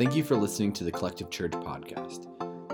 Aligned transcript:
Thank 0.00 0.16
you 0.16 0.24
for 0.24 0.34
listening 0.34 0.72
to 0.72 0.84
the 0.84 0.90
Collective 0.90 1.28
Church 1.28 1.52
podcast. 1.52 2.24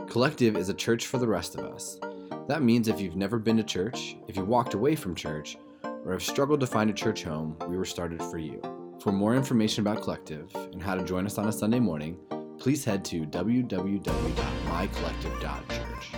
Collective 0.08 0.57
is 0.57 0.68
a 0.68 0.75
church 0.75 1.08
for 1.08 1.18
the 1.18 1.26
rest 1.26 1.56
of 1.56 1.64
us. 1.64 1.99
That 2.46 2.62
means 2.62 2.87
if 2.87 3.00
you've 3.00 3.17
never 3.17 3.41
been 3.41 3.56
to 3.56 3.65
church, 3.65 4.17
if 4.29 4.36
you 4.36 4.45
walked 4.45 4.75
away 4.75 4.95
from 4.95 5.17
church, 5.17 5.57
or 5.83 6.12
have 6.12 6.23
struggled 6.23 6.60
to 6.60 6.68
find 6.68 6.89
a 6.89 6.92
church 6.92 7.25
home, 7.25 7.57
we 7.67 7.76
were 7.76 7.84
started 7.84 8.23
for 8.23 8.39
you. 8.39 8.62
For 9.00 9.11
more 9.11 9.34
information 9.34 9.80
about 9.80 10.04
Collective 10.04 10.54
and 10.54 10.80
how 10.80 10.95
to 10.95 11.02
join 11.02 11.26
us 11.26 11.36
on 11.36 11.48
a 11.48 11.52
Sunday 11.52 11.80
morning, 11.80 12.16
please 12.61 12.84
head 12.84 13.04
to 13.07 13.27
www.mycollective.church. 13.27 16.12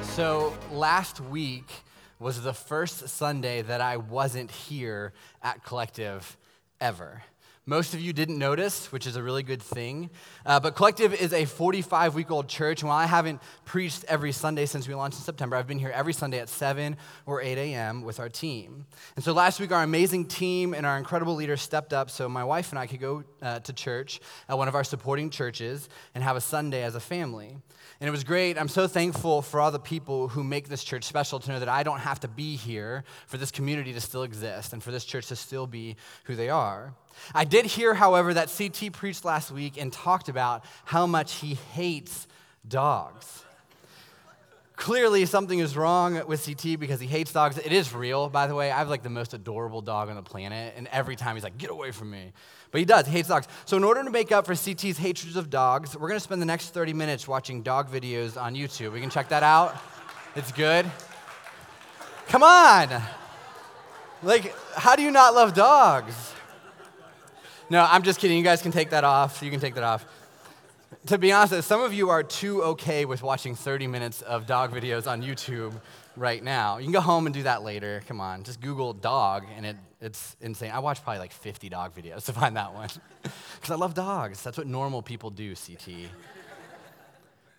So 0.00 0.58
last 0.72 1.20
week 1.20 1.70
was 2.18 2.42
the 2.42 2.52
first 2.52 3.08
Sunday 3.08 3.62
that 3.62 3.80
I 3.80 3.98
wasn't 3.98 4.50
here 4.50 5.12
at 5.40 5.62
Collective 5.62 6.36
ever. 6.80 7.22
Most 7.64 7.94
of 7.94 8.00
you 8.00 8.12
didn't 8.12 8.38
notice, 8.38 8.90
which 8.90 9.06
is 9.06 9.14
a 9.14 9.22
really 9.22 9.44
good 9.44 9.62
thing. 9.62 10.10
Uh, 10.44 10.58
but 10.58 10.74
Collective 10.74 11.14
is 11.14 11.32
a 11.32 11.44
45 11.44 12.16
week 12.16 12.28
old 12.32 12.48
church. 12.48 12.82
And 12.82 12.88
while 12.88 12.98
I 12.98 13.06
haven't 13.06 13.40
preached 13.64 14.04
every 14.08 14.32
Sunday 14.32 14.66
since 14.66 14.88
we 14.88 14.96
launched 14.96 15.18
in 15.18 15.22
September, 15.22 15.54
I've 15.54 15.68
been 15.68 15.78
here 15.78 15.92
every 15.94 16.12
Sunday 16.12 16.40
at 16.40 16.48
7 16.48 16.96
or 17.24 17.40
8 17.40 17.58
a.m. 17.58 18.02
with 18.02 18.18
our 18.18 18.28
team. 18.28 18.86
And 19.14 19.24
so 19.24 19.32
last 19.32 19.60
week, 19.60 19.70
our 19.70 19.84
amazing 19.84 20.24
team 20.24 20.74
and 20.74 20.84
our 20.84 20.98
incredible 20.98 21.36
leaders 21.36 21.62
stepped 21.62 21.92
up 21.92 22.10
so 22.10 22.28
my 22.28 22.42
wife 22.42 22.70
and 22.70 22.80
I 22.80 22.88
could 22.88 22.98
go 22.98 23.22
uh, 23.40 23.60
to 23.60 23.72
church 23.72 24.18
at 24.48 24.58
one 24.58 24.66
of 24.66 24.74
our 24.74 24.82
supporting 24.82 25.30
churches 25.30 25.88
and 26.16 26.24
have 26.24 26.34
a 26.34 26.40
Sunday 26.40 26.82
as 26.82 26.96
a 26.96 27.00
family. 27.00 27.56
And 28.00 28.08
it 28.08 28.10
was 28.10 28.24
great. 28.24 28.58
I'm 28.58 28.66
so 28.66 28.88
thankful 28.88 29.40
for 29.40 29.60
all 29.60 29.70
the 29.70 29.78
people 29.78 30.26
who 30.26 30.42
make 30.42 30.68
this 30.68 30.82
church 30.82 31.04
special 31.04 31.38
to 31.38 31.52
know 31.52 31.60
that 31.60 31.68
I 31.68 31.84
don't 31.84 32.00
have 32.00 32.18
to 32.20 32.28
be 32.28 32.56
here 32.56 33.04
for 33.28 33.36
this 33.36 33.52
community 33.52 33.92
to 33.92 34.00
still 34.00 34.24
exist 34.24 34.72
and 34.72 34.82
for 34.82 34.90
this 34.90 35.04
church 35.04 35.28
to 35.28 35.36
still 35.36 35.68
be 35.68 35.94
who 36.24 36.34
they 36.34 36.48
are. 36.48 36.94
I 37.34 37.44
did 37.44 37.66
hear, 37.66 37.94
however, 37.94 38.34
that 38.34 38.52
CT 38.56 38.92
preached 38.92 39.24
last 39.24 39.50
week 39.50 39.80
and 39.80 39.92
talked 39.92 40.28
about 40.28 40.64
how 40.84 41.06
much 41.06 41.34
he 41.34 41.54
hates 41.54 42.26
dogs. 42.66 43.42
Clearly, 44.76 45.26
something 45.26 45.60
is 45.60 45.76
wrong 45.76 46.26
with 46.26 46.44
CT 46.44 46.80
because 46.80 46.98
he 46.98 47.06
hates 47.06 47.32
dogs. 47.32 47.56
It 47.56 47.72
is 47.72 47.94
real, 47.94 48.28
by 48.28 48.46
the 48.46 48.54
way. 48.54 48.72
I 48.72 48.78
have 48.78 48.88
like 48.88 49.04
the 49.04 49.10
most 49.10 49.32
adorable 49.32 49.80
dog 49.80 50.08
on 50.08 50.16
the 50.16 50.22
planet, 50.22 50.74
and 50.76 50.88
every 50.88 51.14
time 51.14 51.36
he's 51.36 51.44
like, 51.44 51.56
get 51.56 51.70
away 51.70 51.92
from 51.92 52.10
me. 52.10 52.32
But 52.72 52.80
he 52.80 52.84
does, 52.84 53.06
he 53.06 53.12
hates 53.12 53.28
dogs. 53.28 53.46
So, 53.64 53.76
in 53.76 53.84
order 53.84 54.02
to 54.02 54.10
make 54.10 54.32
up 54.32 54.44
for 54.44 54.54
CT's 54.54 54.98
hatred 54.98 55.36
of 55.36 55.50
dogs, 55.50 55.96
we're 55.96 56.08
gonna 56.08 56.18
spend 56.18 56.42
the 56.42 56.46
next 56.46 56.70
30 56.70 56.94
minutes 56.94 57.28
watching 57.28 57.62
dog 57.62 57.92
videos 57.92 58.40
on 58.40 58.54
YouTube. 58.54 58.92
We 58.92 59.00
can 59.00 59.10
check 59.10 59.28
that 59.28 59.42
out. 59.42 59.76
It's 60.34 60.50
good. 60.50 60.90
Come 62.26 62.42
on. 62.42 62.88
Like, 64.22 64.54
how 64.74 64.96
do 64.96 65.02
you 65.02 65.10
not 65.10 65.34
love 65.34 65.54
dogs? 65.54 66.14
No, 67.70 67.86
I'm 67.88 68.02
just 68.02 68.20
kidding. 68.20 68.36
You 68.36 68.44
guys 68.44 68.62
can 68.62 68.72
take 68.72 68.90
that 68.90 69.04
off. 69.04 69.42
You 69.42 69.50
can 69.50 69.60
take 69.60 69.74
that 69.74 69.84
off. 69.84 70.04
To 71.06 71.18
be 71.18 71.32
honest, 71.32 71.66
some 71.66 71.80
of 71.80 71.94
you 71.94 72.10
are 72.10 72.22
too 72.22 72.62
okay 72.62 73.04
with 73.04 73.22
watching 73.22 73.54
30 73.54 73.86
minutes 73.86 74.22
of 74.22 74.46
dog 74.46 74.72
videos 74.72 75.10
on 75.10 75.22
YouTube 75.22 75.72
right 76.16 76.42
now. 76.42 76.78
You 76.78 76.84
can 76.84 76.92
go 76.92 77.00
home 77.00 77.26
and 77.26 77.34
do 77.34 77.44
that 77.44 77.62
later. 77.62 78.02
Come 78.06 78.20
on, 78.20 78.44
just 78.44 78.60
Google 78.60 78.92
dog, 78.92 79.44
and 79.56 79.64
it, 79.64 79.76
it's 80.00 80.36
insane. 80.40 80.70
I 80.70 80.80
watched 80.80 81.02
probably 81.02 81.20
like 81.20 81.32
50 81.32 81.68
dog 81.68 81.94
videos 81.94 82.26
to 82.26 82.32
find 82.32 82.56
that 82.56 82.74
one 82.74 82.88
because 83.22 83.70
I 83.70 83.74
love 83.74 83.94
dogs. 83.94 84.42
That's 84.42 84.58
what 84.58 84.66
normal 84.66 85.02
people 85.02 85.30
do, 85.30 85.54
CT. 85.54 86.10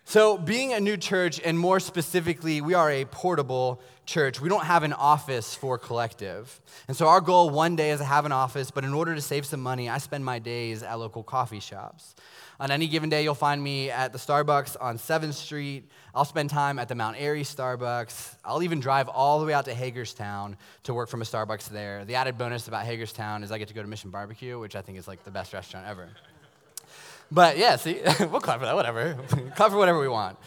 So, 0.05 0.37
being 0.37 0.73
a 0.73 0.81
new 0.81 0.97
church, 0.97 1.39
and 1.43 1.57
more 1.57 1.79
specifically, 1.79 2.59
we 2.59 2.73
are 2.73 2.91
a 2.91 3.05
portable 3.05 3.81
church. 4.05 4.41
We 4.41 4.49
don't 4.49 4.65
have 4.65 4.83
an 4.83 4.91
office 4.91 5.55
for 5.55 5.77
collective. 5.77 6.59
And 6.89 6.95
so, 6.95 7.07
our 7.07 7.21
goal 7.21 7.49
one 7.49 7.77
day 7.77 7.91
is 7.91 7.99
to 7.99 8.05
have 8.05 8.25
an 8.25 8.33
office, 8.33 8.69
but 8.69 8.83
in 8.83 8.93
order 8.93 9.15
to 9.15 9.21
save 9.21 9.45
some 9.45 9.61
money, 9.61 9.89
I 9.89 9.99
spend 9.99 10.25
my 10.25 10.39
days 10.39 10.83
at 10.83 10.95
local 10.95 11.23
coffee 11.23 11.61
shops. 11.61 12.15
On 12.59 12.69
any 12.69 12.87
given 12.87 13.09
day, 13.09 13.23
you'll 13.23 13.33
find 13.33 13.63
me 13.63 13.89
at 13.89 14.11
the 14.11 14.19
Starbucks 14.19 14.75
on 14.79 14.97
7th 14.97 15.33
Street. 15.33 15.89
I'll 16.13 16.25
spend 16.25 16.49
time 16.49 16.79
at 16.79 16.89
the 16.89 16.95
Mount 16.95 17.15
Airy 17.17 17.43
Starbucks. 17.43 18.35
I'll 18.43 18.61
even 18.61 18.81
drive 18.81 19.07
all 19.07 19.39
the 19.39 19.45
way 19.45 19.53
out 19.53 19.65
to 19.65 19.73
Hagerstown 19.73 20.57
to 20.83 20.93
work 20.93 21.09
from 21.09 21.21
a 21.21 21.25
Starbucks 21.25 21.69
there. 21.69 22.03
The 22.05 22.15
added 22.15 22.37
bonus 22.37 22.67
about 22.67 22.85
Hagerstown 22.85 23.41
is 23.41 23.51
I 23.51 23.57
get 23.57 23.69
to 23.69 23.73
go 23.73 23.81
to 23.81 23.87
Mission 23.87 24.11
Barbecue, 24.11 24.59
which 24.59 24.75
I 24.75 24.81
think 24.81 24.97
is 24.97 25.07
like 25.07 25.23
the 25.23 25.31
best 25.31 25.53
restaurant 25.53 25.87
ever. 25.87 26.09
But 27.33 27.57
yeah, 27.57 27.77
see, 27.77 27.99
we'll 28.19 28.39
clap 28.39 28.59
for 28.59 28.65
that, 28.65 28.75
whatever. 28.75 29.15
clap 29.55 29.71
for 29.71 29.77
whatever 29.77 29.99
we 29.99 30.07
want. 30.07 30.37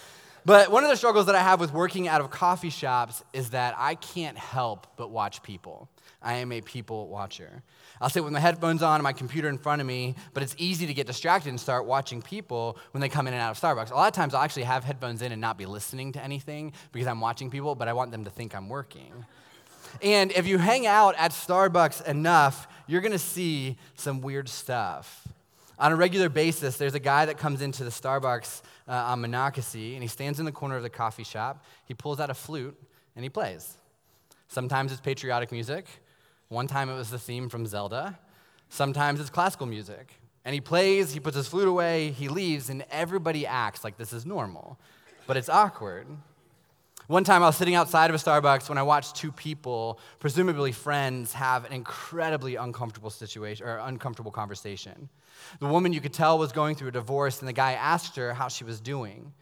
But 0.44 0.70
one 0.70 0.84
of 0.84 0.90
the 0.90 0.96
struggles 0.96 1.26
that 1.26 1.34
I 1.34 1.42
have 1.42 1.58
with 1.58 1.72
working 1.72 2.06
out 2.06 2.20
of 2.20 2.30
coffee 2.30 2.70
shops 2.70 3.24
is 3.32 3.50
that 3.50 3.74
I 3.76 3.96
can't 3.96 4.38
help 4.38 4.86
but 4.96 5.10
watch 5.10 5.42
people. 5.42 5.88
I 6.22 6.34
am 6.34 6.52
a 6.52 6.60
people 6.60 7.08
watcher. 7.08 7.64
I'll 8.00 8.08
sit 8.08 8.22
with 8.22 8.32
my 8.32 8.38
headphones 8.38 8.80
on 8.82 8.94
and 8.94 9.02
my 9.02 9.12
computer 9.12 9.48
in 9.48 9.58
front 9.58 9.80
of 9.80 9.86
me, 9.88 10.14
but 10.34 10.44
it's 10.44 10.54
easy 10.58 10.86
to 10.86 10.94
get 10.94 11.08
distracted 11.08 11.48
and 11.48 11.58
start 11.58 11.86
watching 11.86 12.22
people 12.22 12.78
when 12.92 13.00
they 13.00 13.08
come 13.08 13.26
in 13.26 13.34
and 13.34 13.42
out 13.42 13.50
of 13.50 13.60
Starbucks. 13.60 13.90
A 13.90 13.94
lot 13.94 14.06
of 14.06 14.14
times 14.14 14.34
I'll 14.34 14.42
actually 14.42 14.64
have 14.64 14.84
headphones 14.84 15.22
in 15.22 15.32
and 15.32 15.40
not 15.40 15.58
be 15.58 15.66
listening 15.66 16.12
to 16.12 16.22
anything 16.22 16.72
because 16.92 17.08
I'm 17.08 17.20
watching 17.20 17.50
people, 17.50 17.74
but 17.74 17.88
I 17.88 17.94
want 17.94 18.12
them 18.12 18.22
to 18.22 18.30
think 18.30 18.54
I'm 18.54 18.68
working. 18.68 19.12
And 20.00 20.30
if 20.30 20.46
you 20.46 20.58
hang 20.58 20.86
out 20.86 21.16
at 21.18 21.32
Starbucks 21.32 22.06
enough, 22.06 22.68
you're 22.86 23.00
gonna 23.00 23.18
see 23.18 23.76
some 23.96 24.20
weird 24.20 24.48
stuff. 24.48 25.26
On 25.78 25.92
a 25.92 25.96
regular 25.96 26.30
basis, 26.30 26.78
there's 26.78 26.94
a 26.94 27.00
guy 27.00 27.26
that 27.26 27.36
comes 27.36 27.60
into 27.60 27.84
the 27.84 27.90
Starbucks 27.90 28.62
uh, 28.88 28.92
on 28.92 29.20
Monocacy, 29.20 29.94
and 29.94 30.02
he 30.02 30.08
stands 30.08 30.38
in 30.38 30.46
the 30.46 30.52
corner 30.52 30.76
of 30.76 30.82
the 30.82 30.90
coffee 30.90 31.24
shop. 31.24 31.64
He 31.84 31.92
pulls 31.92 32.18
out 32.18 32.30
a 32.30 32.34
flute 32.34 32.76
and 33.14 33.22
he 33.22 33.28
plays. 33.28 33.76
Sometimes 34.48 34.90
it's 34.90 35.00
patriotic 35.00 35.52
music. 35.52 35.86
One 36.48 36.66
time 36.66 36.88
it 36.88 36.94
was 36.94 37.10
the 37.10 37.18
theme 37.18 37.48
from 37.48 37.66
Zelda. 37.66 38.18
Sometimes 38.68 39.20
it's 39.20 39.28
classical 39.28 39.66
music. 39.66 40.14
And 40.44 40.54
he 40.54 40.60
plays, 40.60 41.12
he 41.12 41.20
puts 41.20 41.36
his 41.36 41.48
flute 41.48 41.68
away, 41.68 42.10
he 42.10 42.28
leaves, 42.28 42.70
and 42.70 42.84
everybody 42.90 43.46
acts 43.46 43.82
like 43.84 43.98
this 43.98 44.12
is 44.12 44.24
normal. 44.24 44.78
But 45.26 45.36
it's 45.36 45.48
awkward. 45.48 46.06
One 47.08 47.24
time 47.24 47.42
I 47.42 47.46
was 47.46 47.56
sitting 47.56 47.74
outside 47.74 48.10
of 48.10 48.16
a 48.16 48.18
Starbucks 48.18 48.68
when 48.68 48.78
I 48.78 48.82
watched 48.82 49.16
two 49.16 49.30
people, 49.30 49.98
presumably 50.20 50.72
friends, 50.72 51.32
have 51.34 51.64
an 51.64 51.72
incredibly 51.72 52.56
uncomfortable 52.56 53.10
situation 53.10 53.66
or 53.66 53.78
uncomfortable 53.78 54.30
conversation. 54.30 55.08
The 55.60 55.66
woman 55.66 55.92
you 55.92 56.00
could 56.00 56.12
tell 56.12 56.38
was 56.38 56.52
going 56.52 56.74
through 56.74 56.88
a 56.88 56.92
divorce, 56.92 57.40
and 57.40 57.48
the 57.48 57.52
guy 57.52 57.72
asked 57.72 58.16
her 58.16 58.34
how 58.34 58.48
she 58.48 58.64
was 58.64 58.80
doing. 58.80 59.32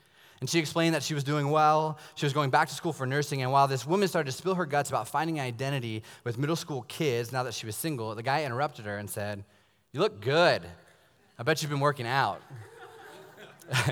And 0.41 0.50
she 0.50 0.59
explained 0.59 0.94
that 0.94 1.03
she 1.03 1.15
was 1.15 1.25
doing 1.25 1.50
well. 1.50 1.99
She 2.16 2.27
was 2.27 2.32
going 2.32 2.50
back 2.50 2.69
to 2.69 2.75
school 2.75 2.93
for 2.93 3.06
nursing. 3.06 3.43
And 3.43 3.50
while 3.50 3.66
this 3.66 3.87
woman 3.87 4.09
started 4.09 4.31
to 4.31 4.37
spill 4.37 4.54
her 4.56 4.66
guts 4.66 4.91
about 4.91 5.09
finding 5.09 5.41
identity 5.41 6.03
with 6.22 6.37
middle 6.37 6.56
school 6.56 6.83
kids 6.83 7.33
now 7.33 7.44
that 7.44 7.54
she 7.54 7.66
was 7.66 7.77
single, 7.77 8.15
the 8.15 8.22
guy 8.22 8.44
interrupted 8.44 8.84
her 8.84 8.99
and 8.99 9.09
said, 9.09 9.44
You 9.93 10.00
look 10.00 10.21
good. 10.21 10.62
I 11.38 11.43
bet 11.44 11.62
you've 11.62 11.71
been 11.71 11.81
working 11.81 12.06
out. 12.06 12.43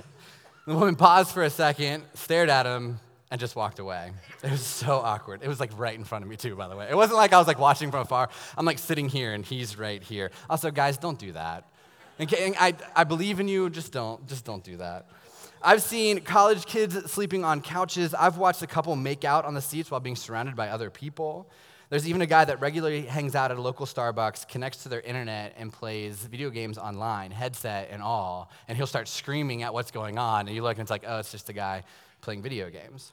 the 0.67 0.75
woman 0.75 0.95
paused 0.95 1.33
for 1.33 1.43
a 1.43 1.51
second, 1.51 2.05
stared 2.15 2.51
at 2.51 2.67
him, 2.67 3.01
and 3.31 3.41
just 3.41 3.57
walked 3.57 3.79
away. 3.79 4.13
It 4.43 4.51
was 4.51 4.67
so 4.67 4.99
awkward. 4.99 5.41
It 5.43 5.49
was 5.49 5.59
like 5.59 5.71
right 5.79 5.99
in 5.99 6.05
front 6.05 6.23
of 6.23 6.29
me, 6.29 6.37
too, 6.37 6.55
by 6.55 6.69
the 6.69 6.77
way. 6.77 6.87
It 6.91 6.97
wasn't 6.97 7.17
like 7.17 7.33
I 7.33 7.39
was 7.39 7.47
like 7.47 7.59
watching 7.59 7.91
from 7.91 8.01
afar. 8.01 8.29
I'm 8.59 8.67
like 8.67 8.79
sitting 8.79 9.09
here 9.09 9.33
and 9.33 9.43
he's 9.43 9.79
right 9.79 10.03
here. 10.03 10.31
Also, 10.51 10.71
guys, 10.71 10.99
don't 10.99 11.19
do 11.19 11.33
that. 11.33 11.72
I, 12.31 12.75
I 12.95 13.05
believe 13.05 13.41
in 13.41 13.49
you, 13.49 13.71
just 13.71 13.93
don't, 13.93 14.27
just 14.27 14.45
don't 14.45 14.63
do 14.63 14.77
that. 14.79 15.07
I've 15.63 15.83
seen 15.83 16.21
college 16.21 16.67
kids 16.67 17.11
sleeping 17.11 17.45
on 17.45 17.61
couches. 17.61 18.15
I've 18.15 18.37
watched 18.37 18.63
a 18.63 18.67
couple 18.67 18.97
make 18.97 19.25
out 19.25 19.45
on 19.45 19.55
the 19.55 19.61
seats 19.61 19.91
while 19.91 20.01
being 20.01 20.17
surrounded 20.17 20.57
by 20.57 20.69
other 20.69 20.91
people. 20.91 21.49
There's 21.89 22.09
even 22.09 22.23
a 22.23 22.27
guy 22.27 22.45
that 22.47 22.59
regularly 22.61 23.03
hangs 23.03 23.35
out 23.35 23.51
at 23.51 23.59
a 23.59 23.61
local 23.61 23.85
Starbucks, 23.85 24.49
connects 24.49 24.83
to 24.85 24.89
their 24.89 25.03
internet, 25.03 25.55
and 25.59 25.73
plays 25.73 26.17
video 26.25 26.49
games 26.49 26.79
online, 26.79 27.31
headset 27.31 27.91
and 27.91 28.03
all. 28.03 28.51
And 28.67 28.79
he'll 28.79 28.87
start 28.87 29.09
screaming 29.09 29.63
at 29.63 29.75
what's 29.75 29.91
going 29.91 30.19
on. 30.19 30.47
And 30.47 30.57
you 30.57 30.63
look 30.63 30.79
and 30.79 30.83
it's 30.83 30.91
like, 30.91 31.05
oh, 31.07 31.19
it's 31.19 31.31
just 31.31 31.51
a 31.51 31.53
guy 31.53 31.85
playing 32.23 32.43
video 32.43 32.71
games. 32.71 33.13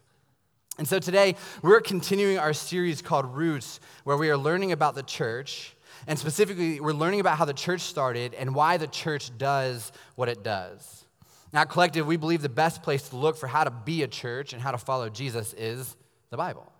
And 0.77 0.87
so 0.87 0.97
today, 0.97 1.35
we're 1.61 1.81
continuing 1.81 2.39
our 2.39 2.53
series 2.53 3.01
called 3.01 3.35
Roots, 3.35 3.81
where 4.05 4.15
we 4.15 4.29
are 4.29 4.37
learning 4.37 4.71
about 4.71 4.95
the 4.95 5.03
church. 5.03 5.75
And 6.07 6.17
specifically, 6.17 6.79
we're 6.79 6.93
learning 6.93 7.19
about 7.19 7.37
how 7.37 7.45
the 7.45 7.53
church 7.53 7.81
started 7.81 8.33
and 8.33 8.55
why 8.55 8.77
the 8.77 8.87
church 8.87 9.37
does 9.37 9.91
what 10.15 10.29
it 10.29 10.43
does. 10.43 11.05
Now, 11.51 11.63
Collective, 11.63 12.05
we 12.05 12.17
believe 12.17 12.41
the 12.41 12.49
best 12.49 12.83
place 12.83 13.09
to 13.09 13.17
look 13.17 13.37
for 13.37 13.47
how 13.47 13.63
to 13.63 13.71
be 13.71 14.03
a 14.03 14.07
church 14.07 14.53
and 14.53 14.61
how 14.61 14.71
to 14.71 14.77
follow 14.77 15.09
Jesus 15.09 15.53
is 15.53 15.95
the 16.29 16.37
Bible. 16.37 16.71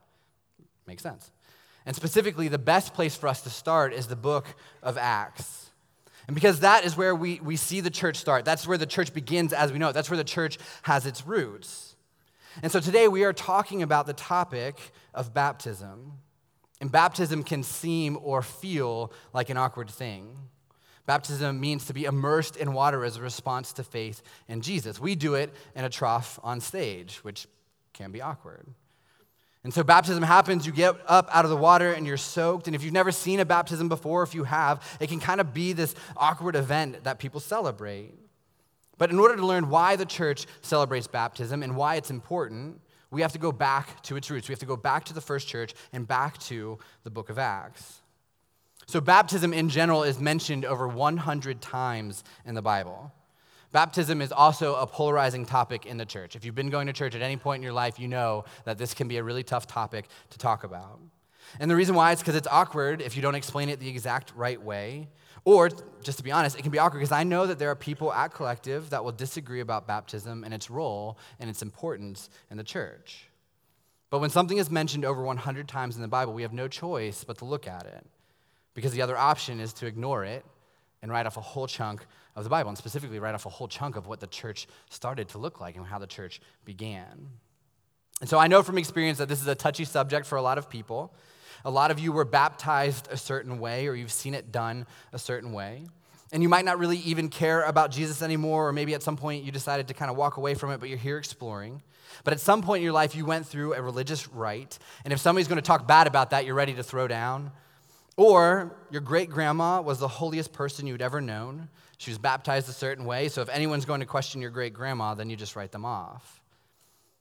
Makes 0.86 1.04
sense. 1.04 1.32
And 1.86 1.96
specifically, 1.96 2.48
the 2.48 2.60
best 2.60 2.94
place 2.94 3.16
for 3.16 3.28
us 3.28 3.42
to 3.42 3.50
start 3.50 3.94
is 3.94 4.08
the 4.08 4.16
book 4.16 4.46
of 4.84 4.98
Acts. 4.98 5.72
And 6.28 6.36
because 6.36 6.60
that 6.60 6.86
is 6.86 6.96
where 6.96 7.16
we, 7.16 7.40
we 7.40 7.56
see 7.56 7.82
the 7.82 7.90
church 7.90 8.18
start, 8.18 8.46
that's 8.46 8.68
where 8.68 8.78
the 8.78 8.86
church 8.86 9.14
begins 9.14 9.52
as 9.52 9.72
we 9.72 9.80
know 9.80 9.90
it, 9.90 9.94
that's 9.94 10.12
where 10.12 10.18
the 10.18 10.24
church 10.24 10.60
has 10.84 11.08
its 11.08 11.26
roots. 11.26 11.96
And 12.62 12.72
so 12.72 12.80
today 12.80 13.08
we 13.08 13.24
are 13.24 13.34
talking 13.34 13.82
about 13.82 14.06
the 14.06 14.14
topic 14.14 14.80
of 15.14 15.34
baptism. 15.34 16.14
And 16.82 16.92
baptism 16.92 17.44
can 17.44 17.64
seem 17.64 18.18
or 18.22 18.42
feel 18.42 19.12
like 19.34 19.50
an 19.50 19.58
awkward 19.58 19.90
thing. 19.90 20.38
Baptism 21.06 21.60
means 21.60 21.86
to 21.86 21.94
be 21.94 22.06
immersed 22.06 22.56
in 22.56 22.72
water 22.72 23.04
as 23.04 23.18
a 23.18 23.22
response 23.22 23.74
to 23.74 23.84
faith 23.84 24.22
in 24.48 24.62
Jesus. 24.62 25.00
We 25.00 25.16
do 25.16 25.34
it 25.34 25.52
in 25.76 25.84
a 25.84 25.90
trough 25.90 26.40
on 26.44 26.62
stage, 26.62 27.18
which 27.24 27.48
can 27.94 28.12
be 28.12 28.22
awkward. 28.22 28.68
And 29.64 29.74
so 29.74 29.84
baptism 29.84 30.24
happens, 30.24 30.66
you 30.66 30.72
get 30.72 30.96
up 31.06 31.28
out 31.34 31.44
of 31.44 31.52
the 31.52 31.58
water 31.58 31.92
and 31.92 32.08
you're 32.08 32.16
soaked. 32.16 32.68
And 32.68 32.76
if 32.76 32.84
you've 32.84 32.94
never 32.94 33.12
seen 33.12 33.42
a 33.42 33.46
baptism 33.46 33.90
before, 33.90 34.24
if 34.24 34.34
you 34.34 34.46
have, 34.46 34.98
it 35.02 35.10
can 35.10 35.20
kind 35.20 35.42
of 35.42 35.54
be 35.54 35.74
this 35.74 35.96
awkward 36.16 36.56
event 36.56 37.04
that 37.04 37.20
people 37.20 37.42
celebrate. 37.42 38.14
But 38.98 39.10
in 39.10 39.20
order 39.20 39.36
to 39.36 39.46
learn 39.46 39.70
why 39.70 39.96
the 39.96 40.06
church 40.06 40.46
celebrates 40.62 41.08
baptism 41.08 41.64
and 41.64 41.76
why 41.76 41.96
it's 41.96 42.10
important, 42.10 42.80
we 43.12 43.22
have 43.22 43.32
to 43.34 43.40
go 43.40 43.52
back 43.52 44.02
to 44.04 44.16
its 44.16 44.30
roots. 44.30 44.48
We 44.48 44.54
have 44.54 44.60
to 44.60 44.66
go 44.66 44.78
back 44.78 45.06
to 45.06 45.14
the 45.14 45.22
first 45.22 45.48
church 45.48 45.74
and 45.92 46.08
back 46.08 46.38
to 46.40 46.78
the 47.04 47.10
book 47.10 47.30
of 47.30 47.40
Acts. 47.40 48.02
So, 48.86 49.02
baptism 49.02 49.54
in 49.54 49.70
general 49.70 50.04
is 50.04 50.20
mentioned 50.20 50.66
over 50.66 50.88
100 50.88 51.62
times 51.62 52.24
in 52.46 52.56
the 52.56 52.62
Bible. 52.62 53.12
Baptism 53.72 54.20
is 54.20 54.32
also 54.32 54.76
a 54.76 54.88
polarizing 54.88 55.46
topic 55.46 55.86
in 55.86 55.98
the 55.98 56.06
church. 56.06 56.36
If 56.36 56.44
you've 56.44 56.56
been 56.56 56.72
going 56.72 56.88
to 56.88 56.94
church 56.94 57.14
at 57.14 57.22
any 57.22 57.38
point 57.38 57.60
in 57.60 57.64
your 57.64 57.74
life, 57.74 58.00
you 58.00 58.08
know 58.08 58.46
that 58.66 58.80
this 58.80 58.96
can 58.96 59.08
be 59.08 59.18
a 59.18 59.24
really 59.24 59.44
tough 59.44 59.68
topic 59.68 60.08
to 60.32 60.40
talk 60.40 60.64
about. 60.64 61.00
And 61.60 61.70
the 61.70 61.76
reason 61.76 61.96
why 61.96 62.12
is 62.12 62.20
because 62.20 62.36
it's 62.36 62.48
awkward 62.48 63.02
if 63.02 63.16
you 63.16 63.22
don't 63.22 63.36
explain 63.36 63.70
it 63.70 63.80
the 63.80 63.90
exact 63.90 64.34
right 64.36 64.62
way. 64.62 65.08
Or, 65.50 65.72
just 66.04 66.20
to 66.20 66.24
be 66.24 66.32
honest, 66.32 66.60
it 66.60 66.62
can 66.62 66.70
be 66.70 66.78
awkward 66.78 67.00
because 67.00 67.12
I 67.12 67.24
know 67.24 67.48
that 67.48 67.58
there 67.58 67.72
are 67.72 67.76
people 67.76 68.14
at 68.14 68.32
Collective 68.32 68.92
that 68.92 69.04
will 69.04 69.12
disagree 69.12 69.62
about 69.62 69.88
baptism 69.88 70.44
and 70.44 70.54
its 70.54 70.70
role 70.70 71.18
and 71.40 71.50
its 71.50 71.64
importance 71.64 72.30
in 72.52 72.58
the 72.58 72.64
church. 72.64 73.26
But 74.12 74.20
when 74.20 74.30
something 74.30 74.60
is 74.60 74.70
mentioned 74.70 75.06
over 75.06 75.24
100 75.24 75.68
times 75.68 75.96
in 75.96 76.04
the 76.04 76.08
Bible, 76.08 76.34
we 76.34 76.44
have 76.44 76.54
no 76.54 76.68
choice 76.68 77.24
but 77.24 77.40
to 77.40 77.46
look 77.46 77.68
at 77.68 77.88
it 77.88 78.06
because 78.76 78.92
the 78.92 79.02
other 79.02 79.18
option 79.18 79.60
is 79.60 79.74
to 79.74 79.88
ignore 79.88 80.24
it 80.24 80.46
and 81.02 81.10
write 81.10 81.26
off 81.26 81.36
a 81.36 81.42
whole 81.42 81.66
chunk 81.66 82.06
of 82.36 82.44
the 82.44 82.50
Bible, 82.52 82.70
and 82.70 82.78
specifically 82.78 83.18
write 83.18 83.34
off 83.34 83.48
a 83.48 83.50
whole 83.50 83.68
chunk 83.68 83.96
of 83.96 84.06
what 84.06 84.20
the 84.20 84.28
church 84.28 84.68
started 84.92 85.30
to 85.30 85.40
look 85.40 85.60
like 85.60 85.76
and 85.78 85.84
how 85.84 85.98
the 85.98 86.06
church 86.06 86.42
began. 86.64 87.28
And 88.22 88.30
so 88.30 88.38
I 88.38 88.46
know 88.46 88.62
from 88.62 88.78
experience 88.78 89.18
that 89.18 89.30
this 89.30 89.42
is 89.42 89.48
a 89.48 89.56
touchy 89.56 89.84
subject 89.84 90.28
for 90.28 90.38
a 90.38 90.44
lot 90.44 90.60
of 90.60 90.70
people. 90.70 91.12
A 91.66 91.70
lot 91.70 91.92
of 91.92 92.00
you 92.00 92.12
were 92.12 92.26
baptized 92.26 93.08
a 93.12 93.18
certain 93.18 93.60
way, 93.60 93.88
or 93.88 93.96
you've 93.96 94.12
seen 94.12 94.34
it 94.34 94.52
done 94.52 94.86
a 95.14 95.20
certain 95.20 95.54
way. 95.54 95.86
And 96.32 96.44
you 96.44 96.50
might 96.50 96.66
not 96.66 96.78
really 96.78 96.98
even 97.00 97.30
care 97.30 97.64
about 97.64 97.92
Jesus 97.92 98.22
anymore, 98.22 98.68
or 98.68 98.74
maybe 98.74 98.94
at 98.94 99.02
some 99.02 99.18
point 99.18 99.44
you 99.44 99.52
decided 99.52 99.88
to 99.88 99.94
kind 99.94 100.12
of 100.12 100.18
walk 100.18 100.38
away 100.38 100.54
from 100.54 100.72
it, 100.72 100.80
but 100.80 100.90
you're 100.90 100.98
here 100.98 101.18
exploring. 101.18 101.82
But 102.24 102.34
at 102.34 102.40
some 102.40 102.62
point 102.62 102.80
in 102.80 102.84
your 102.84 102.94
life, 102.94 103.16
you 103.16 103.26
went 103.26 103.48
through 103.48 103.74
a 103.74 103.82
religious 103.82 104.28
rite, 104.28 104.78
and 105.04 105.14
if 105.14 105.20
somebody's 105.20 105.48
going 105.48 105.58
to 105.58 105.66
talk 105.66 105.88
bad 105.88 106.08
about 106.08 106.30
that, 106.32 106.46
you're 106.46 106.56
ready 106.56 106.74
to 106.76 106.84
throw 106.84 107.08
down. 107.08 107.52
Or 108.16 108.76
your 108.92 109.02
great 109.02 109.30
grandma 109.30 109.82
was 109.82 110.00
the 110.00 110.08
holiest 110.08 110.52
person 110.52 110.86
you'd 110.86 111.02
ever 111.02 111.22
known. 111.22 111.70
She 111.98 112.12
was 112.12 112.18
baptized 112.18 112.70
a 112.70 112.74
certain 112.74 113.06
way, 113.06 113.30
so 113.30 113.42
if 113.42 113.50
anyone's 113.50 113.86
going 113.86 114.02
to 114.02 114.06
question 114.06 114.42
your 114.42 114.52
great 114.52 114.74
grandma, 114.74 115.16
then 115.16 115.30
you 115.30 115.36
just 115.36 115.56
write 115.56 115.72
them 115.72 115.86
off. 115.86 116.42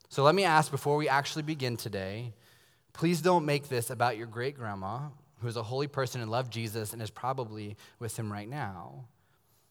So 0.08 0.22
let 0.22 0.34
me 0.34 0.44
ask 0.44 0.70
before 0.70 0.96
we 0.96 1.08
actually 1.08 1.42
begin 1.42 1.76
today 1.76 2.32
please 2.92 3.20
don't 3.22 3.44
make 3.44 3.68
this 3.68 3.90
about 3.90 4.16
your 4.16 4.26
great 4.26 4.56
grandma, 4.56 5.00
who's 5.40 5.56
a 5.56 5.62
holy 5.62 5.86
person 5.86 6.20
and 6.20 6.30
loved 6.30 6.52
Jesus 6.52 6.92
and 6.92 7.00
is 7.00 7.10
probably 7.10 7.76
with 7.98 8.18
him 8.18 8.32
right 8.32 8.48
now. 8.48 9.04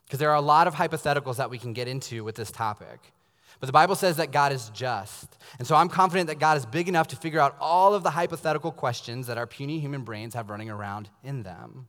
Because 0.06 0.20
there 0.20 0.30
are 0.30 0.36
a 0.36 0.42
lot 0.42 0.68
of 0.68 0.76
hypotheticals 0.76 1.36
that 1.36 1.50
we 1.50 1.58
can 1.58 1.74
get 1.74 1.88
into 1.88 2.24
with 2.24 2.36
this 2.36 2.52
topic. 2.52 3.00
But 3.60 3.68
the 3.68 3.74
Bible 3.74 3.96
says 3.96 4.18
that 4.18 4.32
God 4.32 4.52
is 4.52 4.70
just. 4.70 5.38
And 5.58 5.68
so 5.68 5.76
I'm 5.76 5.90
confident 5.90 6.28
that 6.28 6.40
God 6.40 6.58
is 6.58 6.66
big 6.66 6.88
enough 6.88 7.08
to 7.08 7.16
figure 7.16 7.40
out 7.40 7.58
all 7.60 7.94
of 7.94 8.04
the 8.04 8.12
hypothetical 8.12 8.72
questions 8.72 9.28
that 9.28 9.38
our 9.38 9.48
puny 9.48 9.80
human 9.80 10.04
brains 10.04 10.36
have 10.36 10.50
running 10.50 10.70
around 10.70 11.10
in 11.24 11.44
them. 11.44 11.88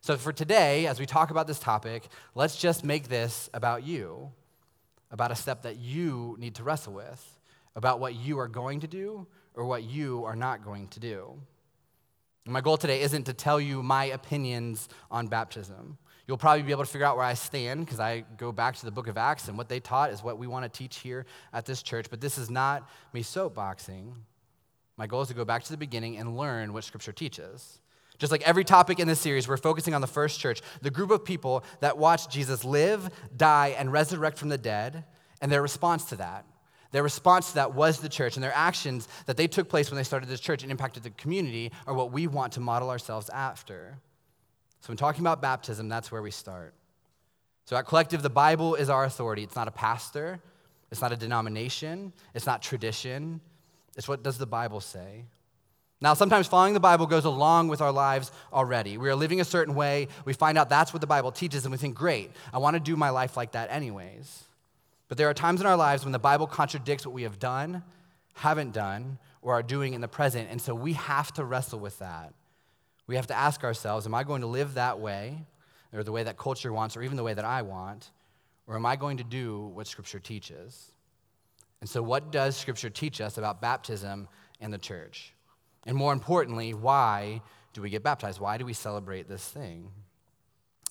So 0.00 0.16
for 0.16 0.32
today, 0.32 0.86
as 0.86 0.98
we 0.98 1.06
talk 1.06 1.30
about 1.30 1.46
this 1.46 1.58
topic, 1.58 2.08
let's 2.34 2.56
just 2.56 2.84
make 2.84 3.08
this 3.08 3.48
about 3.54 3.84
you, 3.84 4.32
about 5.10 5.30
a 5.30 5.34
step 5.34 5.62
that 5.62 5.76
you 5.76 6.36
need 6.38 6.56
to 6.56 6.64
wrestle 6.64 6.94
with, 6.94 7.38
about 7.76 8.00
what 8.00 8.14
you 8.14 8.38
are 8.38 8.48
going 8.48 8.80
to 8.80 8.86
do 8.86 9.26
or 9.54 9.64
what 9.64 9.84
you 9.84 10.24
are 10.24 10.36
not 10.36 10.64
going 10.64 10.88
to 10.88 11.00
do. 11.00 11.34
My 12.46 12.60
goal 12.60 12.76
today 12.76 13.00
isn't 13.00 13.24
to 13.24 13.32
tell 13.32 13.58
you 13.58 13.82
my 13.82 14.04
opinions 14.06 14.88
on 15.10 15.28
baptism. 15.28 15.96
You'll 16.26 16.38
probably 16.38 16.62
be 16.62 16.72
able 16.72 16.84
to 16.84 16.90
figure 16.90 17.06
out 17.06 17.16
where 17.16 17.24
I 17.24 17.34
stand 17.34 17.84
because 17.84 18.00
I 18.00 18.24
go 18.36 18.52
back 18.52 18.76
to 18.76 18.84
the 18.84 18.90
book 18.90 19.08
of 19.08 19.16
Acts, 19.16 19.48
and 19.48 19.56
what 19.56 19.68
they 19.68 19.80
taught 19.80 20.10
is 20.10 20.22
what 20.22 20.38
we 20.38 20.46
want 20.46 20.70
to 20.70 20.78
teach 20.78 20.98
here 20.98 21.26
at 21.52 21.64
this 21.64 21.82
church. 21.82 22.06
But 22.10 22.20
this 22.20 22.36
is 22.36 22.50
not 22.50 22.88
me 23.12 23.22
soapboxing. 23.22 24.12
My 24.96 25.06
goal 25.06 25.22
is 25.22 25.28
to 25.28 25.34
go 25.34 25.44
back 25.44 25.64
to 25.64 25.70
the 25.70 25.76
beginning 25.76 26.18
and 26.18 26.36
learn 26.36 26.72
what 26.72 26.84
Scripture 26.84 27.12
teaches. 27.12 27.80
Just 28.18 28.30
like 28.30 28.42
every 28.42 28.64
topic 28.64 29.00
in 29.00 29.08
this 29.08 29.20
series, 29.20 29.48
we're 29.48 29.56
focusing 29.56 29.92
on 29.92 30.00
the 30.00 30.06
first 30.06 30.38
church, 30.38 30.60
the 30.82 30.90
group 30.90 31.10
of 31.10 31.24
people 31.24 31.64
that 31.80 31.98
watched 31.98 32.30
Jesus 32.30 32.64
live, 32.64 33.10
die, 33.36 33.74
and 33.76 33.92
resurrect 33.92 34.38
from 34.38 34.50
the 34.50 34.58
dead, 34.58 35.04
and 35.40 35.50
their 35.50 35.62
response 35.62 36.04
to 36.06 36.16
that. 36.16 36.44
Their 36.94 37.02
response 37.02 37.48
to 37.48 37.54
that 37.56 37.74
was 37.74 37.98
the 37.98 38.08
church, 38.08 38.36
and 38.36 38.44
their 38.44 38.54
actions 38.54 39.08
that 39.26 39.36
they 39.36 39.48
took 39.48 39.68
place 39.68 39.90
when 39.90 39.96
they 39.96 40.04
started 40.04 40.28
this 40.28 40.38
church 40.38 40.62
and 40.62 40.70
impacted 40.70 41.02
the 41.02 41.10
community 41.10 41.72
are 41.88 41.92
what 41.92 42.12
we 42.12 42.28
want 42.28 42.52
to 42.52 42.60
model 42.60 42.88
ourselves 42.88 43.28
after. 43.30 43.98
So, 44.78 44.90
when 44.90 44.96
talking 44.96 45.20
about 45.20 45.42
baptism, 45.42 45.88
that's 45.88 46.12
where 46.12 46.22
we 46.22 46.30
start. 46.30 46.72
So, 47.64 47.76
at 47.76 47.88
Collective, 47.88 48.22
the 48.22 48.30
Bible 48.30 48.76
is 48.76 48.88
our 48.90 49.02
authority. 49.02 49.42
It's 49.42 49.56
not 49.56 49.66
a 49.66 49.72
pastor, 49.72 50.38
it's 50.92 51.00
not 51.00 51.10
a 51.10 51.16
denomination, 51.16 52.12
it's 52.32 52.46
not 52.46 52.62
tradition. 52.62 53.40
It's 53.96 54.06
what 54.06 54.22
does 54.22 54.38
the 54.38 54.46
Bible 54.46 54.80
say? 54.80 55.24
Now, 56.00 56.14
sometimes 56.14 56.46
following 56.46 56.74
the 56.74 56.80
Bible 56.80 57.06
goes 57.06 57.24
along 57.24 57.66
with 57.66 57.80
our 57.80 57.90
lives 57.90 58.30
already. 58.52 58.98
We 58.98 59.08
are 59.08 59.16
living 59.16 59.40
a 59.40 59.44
certain 59.44 59.74
way, 59.74 60.06
we 60.24 60.32
find 60.32 60.56
out 60.56 60.68
that's 60.68 60.92
what 60.92 61.00
the 61.00 61.08
Bible 61.08 61.32
teaches, 61.32 61.64
and 61.64 61.72
we 61.72 61.78
think, 61.78 61.96
great, 61.96 62.30
I 62.52 62.58
want 62.58 62.74
to 62.74 62.80
do 62.80 62.94
my 62.94 63.10
life 63.10 63.36
like 63.36 63.50
that 63.52 63.72
anyways. 63.72 64.44
But 65.14 65.18
there 65.18 65.30
are 65.30 65.34
times 65.34 65.60
in 65.60 65.66
our 65.68 65.76
lives 65.76 66.02
when 66.02 66.10
the 66.10 66.18
Bible 66.18 66.48
contradicts 66.48 67.06
what 67.06 67.14
we 67.14 67.22
have 67.22 67.38
done, 67.38 67.84
haven't 68.32 68.72
done, 68.72 69.20
or 69.42 69.54
are 69.54 69.62
doing 69.62 69.94
in 69.94 70.00
the 70.00 70.08
present, 70.08 70.48
and 70.50 70.60
so 70.60 70.74
we 70.74 70.94
have 70.94 71.32
to 71.34 71.44
wrestle 71.44 71.78
with 71.78 71.96
that. 72.00 72.34
We 73.06 73.14
have 73.14 73.28
to 73.28 73.34
ask 73.36 73.62
ourselves 73.62 74.06
Am 74.06 74.14
I 74.16 74.24
going 74.24 74.40
to 74.40 74.48
live 74.48 74.74
that 74.74 74.98
way, 74.98 75.46
or 75.92 76.02
the 76.02 76.10
way 76.10 76.24
that 76.24 76.36
culture 76.36 76.72
wants, 76.72 76.96
or 76.96 77.02
even 77.04 77.16
the 77.16 77.22
way 77.22 77.32
that 77.32 77.44
I 77.44 77.62
want? 77.62 78.10
Or 78.66 78.74
am 78.74 78.84
I 78.84 78.96
going 78.96 79.18
to 79.18 79.22
do 79.22 79.68
what 79.68 79.86
Scripture 79.86 80.18
teaches? 80.18 80.90
And 81.80 81.88
so, 81.88 82.02
what 82.02 82.32
does 82.32 82.56
Scripture 82.56 82.90
teach 82.90 83.20
us 83.20 83.38
about 83.38 83.60
baptism 83.60 84.26
and 84.60 84.72
the 84.72 84.78
church? 84.78 85.32
And 85.86 85.96
more 85.96 86.12
importantly, 86.12 86.74
why 86.74 87.40
do 87.72 87.82
we 87.82 87.88
get 87.88 88.02
baptized? 88.02 88.40
Why 88.40 88.58
do 88.58 88.64
we 88.64 88.72
celebrate 88.72 89.28
this 89.28 89.48
thing? 89.48 89.92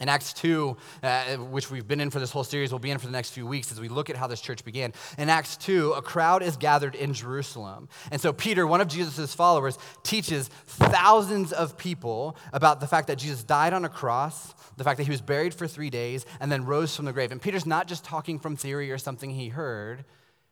In 0.03 0.09
Acts 0.09 0.33
2, 0.33 0.75
uh, 1.01 1.23
which 1.37 1.71
we've 1.71 1.87
been 1.87 2.01
in 2.01 2.09
for 2.09 2.19
this 2.19 2.29
whole 2.29 2.43
series, 2.43 2.73
we'll 2.73 2.79
be 2.79 2.91
in 2.91 2.97
for 2.97 3.05
the 3.05 3.13
next 3.13 3.29
few 3.29 3.47
weeks 3.47 3.71
as 3.71 3.79
we 3.79 3.87
look 3.87 4.09
at 4.09 4.17
how 4.17 4.27
this 4.27 4.41
church 4.41 4.65
began. 4.65 4.91
In 5.17 5.29
Acts 5.29 5.55
2, 5.55 5.93
a 5.93 6.01
crowd 6.01 6.43
is 6.43 6.57
gathered 6.57 6.93
in 6.93 7.13
Jerusalem. 7.13 7.87
And 8.11 8.19
so 8.19 8.33
Peter, 8.33 8.67
one 8.67 8.81
of 8.81 8.89
Jesus' 8.89 9.33
followers, 9.33 9.77
teaches 10.03 10.49
thousands 10.65 11.53
of 11.53 11.77
people 11.77 12.35
about 12.51 12.81
the 12.81 12.85
fact 12.85 13.07
that 13.07 13.17
Jesus 13.17 13.45
died 13.45 13.71
on 13.71 13.85
a 13.85 13.89
cross, 13.89 14.53
the 14.75 14.83
fact 14.83 14.97
that 14.97 15.05
he 15.05 15.09
was 15.09 15.21
buried 15.21 15.53
for 15.53 15.69
three 15.69 15.89
days, 15.89 16.25
and 16.41 16.51
then 16.51 16.65
rose 16.65 16.93
from 16.93 17.05
the 17.05 17.13
grave. 17.13 17.31
And 17.31 17.41
Peter's 17.41 17.65
not 17.65 17.87
just 17.87 18.03
talking 18.03 18.39
from 18.39 18.57
theory 18.57 18.91
or 18.91 18.97
something 18.97 19.29
he 19.29 19.47
heard, 19.47 20.03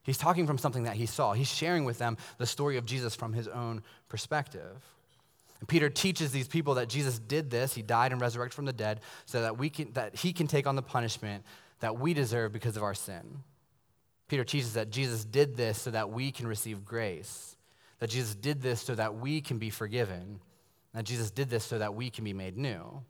he's 0.04 0.18
talking 0.18 0.48
from 0.48 0.60
something 0.60 0.84
that 0.84 0.96
he 0.96 1.06
saw. 1.06 1.34
He's 1.34 1.54
sharing 1.54 1.84
with 1.84 1.98
them 1.98 2.16
the 2.38 2.46
story 2.46 2.78
of 2.78 2.86
Jesus 2.86 3.16
from 3.16 3.34
his 3.34 3.50
own 3.50 3.84
perspective. 4.08 4.82
And 5.62 5.70
Peter 5.70 5.90
teaches 5.90 6.32
these 6.32 6.48
people 6.48 6.74
that 6.76 6.90
Jesus 6.90 7.20
did 7.20 7.50
this, 7.50 7.74
he 7.74 7.84
died 7.84 8.12
and 8.12 8.20
resurrected 8.20 8.56
from 8.56 8.66
the 8.66 8.74
dead, 8.74 9.00
so 9.26 9.42
that, 9.42 9.58
we 9.58 9.70
can, 9.70 9.94
that 9.94 10.16
he 10.16 10.34
can 10.34 10.48
take 10.48 10.68
on 10.68 10.76
the 10.76 10.82
punishment 10.82 11.46
that 11.80 12.00
we 12.00 12.14
deserve 12.14 12.52
because 12.52 12.76
of 12.76 12.84
our 12.84 12.96
sin. 12.96 13.44
Peter 14.28 14.44
teaches 14.44 14.74
that 14.74 14.90
Jesus 14.90 15.24
did 15.24 15.56
this 15.56 15.80
so 15.80 15.92
that 15.92 16.10
we 16.10 16.32
can 16.32 16.48
receive 16.48 16.84
grace, 16.84 17.56
that 18.00 18.10
Jesus 18.10 18.34
did 18.34 18.62
this 18.62 18.82
so 18.82 18.96
that 18.96 19.16
we 19.16 19.40
can 19.40 19.60
be 19.60 19.70
forgiven, 19.70 20.40
that 20.94 21.04
Jesus 21.04 21.30
did 21.30 21.50
this 21.50 21.64
so 21.64 21.78
that 21.78 21.94
we 21.94 22.10
can 22.10 22.24
be 22.24 22.34
made 22.34 22.58
new. 22.58 23.02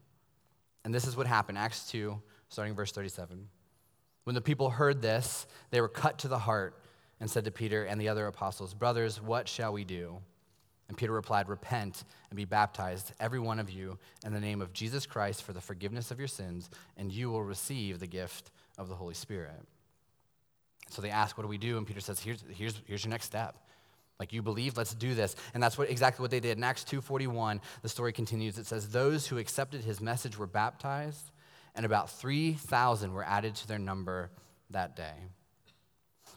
And 0.84 0.94
this 0.94 1.08
is 1.08 1.16
what 1.16 1.28
happened, 1.28 1.58
Acts 1.58 1.90
2, 1.90 2.22
starting 2.50 2.76
verse 2.76 2.92
37. 2.92 3.48
When 4.26 4.34
the 4.34 4.42
people 4.42 4.70
heard 4.70 5.02
this, 5.02 5.48
they 5.70 5.80
were 5.80 5.88
cut 5.88 6.20
to 6.20 6.28
the 6.28 6.40
heart 6.40 6.76
and 7.20 7.30
said 7.30 7.46
to 7.46 7.52
Peter 7.52 7.86
and 7.86 8.02
the 8.02 8.10
other 8.10 8.28
apostles, 8.28 8.74
Brothers, 8.74 9.22
what 9.22 9.48
shall 9.48 9.72
we 9.72 9.84
do? 9.84 10.22
And 10.92 10.98
Peter 10.98 11.14
replied, 11.14 11.48
Repent 11.48 12.04
and 12.30 12.36
be 12.36 12.44
baptized, 12.44 13.14
every 13.18 13.40
one 13.40 13.60
of 13.60 13.70
you, 13.70 13.98
in 14.26 14.34
the 14.34 14.42
name 14.42 14.62
of 14.62 14.74
Jesus 14.74 15.06
Christ 15.06 15.42
for 15.42 15.54
the 15.54 15.62
forgiveness 15.62 16.12
of 16.12 16.20
your 16.20 16.28
sins, 16.28 16.70
and 16.98 17.14
you 17.14 17.32
will 17.32 17.44
receive 17.44 18.02
the 18.02 18.08
gift 18.08 18.52
of 18.78 18.90
the 18.90 18.96
Holy 18.96 19.14
Spirit. 19.14 19.56
So 20.90 21.02
they 21.02 21.10
ask, 21.10 21.38
What 21.38 21.44
do 21.44 21.48
we 21.48 21.58
do? 21.58 21.78
And 21.78 21.88
Peter 21.88 22.02
says, 22.02 22.20
Here's, 22.20 22.44
here's, 22.50 22.82
here's 22.86 23.06
your 23.06 23.10
next 23.10 23.28
step. 23.28 23.56
Like 24.20 24.34
you 24.34 24.42
believe, 24.42 24.76
let's 24.76 24.94
do 24.94 25.16
this. 25.16 25.38
And 25.54 25.64
that's 25.64 25.78
what 25.78 25.90
exactly 25.90 26.22
what 26.22 26.30
they 26.30 26.42
did. 26.42 26.58
In 26.58 26.64
Acts 26.66 26.84
2:41, 26.84 27.62
the 27.84 27.88
story 27.88 28.12
continues. 28.12 28.58
It 28.58 28.66
says, 28.66 28.90
Those 28.90 29.28
who 29.28 29.38
accepted 29.38 29.86
his 29.86 30.02
message 30.02 30.38
were 30.38 30.46
baptized, 30.46 31.32
and 31.74 31.86
about 31.86 32.10
3,000 32.10 33.14
were 33.14 33.24
added 33.24 33.56
to 33.56 33.68
their 33.70 33.80
number 33.80 34.30
that 34.72 34.98
day. 34.98 35.14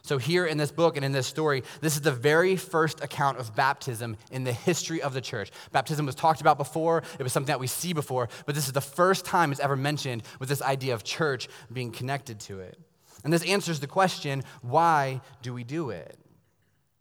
So, 0.05 0.19
here 0.19 0.45
in 0.45 0.59
this 0.59 0.71
book 0.71 0.97
and 0.97 1.03
in 1.03 1.13
this 1.13 1.25
story, 1.25 1.63
this 1.81 1.95
is 1.95 2.01
the 2.01 2.11
very 2.11 2.57
first 2.57 3.03
account 3.03 3.39
of 3.39 3.55
baptism 3.55 4.17
in 4.29 4.43
the 4.43 4.53
history 4.53 5.01
of 5.01 5.15
the 5.15 5.19
church. 5.19 5.49
Baptism 5.71 6.05
was 6.05 6.13
talked 6.13 6.41
about 6.41 6.59
before, 6.59 7.01
it 7.17 7.23
was 7.23 7.33
something 7.33 7.47
that 7.47 7.59
we 7.59 7.65
see 7.65 7.91
before, 7.91 8.29
but 8.45 8.53
this 8.53 8.67
is 8.67 8.73
the 8.73 8.81
first 8.81 9.25
time 9.25 9.51
it's 9.51 9.59
ever 9.59 9.75
mentioned 9.75 10.21
with 10.39 10.47
this 10.47 10.61
idea 10.61 10.93
of 10.93 11.03
church 11.03 11.47
being 11.73 11.89
connected 11.89 12.39
to 12.41 12.59
it. 12.59 12.77
And 13.23 13.33
this 13.33 13.43
answers 13.45 13.79
the 13.79 13.87
question 13.87 14.43
why 14.61 15.21
do 15.41 15.55
we 15.55 15.63
do 15.63 15.89
it? 15.89 16.19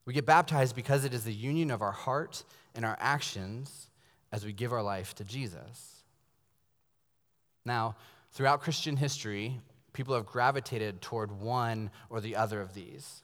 We 0.06 0.14
get 0.14 0.24
baptized 0.24 0.74
because 0.74 1.04
it 1.04 1.12
is 1.12 1.24
the 1.24 1.32
union 1.34 1.70
of 1.70 1.82
our 1.82 1.92
heart 1.92 2.42
and 2.74 2.86
our 2.86 2.96
actions 2.98 3.90
as 4.32 4.46
we 4.46 4.54
give 4.54 4.72
our 4.72 4.82
life 4.82 5.14
to 5.16 5.24
Jesus. 5.24 6.04
Now, 7.66 7.96
throughout 8.32 8.62
Christian 8.62 8.96
history, 8.96 9.60
people 9.94 10.14
have 10.14 10.26
gravitated 10.26 11.00
toward 11.00 11.32
one 11.32 11.90
or 12.10 12.20
the 12.20 12.36
other 12.36 12.60
of 12.60 12.74
these. 12.74 13.22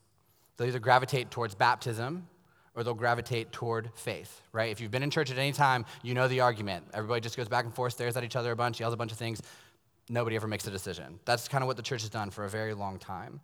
They'll 0.56 0.68
either 0.68 0.78
gravitate 0.78 1.30
towards 1.30 1.54
baptism 1.54 2.26
or 2.74 2.84
they'll 2.84 2.94
gravitate 2.94 3.52
toward 3.52 3.90
faith, 3.94 4.40
right? 4.52 4.70
If 4.70 4.80
you've 4.80 4.90
been 4.90 5.02
in 5.02 5.10
church 5.10 5.30
at 5.30 5.36
any 5.36 5.52
time, 5.52 5.84
you 6.02 6.14
know 6.14 6.28
the 6.28 6.40
argument. 6.40 6.86
Everybody 6.94 7.20
just 7.20 7.36
goes 7.36 7.48
back 7.48 7.64
and 7.64 7.74
forth, 7.74 7.92
stares 7.92 8.16
at 8.16 8.24
each 8.24 8.36
other 8.36 8.52
a 8.52 8.56
bunch, 8.56 8.80
yells 8.80 8.94
a 8.94 8.96
bunch 8.96 9.12
of 9.12 9.18
things. 9.18 9.42
Nobody 10.08 10.36
ever 10.36 10.46
makes 10.46 10.66
a 10.66 10.70
decision. 10.70 11.18
That's 11.24 11.48
kind 11.48 11.62
of 11.62 11.68
what 11.68 11.76
the 11.76 11.82
church 11.82 12.02
has 12.02 12.10
done 12.10 12.30
for 12.30 12.44
a 12.44 12.48
very 12.48 12.74
long 12.74 12.98
time. 12.98 13.40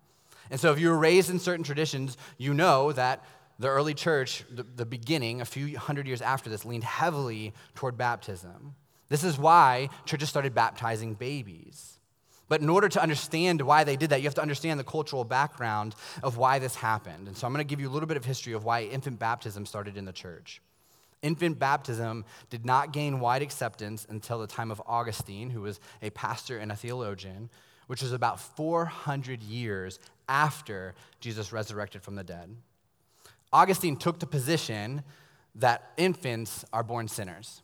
And 0.51 0.61
so 0.61 0.73
if 0.73 0.79
you 0.79 0.89
were 0.89 0.99
raised 0.99 1.29
in 1.29 1.39
certain 1.41 1.65
traditions, 1.65 2.17
you 2.39 2.55
know 2.55 2.93
that 2.93 3.25
the 3.59 3.69
early 3.69 3.95
church, 3.95 4.45
the, 4.51 4.63
the 4.63 4.87
beginning, 4.87 5.41
a 5.41 5.45
few 5.45 5.77
hundred 5.79 6.07
years 6.07 6.23
after 6.23 6.49
this, 6.49 6.65
leaned 6.65 6.85
heavily 6.85 7.53
toward 7.75 7.97
baptism. 7.97 8.75
This 9.09 9.25
is 9.25 9.39
why 9.39 9.89
churches 10.05 10.29
started 10.29 10.55
baptizing 10.55 11.15
babies. 11.15 11.96
But 12.49 12.61
in 12.61 12.69
order 12.69 12.89
to 12.89 13.03
understand 13.03 13.61
why 13.61 13.85
they 13.85 13.97
did 13.97 14.11
that, 14.11 14.21
you 14.21 14.27
have 14.27 14.35
to 14.35 14.43
understand 14.43 14.79
the 14.79 14.85
cultural 14.85 15.25
background 15.25 15.95
of 16.23 16.37
why 16.37 16.59
this 16.59 16.77
happened. 16.77 17.27
And 17.27 17.37
so 17.37 17.47
I'm 17.47 17.53
going 17.53 17.65
to 17.65 17.69
give 17.69 17.81
you 17.81 17.89
a 17.89 17.93
little 17.93 18.07
bit 18.07 18.17
of 18.17 18.25
history 18.25 18.53
of 18.53 18.65
why 18.65 18.83
infant 18.83 19.19
baptism 19.19 19.67
started 19.67 19.97
in 19.97 20.05
the 20.05 20.13
church. 20.13 20.61
Infant 21.23 21.59
baptism 21.59 22.25
did 22.51 22.65
not 22.65 22.93
gain 22.93 23.19
wide 23.19 23.43
acceptance 23.43 24.07
until 24.09 24.39
the 24.39 24.47
time 24.47 24.71
of 24.71 24.81
Augustine, 24.87 25.51
who 25.51 25.63
was 25.63 25.81
a 26.03 26.11
pastor 26.11 26.59
and 26.59 26.71
a 26.71 26.77
theologian, 26.77 27.51
which 27.89 28.03
was 28.03 28.13
about 28.13 28.39
400 28.39 29.43
years 29.43 29.99
after 30.29 30.95
Jesus 31.21 31.53
resurrected 31.53 32.03
from 32.03 32.15
the 32.15 32.25
dead. 32.25 32.55
Augustine 33.53 33.97
took 33.97 34.19
the 34.19 34.27
position 34.27 35.03
that 35.55 35.91
infants 35.97 36.65
are 36.73 36.83
born 36.83 37.09
sinners. 37.09 37.63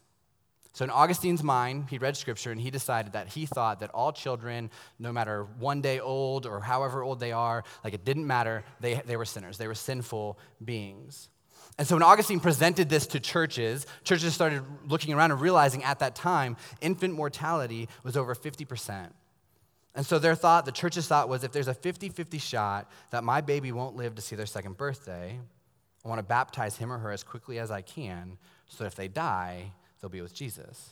So, 0.74 0.84
in 0.84 0.90
Augustine's 0.90 1.42
mind, 1.42 1.88
he 1.90 1.98
read 1.98 2.16
scripture 2.16 2.50
and 2.50 2.60
he 2.60 2.70
decided 2.70 3.12
that 3.12 3.28
he 3.28 3.44
thought 3.44 3.80
that 3.80 3.90
all 3.90 4.10
children, 4.10 4.70
no 4.98 5.12
matter 5.12 5.44
one 5.58 5.82
day 5.82 6.00
old 6.00 6.46
or 6.46 6.60
however 6.60 7.02
old 7.02 7.20
they 7.20 7.32
are, 7.32 7.62
like 7.84 7.92
it 7.92 8.06
didn't 8.06 8.26
matter, 8.26 8.64
they, 8.80 8.94
they 9.06 9.18
were 9.18 9.26
sinners. 9.26 9.58
They 9.58 9.66
were 9.66 9.74
sinful 9.74 10.38
beings. 10.64 11.28
And 11.76 11.86
so, 11.86 11.94
when 11.96 12.02
Augustine 12.02 12.40
presented 12.40 12.88
this 12.88 13.06
to 13.08 13.20
churches, 13.20 13.86
churches 14.02 14.34
started 14.34 14.62
looking 14.86 15.12
around 15.12 15.32
and 15.32 15.40
realizing 15.42 15.84
at 15.84 15.98
that 15.98 16.14
time 16.14 16.56
infant 16.80 17.12
mortality 17.12 17.86
was 18.02 18.16
over 18.16 18.34
50%. 18.34 19.10
And 19.94 20.06
so, 20.06 20.18
their 20.18 20.34
thought, 20.34 20.64
the 20.64 20.72
church's 20.72 21.06
thought 21.06 21.28
was 21.28 21.44
if 21.44 21.52
there's 21.52 21.68
a 21.68 21.74
50 21.74 22.08
50 22.08 22.38
shot 22.38 22.90
that 23.10 23.24
my 23.24 23.42
baby 23.42 23.72
won't 23.72 23.94
live 23.94 24.14
to 24.14 24.22
see 24.22 24.36
their 24.36 24.46
second 24.46 24.78
birthday, 24.78 25.38
I 26.02 26.08
want 26.08 26.18
to 26.18 26.24
baptize 26.24 26.78
him 26.78 26.90
or 26.90 26.96
her 26.96 27.10
as 27.10 27.22
quickly 27.22 27.58
as 27.58 27.70
I 27.70 27.82
can 27.82 28.38
so 28.68 28.84
that 28.84 28.88
if 28.88 28.94
they 28.94 29.08
die, 29.08 29.72
they'll 30.02 30.10
be 30.10 30.20
with 30.20 30.34
Jesus. 30.34 30.90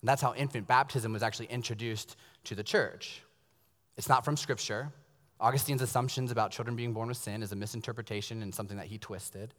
And 0.00 0.08
that's 0.08 0.22
how 0.22 0.34
infant 0.34 0.68
baptism 0.68 1.12
was 1.12 1.22
actually 1.22 1.46
introduced 1.46 2.16
to 2.44 2.54
the 2.54 2.62
church. 2.62 3.22
It's 3.96 4.08
not 4.08 4.24
from 4.24 4.36
Scripture. 4.36 4.92
Augustine's 5.40 5.82
assumptions 5.82 6.30
about 6.30 6.52
children 6.52 6.76
being 6.76 6.92
born 6.92 7.08
with 7.08 7.16
sin 7.16 7.42
is 7.42 7.50
a 7.50 7.56
misinterpretation 7.56 8.42
and 8.42 8.54
something 8.54 8.76
that 8.76 8.86
he 8.86 8.98
twisted. 8.98 9.54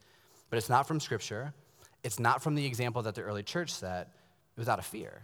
But 0.49 0.57
it's 0.57 0.69
not 0.69 0.87
from 0.87 0.99
Scripture. 0.99 1.53
It's 2.03 2.19
not 2.19 2.41
from 2.41 2.55
the 2.55 2.65
example 2.65 3.01
that 3.01 3.15
the 3.15 3.21
early 3.21 3.43
church 3.43 3.71
set. 3.71 4.09
It 4.55 4.59
was 4.59 4.69
out 4.69 4.79
of 4.79 4.85
fear. 4.85 5.23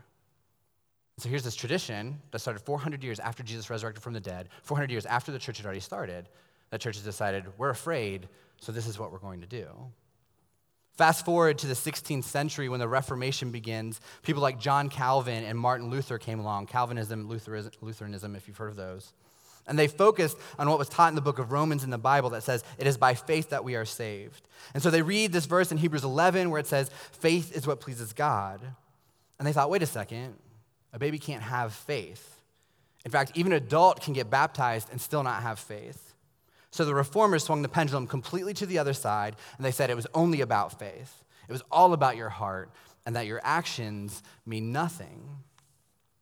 So 1.18 1.28
here's 1.28 1.44
this 1.44 1.56
tradition 1.56 2.22
that 2.32 2.40
started 2.40 2.62
400 2.62 3.04
years 3.04 3.20
after 3.20 3.44
Jesus 3.44 3.70
resurrected 3.70 4.02
from 4.02 4.14
the 4.14 4.22
dead, 4.22 4.48
400 4.64 4.90
years 4.90 5.06
after 5.06 5.32
the 5.32 5.40
church 5.40 5.58
had 5.58 5.66
already 5.66 5.82
started, 5.82 6.30
that 6.70 6.82
has 6.82 7.04
decided, 7.04 7.46
we're 7.58 7.70
afraid, 7.70 8.30
so 8.62 8.72
this 8.72 8.88
is 8.88 8.98
what 8.98 9.12
we're 9.12 9.20
going 9.20 9.42
to 9.42 9.48
do. 9.48 9.68
Fast 11.00 11.24
forward 11.24 11.58
to 11.60 11.68
the 11.68 11.76
16th 11.76 12.26
century 12.26 12.68
when 12.68 12.82
the 12.82 12.88
Reformation 12.90 13.52
begins, 13.52 14.02
people 14.22 14.42
like 14.42 14.60
John 14.60 14.90
Calvin 14.90 15.46
and 15.46 15.58
Martin 15.58 15.90
Luther 15.90 16.18
came 16.18 16.42
along, 16.42 16.66
Calvinism, 16.66 17.26
Lutheranism, 17.30 18.36
if 18.36 18.50
you've 18.50 18.58
heard 18.58 18.72
of 18.72 18.76
those. 18.76 19.14
And 19.66 19.80
they 19.80 19.88
focused 19.88 20.36
on 20.58 20.68
what 20.68 20.78
was 20.78 20.90
taught 20.90 21.08
in 21.08 21.16
the 21.16 21.22
book 21.22 21.40
of 21.40 21.54
Romans 21.54 21.86
in 21.86 21.90
the 21.90 21.98
Bible 21.98 22.32
that 22.32 22.44
says, 22.44 22.66
it 22.78 22.86
is 22.86 22.98
by 22.98 23.14
faith 23.14 23.52
that 23.52 23.64
we 23.64 23.78
are 23.78 23.86
saved. 23.86 24.46
And 24.74 24.84
so 24.84 24.92
they 24.92 25.02
read 25.02 25.32
this 25.32 25.46
verse 25.46 25.72
in 25.72 25.78
Hebrews 25.78 26.04
11 26.04 26.50
where 26.50 26.60
it 26.60 26.68
says, 26.68 26.92
faith 27.14 27.56
is 27.56 27.66
what 27.66 27.80
pleases 27.80 28.12
God. 28.12 28.60
And 29.38 29.48
they 29.48 29.54
thought, 29.54 29.70
wait 29.70 29.82
a 29.82 29.86
second, 29.86 30.36
a 30.92 31.00
baby 31.00 31.18
can't 31.18 31.44
have 31.44 31.72
faith. 31.72 32.42
In 33.06 33.12
fact, 33.12 33.32
even 33.36 33.54
an 33.54 33.64
adult 33.64 34.02
can 34.02 34.14
get 34.14 34.30
baptized 34.30 34.90
and 34.92 35.00
still 35.00 35.24
not 35.24 35.44
have 35.44 35.60
faith. 35.60 36.09
So 36.72 36.86
the 36.86 36.94
reformers 36.94 37.44
swung 37.44 37.62
the 37.62 37.70
pendulum 37.70 38.08
completely 38.08 38.54
to 38.56 38.66
the 38.66 38.78
other 38.78 38.94
side, 38.94 39.36
and 39.58 39.66
they 39.66 39.72
said 39.72 39.90
it 39.90 39.96
was 39.96 40.08
only 40.14 40.42
about 40.42 40.78
faith. 40.78 41.24
It 41.48 41.52
was 41.52 41.64
all 41.72 41.94
about 41.94 42.16
your 42.16 42.30
heart, 42.30 42.72
and 43.06 43.16
that 43.16 43.26
your 43.26 43.42
actions 43.44 44.22
mean 44.46 44.72
nothing. 44.72 45.38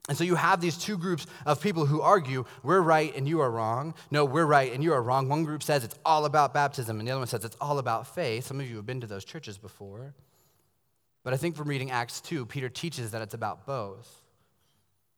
And 0.07 0.17
so 0.17 0.23
you 0.23 0.35
have 0.35 0.61
these 0.61 0.77
two 0.77 0.97
groups 0.97 1.27
of 1.45 1.61
people 1.61 1.85
who 1.85 2.01
argue, 2.01 2.45
we're 2.63 2.79
right 2.79 3.13
and 3.13 3.27
you 3.27 3.41
are 3.41 3.51
wrong. 3.51 3.93
No, 4.09 4.23
we're 4.23 4.45
right 4.45 4.71
and 4.71 4.81
you 4.81 4.93
are 4.93 5.01
wrong. 5.01 5.27
One 5.27 5.43
group 5.43 5.61
says 5.61 5.83
it's 5.83 5.99
all 6.05 6.23
about 6.23 6.53
baptism, 6.53 6.99
and 6.99 7.07
the 7.07 7.11
other 7.11 7.19
one 7.19 7.27
says 7.27 7.43
it's 7.43 7.57
all 7.59 7.77
about 7.77 8.15
faith. 8.15 8.45
Some 8.45 8.61
of 8.61 8.69
you 8.69 8.77
have 8.77 8.85
been 8.85 9.01
to 9.01 9.07
those 9.07 9.25
churches 9.25 9.57
before. 9.57 10.13
But 11.23 11.33
I 11.33 11.37
think 11.37 11.57
from 11.57 11.67
reading 11.67 11.91
Acts 11.91 12.21
2, 12.21 12.45
Peter 12.45 12.69
teaches 12.69 13.11
that 13.11 13.21
it's 13.21 13.33
about 13.33 13.65
both. 13.65 14.21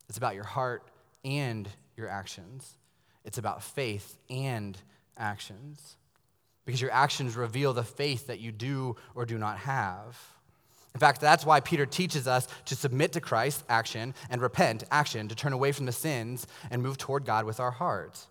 It's 0.08 0.18
about 0.18 0.34
your 0.34 0.44
heart 0.44 0.90
and 1.24 1.70
your 1.96 2.10
actions. 2.10 2.68
It's 3.24 3.38
about 3.38 3.62
faith 3.62 4.18
and 4.28 4.76
actions 5.20 5.98
because 6.66 6.82
your 6.82 6.92
actions 6.92 7.36
reveal 7.36 7.74
the 7.74 7.84
faith 7.84 8.28
that 8.28 8.40
you 8.40 8.52
do 8.52 8.96
or 9.16 9.26
do 9.26 9.38
not 9.38 9.58
have. 9.58 10.18
In 10.94 11.00
fact, 11.00 11.22
that's 11.22 11.46
why 11.46 11.60
Peter 11.60 11.86
teaches 11.86 12.28
us 12.28 12.48
to 12.66 12.76
submit 12.76 13.14
to 13.14 13.22
Christ, 13.22 13.64
action, 13.70 14.14
and 14.30 14.42
repent, 14.42 14.84
action, 14.92 15.28
to 15.28 15.36
turn 15.36 15.54
away 15.54 15.72
from 15.72 15.86
the 15.86 15.92
sins 15.92 16.46
and 16.70 16.84
move 16.84 16.98
toward 16.98 17.26
God 17.26 17.46
with 17.46 17.60
our 17.60 17.72
hearts. 17.72 18.28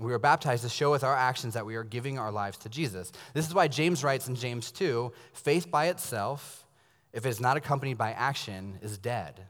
We 0.00 0.12
are 0.12 0.18
baptized 0.18 0.62
to 0.62 0.68
show 0.68 0.90
with 0.90 1.04
our 1.04 1.14
actions 1.14 1.54
that 1.54 1.66
we 1.66 1.76
are 1.76 1.84
giving 1.84 2.18
our 2.18 2.32
lives 2.32 2.58
to 2.58 2.68
Jesus. 2.68 3.12
This 3.34 3.46
is 3.46 3.54
why 3.54 3.68
James 3.68 4.02
writes 4.02 4.28
in 4.28 4.34
James 4.34 4.72
2 4.72 5.12
faith 5.32 5.70
by 5.70 5.86
itself, 5.86 6.66
if 7.12 7.26
it 7.26 7.28
is 7.28 7.40
not 7.40 7.56
accompanied 7.56 7.98
by 7.98 8.12
action, 8.12 8.78
is 8.82 8.96
dead. 8.96 9.46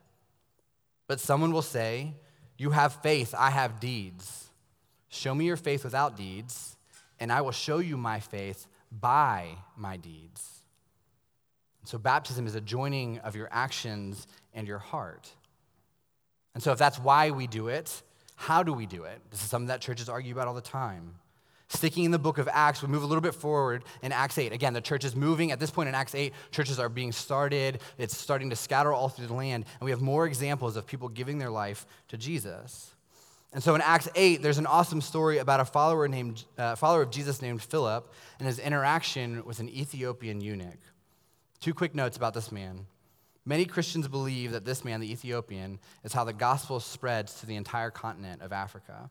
But 1.06 1.20
someone 1.20 1.52
will 1.52 1.62
say, 1.62 2.14
You 2.58 2.70
have 2.70 2.94
faith, 3.02 3.34
I 3.38 3.50
have 3.50 3.80
deeds. 3.80 4.49
Show 5.10 5.34
me 5.34 5.44
your 5.44 5.56
faith 5.56 5.84
without 5.84 6.16
deeds, 6.16 6.76
and 7.18 7.32
I 7.32 7.42
will 7.42 7.52
show 7.52 7.78
you 7.78 7.96
my 7.96 8.20
faith 8.20 8.66
by 8.90 9.56
my 9.76 9.96
deeds. 9.96 10.62
So, 11.84 11.98
baptism 11.98 12.46
is 12.46 12.54
a 12.54 12.60
joining 12.60 13.18
of 13.18 13.34
your 13.34 13.48
actions 13.50 14.26
and 14.54 14.68
your 14.68 14.78
heart. 14.78 15.28
And 16.54 16.62
so, 16.62 16.72
if 16.72 16.78
that's 16.78 16.98
why 16.98 17.32
we 17.32 17.48
do 17.48 17.68
it, 17.68 18.02
how 18.36 18.62
do 18.62 18.72
we 18.72 18.86
do 18.86 19.04
it? 19.04 19.20
This 19.30 19.42
is 19.42 19.48
something 19.48 19.66
that 19.66 19.80
churches 19.80 20.08
argue 20.08 20.32
about 20.32 20.46
all 20.46 20.54
the 20.54 20.60
time. 20.60 21.16
Sticking 21.68 22.04
in 22.04 22.10
the 22.10 22.18
book 22.18 22.38
of 22.38 22.48
Acts, 22.52 22.82
we 22.82 22.88
move 22.88 23.02
a 23.02 23.06
little 23.06 23.20
bit 23.20 23.34
forward 23.34 23.84
in 24.02 24.12
Acts 24.12 24.38
8. 24.38 24.52
Again, 24.52 24.72
the 24.72 24.80
church 24.80 25.04
is 25.04 25.14
moving. 25.14 25.52
At 25.52 25.60
this 25.60 25.70
point 25.70 25.88
in 25.88 25.94
Acts 25.94 26.14
8, 26.14 26.32
churches 26.50 26.78
are 26.78 26.88
being 26.88 27.12
started. 27.12 27.80
It's 27.98 28.16
starting 28.16 28.50
to 28.50 28.56
scatter 28.56 28.92
all 28.92 29.08
through 29.08 29.26
the 29.28 29.34
land. 29.34 29.64
And 29.78 29.84
we 29.84 29.90
have 29.90 30.00
more 30.00 30.26
examples 30.26 30.76
of 30.76 30.86
people 30.86 31.08
giving 31.08 31.38
their 31.38 31.50
life 31.50 31.86
to 32.08 32.16
Jesus. 32.16 32.94
And 33.52 33.62
so 33.62 33.74
in 33.74 33.80
Acts 33.80 34.08
8, 34.14 34.42
there's 34.42 34.58
an 34.58 34.66
awesome 34.66 35.00
story 35.00 35.38
about 35.38 35.58
a 35.58 35.64
follower, 35.64 36.06
named, 36.06 36.44
uh, 36.56 36.76
follower 36.76 37.02
of 37.02 37.10
Jesus 37.10 37.42
named 37.42 37.60
Philip 37.60 38.12
and 38.38 38.46
his 38.46 38.60
interaction 38.60 39.44
with 39.44 39.58
an 39.58 39.68
Ethiopian 39.68 40.40
eunuch. 40.40 40.78
Two 41.60 41.74
quick 41.74 41.94
notes 41.94 42.16
about 42.16 42.32
this 42.32 42.52
man. 42.52 42.86
Many 43.44 43.64
Christians 43.64 44.06
believe 44.06 44.52
that 44.52 44.64
this 44.64 44.84
man, 44.84 45.00
the 45.00 45.10
Ethiopian, 45.10 45.80
is 46.04 46.12
how 46.12 46.24
the 46.24 46.32
gospel 46.32 46.78
spreads 46.78 47.40
to 47.40 47.46
the 47.46 47.56
entire 47.56 47.90
continent 47.90 48.42
of 48.42 48.52
Africa. 48.52 49.10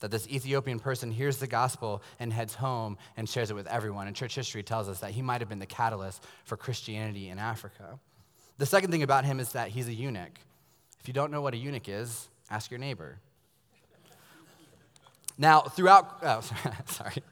That 0.00 0.10
this 0.10 0.28
Ethiopian 0.28 0.78
person 0.78 1.10
hears 1.10 1.36
the 1.36 1.46
gospel 1.46 2.02
and 2.18 2.32
heads 2.32 2.54
home 2.54 2.96
and 3.16 3.28
shares 3.28 3.50
it 3.50 3.54
with 3.54 3.66
everyone. 3.66 4.06
And 4.06 4.16
church 4.16 4.34
history 4.34 4.62
tells 4.62 4.88
us 4.88 5.00
that 5.00 5.10
he 5.10 5.22
might 5.22 5.40
have 5.40 5.48
been 5.48 5.58
the 5.58 5.66
catalyst 5.66 6.24
for 6.44 6.56
Christianity 6.56 7.28
in 7.28 7.38
Africa. 7.38 7.98
The 8.56 8.66
second 8.66 8.92
thing 8.92 9.02
about 9.02 9.24
him 9.24 9.40
is 9.40 9.52
that 9.52 9.68
he's 9.68 9.88
a 9.88 9.94
eunuch. 9.94 10.38
If 11.00 11.06
you 11.06 11.14
don't 11.14 11.30
know 11.30 11.42
what 11.42 11.52
a 11.52 11.58
eunuch 11.58 11.88
is, 11.88 12.28
ask 12.50 12.70
your 12.70 12.80
neighbor. 12.80 13.18
Now, 15.38 15.60
throughout, 15.60 16.18
oh, 16.22 16.40
sorry. 16.86 17.22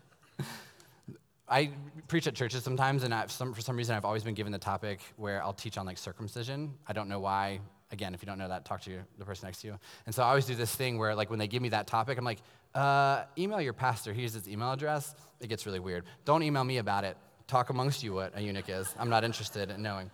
I 1.49 1.71
preach 2.09 2.27
at 2.27 2.35
churches 2.35 2.63
sometimes, 2.63 3.03
and 3.03 3.15
some, 3.31 3.53
for 3.53 3.61
some 3.61 3.77
reason, 3.77 3.97
I've 3.97 4.05
always 4.05 4.23
been 4.23 4.35
given 4.35 4.53
the 4.53 4.59
topic 4.59 5.01
where 5.17 5.43
I'll 5.43 5.53
teach 5.53 5.77
on 5.77 5.87
like 5.87 5.99
circumcision. 5.99 6.75
I 6.87 6.93
don't 6.93 7.09
know 7.09 7.21
why. 7.21 7.61
Again, 7.93 8.15
if 8.15 8.23
you 8.23 8.27
don't 8.27 8.39
know 8.39 8.49
that, 8.49 8.65
talk 8.65 8.81
to 8.83 8.99
the 9.19 9.25
person 9.25 9.47
next 9.47 9.61
to 9.61 9.69
you. 9.69 9.79
And 10.07 10.15
so 10.15 10.23
I 10.23 10.29
always 10.29 10.45
do 10.45 10.55
this 10.57 10.75
thing 10.75 10.99
where, 10.99 11.15
like, 11.15 11.31
when 11.31 11.39
they 11.39 11.47
give 11.47 11.63
me 11.63 11.69
that 11.69 11.87
topic, 11.87 12.19
I'm 12.19 12.25
like, 12.25 12.41
uh, 12.75 13.25
email 13.39 13.61
your 13.61 13.73
pastor. 13.73 14.13
Here's 14.13 14.35
his 14.35 14.49
email 14.49 14.73
address. 14.73 15.15
It 15.41 15.49
gets 15.49 15.67
really 15.67 15.79
weird. 15.79 16.05
Don't 16.25 16.43
email 16.43 16.65
me 16.65 16.79
about 16.79 17.05
it. 17.05 17.17
Talk 17.47 17.71
amongst 17.71 18.03
you 18.03 18.13
what 18.13 18.33
a 18.37 18.41
eunuch 18.41 18.69
is. 18.69 18.93
I'm 18.99 19.09
not 19.09 19.23
interested 19.23 19.71
in 19.71 19.83
knowing. 19.83 20.11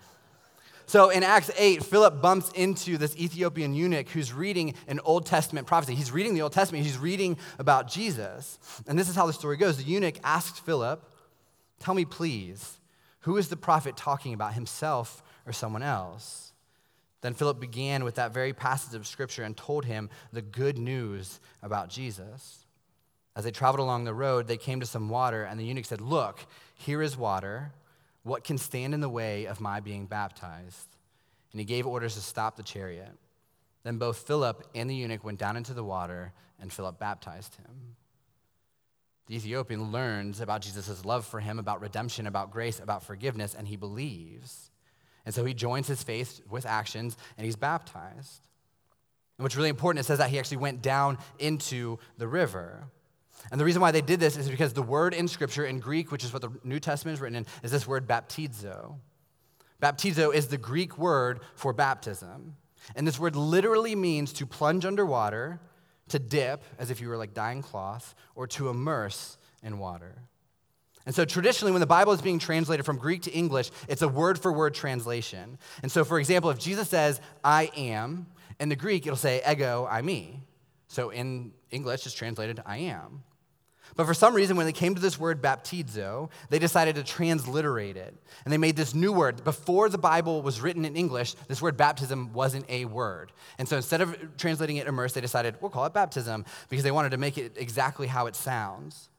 So 0.86 1.10
in 1.10 1.22
Acts 1.22 1.50
8, 1.56 1.82
Philip 1.82 2.20
bumps 2.20 2.50
into 2.52 2.98
this 2.98 3.16
Ethiopian 3.16 3.74
eunuch 3.74 4.08
who's 4.10 4.32
reading 4.32 4.74
an 4.88 5.00
Old 5.04 5.26
Testament 5.26 5.66
prophecy. 5.66 5.94
He's 5.94 6.12
reading 6.12 6.34
the 6.34 6.42
Old 6.42 6.52
Testament, 6.52 6.84
he's 6.84 6.98
reading 6.98 7.36
about 7.58 7.88
Jesus. 7.88 8.58
And 8.86 8.98
this 8.98 9.08
is 9.08 9.16
how 9.16 9.26
the 9.26 9.32
story 9.32 9.56
goes. 9.56 9.76
The 9.76 9.84
eunuch 9.84 10.16
asked 10.24 10.64
Philip, 10.64 11.08
Tell 11.78 11.94
me, 11.94 12.04
please, 12.04 12.78
who 13.20 13.36
is 13.36 13.48
the 13.48 13.56
prophet 13.56 13.96
talking 13.96 14.34
about, 14.34 14.54
himself 14.54 15.22
or 15.46 15.52
someone 15.52 15.82
else? 15.82 16.52
Then 17.22 17.34
Philip 17.34 17.60
began 17.60 18.04
with 18.04 18.16
that 18.16 18.34
very 18.34 18.52
passage 18.52 18.94
of 18.94 19.06
scripture 19.06 19.44
and 19.44 19.56
told 19.56 19.84
him 19.84 20.10
the 20.32 20.42
good 20.42 20.76
news 20.76 21.40
about 21.62 21.88
Jesus. 21.88 22.66
As 23.34 23.44
they 23.44 23.50
traveled 23.50 23.80
along 23.80 24.04
the 24.04 24.12
road, 24.12 24.46
they 24.46 24.56
came 24.56 24.80
to 24.80 24.86
some 24.86 25.08
water, 25.08 25.44
and 25.44 25.58
the 25.58 25.64
eunuch 25.64 25.86
said, 25.86 26.00
Look, 26.00 26.44
here 26.74 27.00
is 27.00 27.16
water. 27.16 27.72
What 28.22 28.44
can 28.44 28.58
stand 28.58 28.94
in 28.94 29.00
the 29.00 29.08
way 29.08 29.46
of 29.46 29.60
my 29.60 29.80
being 29.80 30.06
baptized? 30.06 30.96
And 31.52 31.60
he 31.60 31.64
gave 31.64 31.86
orders 31.86 32.14
to 32.14 32.20
stop 32.20 32.56
the 32.56 32.62
chariot. 32.62 33.12
Then 33.82 33.98
both 33.98 34.18
Philip 34.18 34.66
and 34.74 34.88
the 34.88 34.94
eunuch 34.94 35.24
went 35.24 35.38
down 35.38 35.56
into 35.56 35.74
the 35.74 35.84
water, 35.84 36.32
and 36.60 36.72
Philip 36.72 36.98
baptized 36.98 37.56
him. 37.56 37.96
The 39.26 39.36
Ethiopian 39.36 39.92
learns 39.92 40.40
about 40.40 40.62
Jesus' 40.62 41.04
love 41.04 41.24
for 41.24 41.40
him, 41.40 41.58
about 41.58 41.80
redemption, 41.80 42.26
about 42.26 42.50
grace, 42.50 42.80
about 42.80 43.02
forgiveness, 43.02 43.54
and 43.54 43.66
he 43.66 43.76
believes. 43.76 44.70
And 45.24 45.34
so 45.34 45.44
he 45.44 45.54
joins 45.54 45.86
his 45.86 46.02
faith 46.02 46.40
with 46.50 46.66
actions 46.66 47.16
and 47.36 47.44
he's 47.44 47.56
baptized. 47.56 48.46
And 49.38 49.44
what's 49.44 49.56
really 49.56 49.68
important, 49.68 50.04
it 50.04 50.06
says 50.06 50.18
that 50.18 50.30
he 50.30 50.38
actually 50.38 50.58
went 50.58 50.82
down 50.82 51.18
into 51.38 51.98
the 52.18 52.26
river. 52.26 52.84
And 53.50 53.60
the 53.60 53.64
reason 53.64 53.82
why 53.82 53.90
they 53.90 54.00
did 54.00 54.20
this 54.20 54.36
is 54.36 54.48
because 54.48 54.72
the 54.72 54.82
word 54.82 55.14
in 55.14 55.28
Scripture 55.28 55.64
in 55.64 55.80
Greek, 55.80 56.12
which 56.12 56.24
is 56.24 56.32
what 56.32 56.42
the 56.42 56.52
New 56.64 56.80
Testament 56.80 57.16
is 57.16 57.20
written 57.20 57.36
in, 57.36 57.46
is 57.62 57.70
this 57.70 57.86
word 57.86 58.06
baptizo. 58.06 58.96
Baptizo 59.82 60.32
is 60.32 60.46
the 60.46 60.58
Greek 60.58 60.96
word 60.96 61.40
for 61.54 61.72
baptism. 61.72 62.56
And 62.94 63.06
this 63.06 63.18
word 63.18 63.36
literally 63.36 63.94
means 63.94 64.32
to 64.34 64.46
plunge 64.46 64.84
underwater 64.84 65.60
to 66.08 66.18
dip, 66.18 66.62
as 66.78 66.90
if 66.90 67.00
you 67.00 67.08
were 67.08 67.16
like 67.16 67.34
dyeing 67.34 67.62
cloth, 67.62 68.14
or 68.34 68.46
to 68.46 68.68
immerse 68.68 69.38
in 69.62 69.78
water. 69.78 70.22
And 71.04 71.14
so, 71.14 71.24
traditionally, 71.24 71.72
when 71.72 71.80
the 71.80 71.86
Bible 71.86 72.12
is 72.12 72.22
being 72.22 72.38
translated 72.38 72.86
from 72.86 72.96
Greek 72.96 73.22
to 73.22 73.32
English, 73.32 73.70
it's 73.88 74.02
a 74.02 74.08
word 74.08 74.38
for 74.38 74.52
word 74.52 74.74
translation. 74.74 75.58
And 75.82 75.90
so, 75.90 76.04
for 76.04 76.20
example, 76.20 76.50
if 76.50 76.58
Jesus 76.58 76.88
says, 76.88 77.20
I 77.42 77.70
am, 77.76 78.26
in 78.60 78.68
the 78.68 78.76
Greek, 78.76 79.06
it'll 79.06 79.16
say, 79.16 79.42
ego, 79.50 79.88
I 79.90 80.02
me. 80.02 80.42
So, 80.86 81.10
in 81.10 81.52
English, 81.70 82.06
it's 82.06 82.14
translated, 82.14 82.60
I 82.64 82.78
am. 82.78 83.24
But 83.94 84.06
for 84.06 84.14
some 84.14 84.34
reason, 84.34 84.56
when 84.56 84.66
they 84.66 84.72
came 84.72 84.94
to 84.94 85.00
this 85.00 85.18
word 85.18 85.42
baptizo, 85.42 86.30
they 86.48 86.58
decided 86.58 86.94
to 86.96 87.04
transliterate 87.04 87.96
it. 87.96 88.14
And 88.44 88.52
they 88.52 88.58
made 88.58 88.76
this 88.76 88.94
new 88.94 89.12
word. 89.12 89.44
Before 89.44 89.88
the 89.88 89.98
Bible 89.98 90.42
was 90.42 90.60
written 90.60 90.84
in 90.84 90.96
English, 90.96 91.34
this 91.48 91.60
word 91.60 91.76
baptism 91.76 92.32
wasn't 92.32 92.64
a 92.68 92.86
word. 92.86 93.32
And 93.58 93.68
so 93.68 93.76
instead 93.76 94.00
of 94.00 94.36
translating 94.36 94.76
it 94.76 94.86
immerse, 94.86 95.12
they 95.12 95.20
decided, 95.20 95.56
we'll 95.60 95.70
call 95.70 95.84
it 95.84 95.92
baptism 95.92 96.44
because 96.68 96.84
they 96.84 96.90
wanted 96.90 97.10
to 97.10 97.18
make 97.18 97.36
it 97.36 97.56
exactly 97.56 98.06
how 98.06 98.26
it 98.26 98.36
sounds. 98.36 99.10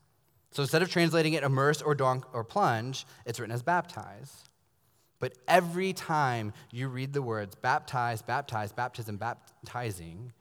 So 0.50 0.62
instead 0.62 0.82
of 0.82 0.88
translating 0.88 1.34
it 1.34 1.42
immerse 1.42 1.82
or 1.82 1.94
dunk 1.94 2.24
or 2.32 2.44
plunge, 2.44 3.06
it's 3.26 3.40
written 3.40 3.54
as 3.54 3.62
baptize. 3.62 4.44
But 5.20 5.34
every 5.48 5.92
time 5.92 6.52
you 6.70 6.88
read 6.88 7.12
the 7.12 7.22
words 7.22 7.54
baptize, 7.54 8.22
baptize, 8.22 8.72
baptism, 8.72 9.16
baptizing, 9.16 10.32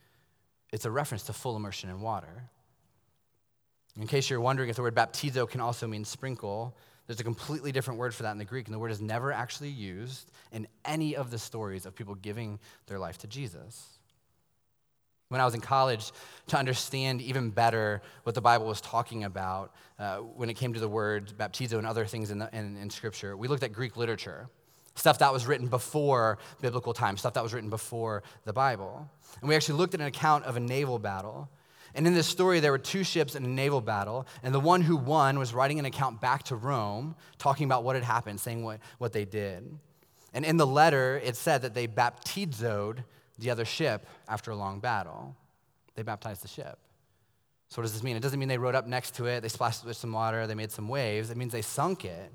it's 0.72 0.86
a 0.86 0.92
reference 0.92 1.24
to 1.24 1.34
full 1.34 1.56
immersion 1.56 1.90
in 1.90 2.02
water. 2.02 2.50
In 4.00 4.08
case 4.08 4.30
you're 4.30 4.42
wondering 4.42 4.70
if 4.70 4.76
the 4.76 4.82
word 4.82 4.96
baptizo 4.96 5.48
can 5.48 5.62
also 5.62 5.88
mean 5.88 6.04
sprinkle, 6.04 6.76
there's 7.08 7.20
a 7.20 7.24
completely 7.24 7.72
different 7.72 8.00
word 8.00 8.14
for 8.14 8.24
that 8.24 8.32
in 8.32 8.38
the 8.38 8.46
Greek, 8.46 8.68
and 8.68 8.74
the 8.74 8.80
word 8.80 8.92
is 8.92 9.02
never 9.02 9.32
actually 9.32 9.70
used 9.70 10.32
in 10.52 10.68
any 10.86 11.16
of 11.16 11.30
the 11.30 11.38
stories 11.38 11.86
of 11.86 11.96
people 11.96 12.16
giving 12.16 12.60
their 12.88 12.98
life 12.98 13.18
to 13.20 13.28
Jesus. 13.28 14.00
When 15.30 15.42
I 15.42 15.46
was 15.46 15.54
in 15.54 15.62
college, 15.62 16.12
to 16.48 16.58
understand 16.58 17.22
even 17.22 17.50
better 17.50 18.02
what 18.24 18.36
the 18.36 18.42
Bible 18.42 18.68
was 18.68 18.82
talking 18.82 19.24
about 19.24 19.74
uh, 20.00 20.18
when 20.18 20.50
it 20.50 20.56
came 20.56 20.74
to 20.74 20.80
the 20.80 20.88
word 20.88 21.34
baptizo 21.38 21.78
and 21.78 21.88
other 21.88 22.06
things 22.06 22.32
in, 22.32 22.40
the, 22.40 22.50
in, 22.54 22.78
in 22.78 22.90
Scripture, 22.90 23.36
we 23.36 23.48
looked 23.48 23.64
at 23.64 23.74
Greek 23.74 23.98
literature 23.98 24.50
stuff 24.96 25.18
that 25.20 25.34
was 25.34 25.48
written 25.48 25.68
before 25.68 26.38
biblical 26.62 26.94
times, 26.94 27.20
stuff 27.20 27.34
that 27.34 27.44
was 27.44 27.54
written 27.54 27.70
before 27.70 28.24
the 28.46 28.54
Bible. 28.54 29.10
And 29.42 29.50
we 29.50 29.56
actually 29.56 29.78
looked 29.80 29.96
at 29.96 30.02
an 30.02 30.06
account 30.06 30.46
of 30.46 30.56
a 30.56 30.60
naval 30.60 31.00
battle 31.00 31.50
and 31.96 32.08
in 32.08 32.14
this 32.14 32.28
story, 32.28 32.60
there 32.60 32.72
were 32.72 32.80
two 32.80 33.04
ships 33.04 33.36
in 33.36 33.44
a 33.46 33.48
naval 33.48 33.82
battle, 33.82 34.26
and 34.42 34.54
the 34.54 34.60
one 34.60 34.82
who 34.82 34.96
won 34.96 35.38
was 35.38 35.54
writing 35.54 35.80
an 35.80 35.86
account 35.86 36.20
back 36.20 36.44
to 36.44 36.56
Rome, 36.56 37.16
talking 37.38 37.66
about 37.66 37.84
what 37.84 37.96
had 37.96 38.04
happened, 38.04 38.40
saying 38.40 38.64
what, 38.64 38.80
what 38.98 39.14
they 39.14 39.26
did. 39.26 39.78
And 40.34 40.44
in 40.44 40.58
the 40.58 40.66
letter, 40.66 41.22
it 41.24 41.36
said 41.36 41.62
that 41.62 41.76
they 41.76 41.88
baptizoed 41.88 43.04
the 43.38 43.52
other 43.52 43.66
ship 43.66 44.08
after 44.28 44.52
a 44.52 44.56
long 44.56 44.80
battle. 44.80 45.36
They 45.96 46.02
baptized 46.02 46.44
the 46.44 46.48
ship. 46.48 46.80
So, 47.70 47.82
what 47.82 47.84
does 47.84 47.94
this 47.94 48.04
mean? 48.04 48.16
It 48.16 48.22
doesn't 48.22 48.40
mean 48.40 48.50
they 48.50 48.58
rode 48.58 48.76
up 48.76 48.88
next 48.88 49.16
to 49.16 49.26
it, 49.26 49.42
they 49.42 49.48
splashed 49.48 49.84
it 49.84 49.88
with 49.88 49.98
some 49.98 50.12
water, 50.12 50.48
they 50.48 50.56
made 50.56 50.72
some 50.72 50.88
waves. 50.88 51.30
It 51.30 51.38
means 51.38 51.52
they 51.52 51.62
sunk 51.62 52.06
it. 52.06 52.32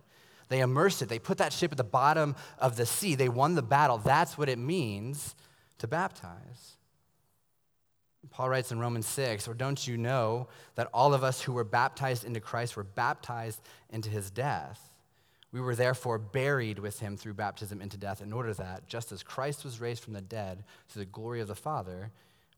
They 0.49 0.61
immersed 0.61 1.03
it. 1.03 1.09
They 1.09 1.19
put 1.19 1.39
that 1.39 1.53
ship 1.53 1.73
at 1.73 1.77
the 1.77 1.85
bottom 1.85 2.35
of 2.59 2.77
the 2.77 2.87
sea. 2.87 3.15
They 3.15 3.29
won 3.29 3.55
the 3.55 3.63
battle. 3.63 3.99
That's 3.99 4.39
what 4.39 4.49
it 4.49 4.59
means 4.59 5.35
to 5.79 5.87
baptize. 5.87 6.78
Paul 8.31 8.51
writes 8.51 8.73
in 8.73 8.79
Romans 8.79 9.07
6, 9.07 9.49
or 9.49 9.55
don't 9.55 9.87
you 9.87 9.97
know 9.97 10.49
that 10.75 10.89
all 10.93 11.15
of 11.15 11.25
us 11.25 11.43
who 11.43 11.53
were 11.53 11.65
baptized 11.65 12.25
into 12.25 12.41
Christ 12.41 12.77
were 12.77 12.85
baptized 12.85 13.61
into 13.91 14.11
his 14.11 14.31
death? 14.31 14.81
We 15.51 15.61
were 15.61 15.75
therefore 15.75 16.19
buried 16.19 16.79
with 16.79 17.01
him 17.01 17.17
through 17.17 17.35
baptism 17.35 17.81
into 17.81 17.97
death, 17.97 18.21
in 18.21 18.33
order 18.33 18.53
that, 18.55 18.87
just 18.87 19.13
as 19.13 19.23
Christ 19.23 19.65
was 19.65 19.81
raised 19.81 20.05
from 20.05 20.13
the 20.13 20.21
dead 20.21 20.65
through 20.89 21.05
the 21.05 21.11
glory 21.11 21.41
of 21.41 21.49
the 21.49 21.55
Father, 21.55 22.11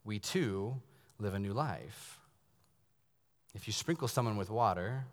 we 0.04 0.18
too 0.18 0.80
live 1.18 1.35
a 1.35 1.38
new 1.38 1.52
life. 1.52 2.18
If 3.54 3.66
you 3.66 3.72
sprinkle 3.72 4.09
someone 4.09 4.37
with 4.37 4.50
water, 4.50 5.04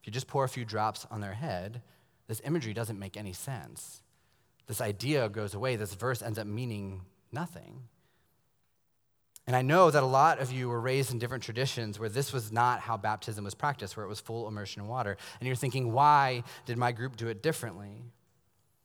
if 0.00 0.06
you 0.06 0.12
just 0.12 0.26
pour 0.26 0.44
a 0.44 0.48
few 0.48 0.64
drops 0.64 1.06
on 1.10 1.20
their 1.20 1.34
head, 1.34 1.82
this 2.26 2.40
imagery 2.44 2.72
doesn't 2.72 2.98
make 2.98 3.16
any 3.16 3.32
sense. 3.32 4.02
This 4.66 4.80
idea 4.80 5.28
goes 5.28 5.54
away. 5.54 5.76
This 5.76 5.94
verse 5.94 6.22
ends 6.22 6.38
up 6.38 6.46
meaning 6.46 7.02
nothing. 7.32 7.82
And 9.50 9.56
I 9.56 9.62
know 9.62 9.90
that 9.90 10.04
a 10.04 10.06
lot 10.06 10.38
of 10.38 10.52
you 10.52 10.68
were 10.68 10.80
raised 10.80 11.10
in 11.10 11.18
different 11.18 11.42
traditions 11.42 11.98
where 11.98 12.08
this 12.08 12.32
was 12.32 12.52
not 12.52 12.78
how 12.78 12.96
baptism 12.96 13.42
was 13.42 13.52
practiced, 13.52 13.96
where 13.96 14.06
it 14.06 14.08
was 14.08 14.20
full 14.20 14.46
immersion 14.46 14.80
in 14.80 14.86
water. 14.86 15.16
And 15.40 15.46
you're 15.48 15.56
thinking, 15.56 15.92
why 15.92 16.44
did 16.66 16.78
my 16.78 16.92
group 16.92 17.16
do 17.16 17.26
it 17.26 17.42
differently? 17.42 18.04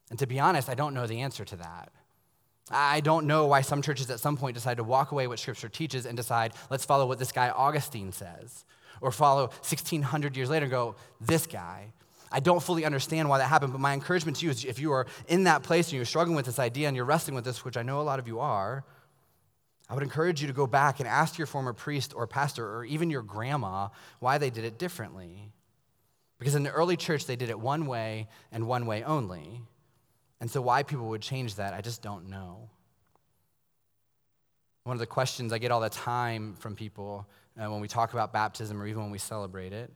And 0.10 0.18
to 0.18 0.26
be 0.26 0.40
honest, 0.40 0.68
I 0.68 0.74
don't 0.74 0.96
know 0.96 1.06
the 1.06 1.22
answer 1.22 1.46
to 1.46 1.56
that. 1.58 1.92
I 2.72 3.00
don't 3.02 3.28
know 3.28 3.46
why 3.46 3.62
some 3.62 3.84
churches 3.84 4.10
at 4.10 4.20
some 4.20 4.38
point 4.38 4.56
decide 4.56 4.78
to 4.78 4.84
walk 4.84 5.12
away 5.12 5.28
what 5.28 5.38
Scripture 5.38 5.70
teaches 5.70 6.08
and 6.08 6.18
decide, 6.18 6.54
let's 6.72 6.84
follow 6.84 7.06
what 7.06 7.20
this 7.20 7.32
guy 7.32 7.52
Augustine 7.52 8.12
says, 8.12 8.66
or 9.02 9.12
follow 9.12 9.50
1600 9.62 10.36
years 10.36 10.50
later 10.50 10.64
and 10.64 10.72
go, 10.72 10.96
this 11.22 11.46
guy. 11.46 11.94
I 12.32 12.40
don't 12.40 12.64
fully 12.64 12.86
understand 12.86 13.30
why 13.30 13.38
that 13.38 13.50
happened, 13.50 13.72
but 13.72 13.82
my 13.82 13.94
encouragement 13.94 14.38
to 14.38 14.46
you 14.46 14.50
is 14.50 14.66
if 14.66 14.80
you 14.80 14.94
are 14.94 15.06
in 15.28 15.44
that 15.44 15.62
place 15.62 15.90
and 15.90 15.98
you're 15.98 16.06
struggling 16.06 16.36
with 16.36 16.48
this 16.48 16.58
idea 16.58 16.88
and 16.88 16.98
you're 16.98 17.06
wrestling 17.06 17.36
with 17.36 17.46
this, 17.46 17.64
which 17.64 17.78
I 17.78 17.84
know 17.84 18.02
a 18.02 18.02
lot 18.02 18.18
of 18.18 18.28
you 18.28 18.40
are, 18.40 18.84
I 19.90 19.94
would 19.94 20.04
encourage 20.04 20.42
you 20.42 20.48
to 20.48 20.54
go 20.54 20.66
back 20.66 21.00
and 21.00 21.08
ask 21.08 21.38
your 21.38 21.48
former 21.48 21.74
priest 21.74 22.14
or 22.16 22.26
pastor 22.26 22.78
or 22.78 22.86
even 22.86 23.10
your 23.10 23.22
grandma 23.22 23.90
why 24.20 24.38
they 24.38 24.50
did 24.50 24.66
it 24.66 24.80
differently. 24.80 25.52
Because 26.40 26.56
in 26.56 26.64
the 26.64 26.72
early 26.72 26.98
church, 26.98 27.26
they 27.26 27.36
did 27.36 27.50
it 27.50 27.60
one 27.60 27.86
way 27.86 28.28
and 28.52 28.68
one 28.68 28.86
way 28.86 29.04
only. 29.04 29.62
And 30.42 30.50
so, 30.50 30.62
why 30.62 30.84
people 30.84 31.10
would 31.10 31.22
change 31.22 31.56
that, 31.56 31.74
I 31.74 31.82
just 31.82 32.02
don't 32.02 32.30
know. 32.30 32.70
One 34.84 34.96
of 34.96 35.00
the 35.00 35.06
questions 35.06 35.54
I 35.54 35.60
get 35.60 35.72
all 35.72 35.82
the 35.82 35.90
time 35.90 36.56
from 36.56 36.76
people 36.76 37.28
uh, 37.60 37.72
when 37.72 37.80
we 37.80 37.88
talk 37.88 38.14
about 38.14 38.34
baptism 38.34 38.82
or 38.82 38.86
even 38.86 39.04
when 39.04 39.12
we 39.12 39.18
celebrate 39.18 39.72
it 39.72 39.92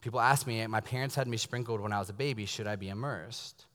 people 0.00 0.20
ask 0.20 0.46
me, 0.46 0.66
My 0.66 0.80
parents 0.80 1.14
had 1.14 1.28
me 1.28 1.36
sprinkled 1.36 1.80
when 1.80 1.92
I 1.92 1.98
was 1.98 2.10
a 2.10 2.14
baby, 2.14 2.46
should 2.46 2.66
I 2.66 2.76
be 2.76 2.88
immersed? 2.88 3.66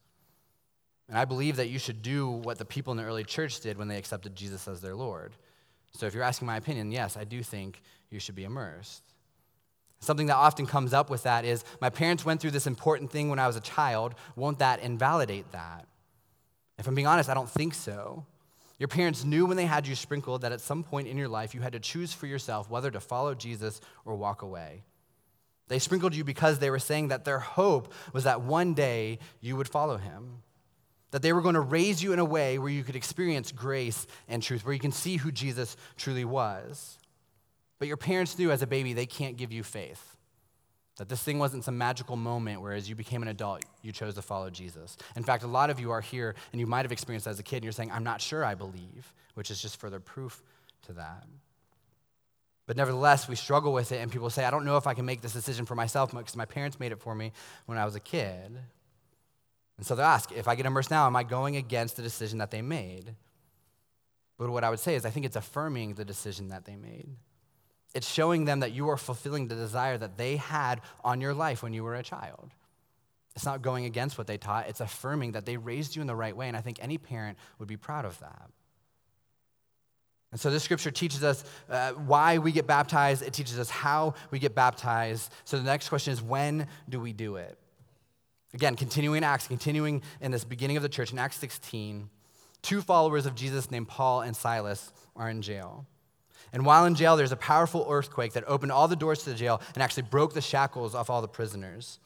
And 1.08 1.18
I 1.18 1.24
believe 1.24 1.56
that 1.56 1.68
you 1.68 1.78
should 1.78 2.02
do 2.02 2.28
what 2.28 2.58
the 2.58 2.64
people 2.64 2.90
in 2.92 2.96
the 2.96 3.04
early 3.04 3.24
church 3.24 3.60
did 3.60 3.78
when 3.78 3.88
they 3.88 3.98
accepted 3.98 4.34
Jesus 4.34 4.66
as 4.66 4.80
their 4.80 4.94
Lord. 4.94 5.32
So 5.92 6.06
if 6.06 6.14
you're 6.14 6.22
asking 6.22 6.46
my 6.46 6.56
opinion, 6.56 6.90
yes, 6.90 7.16
I 7.16 7.24
do 7.24 7.42
think 7.42 7.82
you 8.10 8.18
should 8.18 8.34
be 8.34 8.44
immersed. 8.44 9.02
Something 10.00 10.26
that 10.26 10.36
often 10.36 10.66
comes 10.66 10.92
up 10.92 11.08
with 11.10 11.22
that 11.22 11.44
is 11.44 11.64
my 11.80 11.90
parents 11.90 12.24
went 12.24 12.40
through 12.40 12.50
this 12.50 12.66
important 12.66 13.10
thing 13.10 13.30
when 13.30 13.38
I 13.38 13.46
was 13.46 13.56
a 13.56 13.60
child. 13.60 14.14
Won't 14.36 14.58
that 14.58 14.80
invalidate 14.80 15.50
that? 15.52 15.86
If 16.78 16.86
I'm 16.86 16.94
being 16.94 17.06
honest, 17.06 17.30
I 17.30 17.34
don't 17.34 17.48
think 17.48 17.74
so. 17.74 18.26
Your 18.78 18.88
parents 18.88 19.24
knew 19.24 19.46
when 19.46 19.56
they 19.56 19.66
had 19.66 19.86
you 19.86 19.94
sprinkled 19.94 20.42
that 20.42 20.52
at 20.52 20.60
some 20.60 20.82
point 20.82 21.08
in 21.08 21.16
your 21.16 21.28
life 21.28 21.54
you 21.54 21.60
had 21.60 21.72
to 21.72 21.80
choose 21.80 22.12
for 22.12 22.26
yourself 22.26 22.68
whether 22.68 22.90
to 22.90 23.00
follow 23.00 23.34
Jesus 23.34 23.80
or 24.04 24.16
walk 24.16 24.42
away. 24.42 24.82
They 25.68 25.78
sprinkled 25.78 26.14
you 26.14 26.24
because 26.24 26.58
they 26.58 26.70
were 26.70 26.78
saying 26.78 27.08
that 27.08 27.24
their 27.24 27.38
hope 27.38 27.92
was 28.12 28.24
that 28.24 28.42
one 28.42 28.74
day 28.74 29.20
you 29.40 29.56
would 29.56 29.68
follow 29.68 29.96
him 29.96 30.42
that 31.14 31.22
they 31.22 31.32
were 31.32 31.42
going 31.42 31.54
to 31.54 31.60
raise 31.60 32.02
you 32.02 32.12
in 32.12 32.18
a 32.18 32.24
way 32.24 32.58
where 32.58 32.68
you 32.68 32.82
could 32.82 32.96
experience 32.96 33.52
grace 33.52 34.04
and 34.26 34.42
truth, 34.42 34.64
where 34.64 34.74
you 34.74 34.80
can 34.80 34.90
see 34.90 35.16
who 35.16 35.30
Jesus 35.30 35.76
truly 35.96 36.24
was. 36.24 36.98
But 37.78 37.86
your 37.86 37.96
parents 37.96 38.36
knew 38.36 38.50
as 38.50 38.62
a 38.62 38.66
baby 38.66 38.94
they 38.94 39.06
can't 39.06 39.36
give 39.36 39.52
you 39.52 39.62
faith. 39.62 40.16
That 40.96 41.08
this 41.08 41.22
thing 41.22 41.38
wasn't 41.38 41.62
some 41.62 41.78
magical 41.78 42.16
moment 42.16 42.62
where, 42.62 42.72
as 42.72 42.88
you 42.88 42.96
became 42.96 43.22
an 43.22 43.28
adult, 43.28 43.64
you 43.80 43.92
chose 43.92 44.16
to 44.16 44.22
follow 44.22 44.50
Jesus. 44.50 44.96
In 45.14 45.22
fact, 45.22 45.44
a 45.44 45.46
lot 45.46 45.70
of 45.70 45.78
you 45.78 45.92
are 45.92 46.00
here 46.00 46.34
and 46.50 46.58
you 46.58 46.66
might 46.66 46.84
have 46.84 46.90
experienced 46.90 47.28
as 47.28 47.38
a 47.38 47.44
kid, 47.44 47.58
and 47.58 47.62
you're 47.62 47.72
saying, 47.72 47.92
I'm 47.92 48.02
not 48.02 48.20
sure 48.20 48.44
I 48.44 48.56
believe, 48.56 49.14
which 49.34 49.52
is 49.52 49.62
just 49.62 49.76
further 49.76 50.00
proof 50.00 50.42
to 50.86 50.94
that. 50.94 51.26
But 52.66 52.76
nevertheless, 52.76 53.28
we 53.28 53.36
struggle 53.36 53.72
with 53.72 53.92
it, 53.92 53.98
and 53.98 54.10
people 54.10 54.30
say, 54.30 54.44
I 54.44 54.50
don't 54.50 54.64
know 54.64 54.78
if 54.78 54.88
I 54.88 54.94
can 54.94 55.06
make 55.06 55.20
this 55.20 55.32
decision 55.32 55.64
for 55.64 55.76
myself 55.76 56.10
because 56.10 56.34
my 56.34 56.44
parents 56.44 56.80
made 56.80 56.90
it 56.90 56.98
for 56.98 57.14
me 57.14 57.30
when 57.66 57.78
I 57.78 57.84
was 57.84 57.94
a 57.94 58.00
kid. 58.00 58.58
And 59.76 59.86
so 59.86 59.94
they 59.94 60.02
ask, 60.02 60.30
if 60.32 60.46
I 60.46 60.54
get 60.54 60.66
immersed 60.66 60.90
now, 60.90 61.06
am 61.06 61.16
I 61.16 61.24
going 61.24 61.56
against 61.56 61.96
the 61.96 62.02
decision 62.02 62.38
that 62.38 62.50
they 62.50 62.62
made? 62.62 63.14
But 64.38 64.50
what 64.50 64.64
I 64.64 64.70
would 64.70 64.80
say 64.80 64.94
is, 64.94 65.04
I 65.04 65.10
think 65.10 65.26
it's 65.26 65.36
affirming 65.36 65.94
the 65.94 66.04
decision 66.04 66.48
that 66.48 66.64
they 66.64 66.76
made. 66.76 67.08
It's 67.94 68.10
showing 68.10 68.44
them 68.44 68.60
that 68.60 68.72
you 68.72 68.88
are 68.88 68.96
fulfilling 68.96 69.46
the 69.46 69.54
desire 69.54 69.96
that 69.98 70.16
they 70.16 70.36
had 70.36 70.80
on 71.04 71.20
your 71.20 71.34
life 71.34 71.62
when 71.62 71.72
you 71.72 71.84
were 71.84 71.94
a 71.94 72.02
child. 72.02 72.50
It's 73.36 73.44
not 73.44 73.62
going 73.62 73.84
against 73.84 74.16
what 74.16 74.26
they 74.26 74.38
taught, 74.38 74.68
it's 74.68 74.80
affirming 74.80 75.32
that 75.32 75.44
they 75.44 75.56
raised 75.56 75.96
you 75.96 76.02
in 76.02 76.06
the 76.06 76.14
right 76.14 76.36
way. 76.36 76.48
And 76.48 76.56
I 76.56 76.60
think 76.60 76.78
any 76.80 76.98
parent 76.98 77.38
would 77.58 77.68
be 77.68 77.76
proud 77.76 78.04
of 78.04 78.18
that. 78.20 78.50
And 80.30 80.40
so 80.40 80.50
this 80.50 80.64
scripture 80.64 80.90
teaches 80.90 81.22
us 81.22 81.44
uh, 81.70 81.92
why 81.92 82.38
we 82.38 82.50
get 82.50 82.66
baptized, 82.66 83.22
it 83.22 83.32
teaches 83.32 83.58
us 83.58 83.70
how 83.70 84.14
we 84.32 84.40
get 84.40 84.54
baptized. 84.54 85.32
So 85.44 85.56
the 85.56 85.62
next 85.64 85.88
question 85.88 86.12
is 86.12 86.20
when 86.20 86.66
do 86.88 86.98
we 86.98 87.12
do 87.12 87.36
it? 87.36 87.56
Again, 88.54 88.76
continuing 88.76 89.24
Acts, 89.24 89.48
continuing 89.48 90.00
in 90.20 90.30
this 90.30 90.44
beginning 90.44 90.76
of 90.76 90.82
the 90.82 90.88
church 90.88 91.12
in 91.12 91.18
Acts 91.18 91.36
16, 91.38 92.08
two 92.62 92.80
followers 92.80 93.26
of 93.26 93.34
Jesus 93.34 93.70
named 93.70 93.88
Paul 93.88 94.22
and 94.22 94.34
Silas 94.34 94.92
are 95.16 95.28
in 95.28 95.42
jail. 95.42 95.86
And 96.52 96.64
while 96.64 96.86
in 96.86 96.94
jail, 96.94 97.16
there's 97.16 97.32
a 97.32 97.36
powerful 97.36 97.86
earthquake 97.90 98.32
that 98.34 98.44
opened 98.46 98.70
all 98.70 98.86
the 98.86 98.94
doors 98.96 99.24
to 99.24 99.30
the 99.30 99.36
jail 99.36 99.60
and 99.74 99.82
actually 99.82 100.04
broke 100.04 100.34
the 100.34 100.40
shackles 100.40 100.94
off 100.94 101.10
all 101.10 101.20
the 101.20 101.28
prisoners. 101.28 101.98